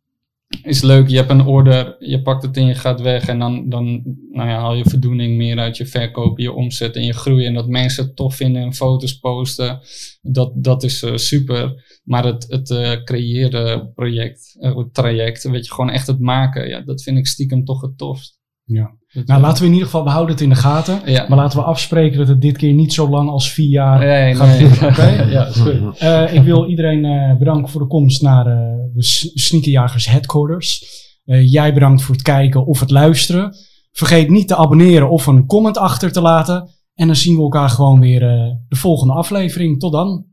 [0.61, 1.07] is leuk.
[1.07, 3.27] Je hebt een order, je pakt het en je gaat weg.
[3.27, 4.01] En dan, dan
[4.31, 7.45] nou ja, haal je voldoening meer uit je verkopen, je omzet en je groei.
[7.45, 9.79] En dat mensen het tof vinden en foto's posten,
[10.21, 11.83] dat, dat is eh, super.
[12.03, 16.81] Maar het, het eh, creëren project, het traject, weet je, gewoon echt het maken, ja,
[16.81, 18.41] dat vind ik stiekem toch het tofst.
[18.65, 18.91] Ja.
[19.13, 21.01] Dat, Nou, eh, laten we in ieder geval behouden het in de gaten.
[21.05, 21.25] ja.
[21.27, 24.35] Maar laten we afspreken dat het dit keer niet zo lang als vier jaar Nee,
[24.35, 24.57] gaat nee.
[24.57, 24.89] duren.
[24.89, 25.25] Oké?
[25.35, 25.97] ja, is goed.
[25.97, 28.53] Eh, ik wil iedereen eh, bedanken voor de komst naar eh,
[28.93, 29.03] de
[29.33, 30.85] Sneakerjagers Headquarters.
[31.25, 33.55] Eh, jij bedankt voor het kijken of het luisteren.
[33.91, 36.69] Vergeet niet te abonneren of een comment achter te laten.
[36.93, 39.79] En dan zien we elkaar gewoon weer eh, de volgende aflevering.
[39.79, 40.25] Tot dan.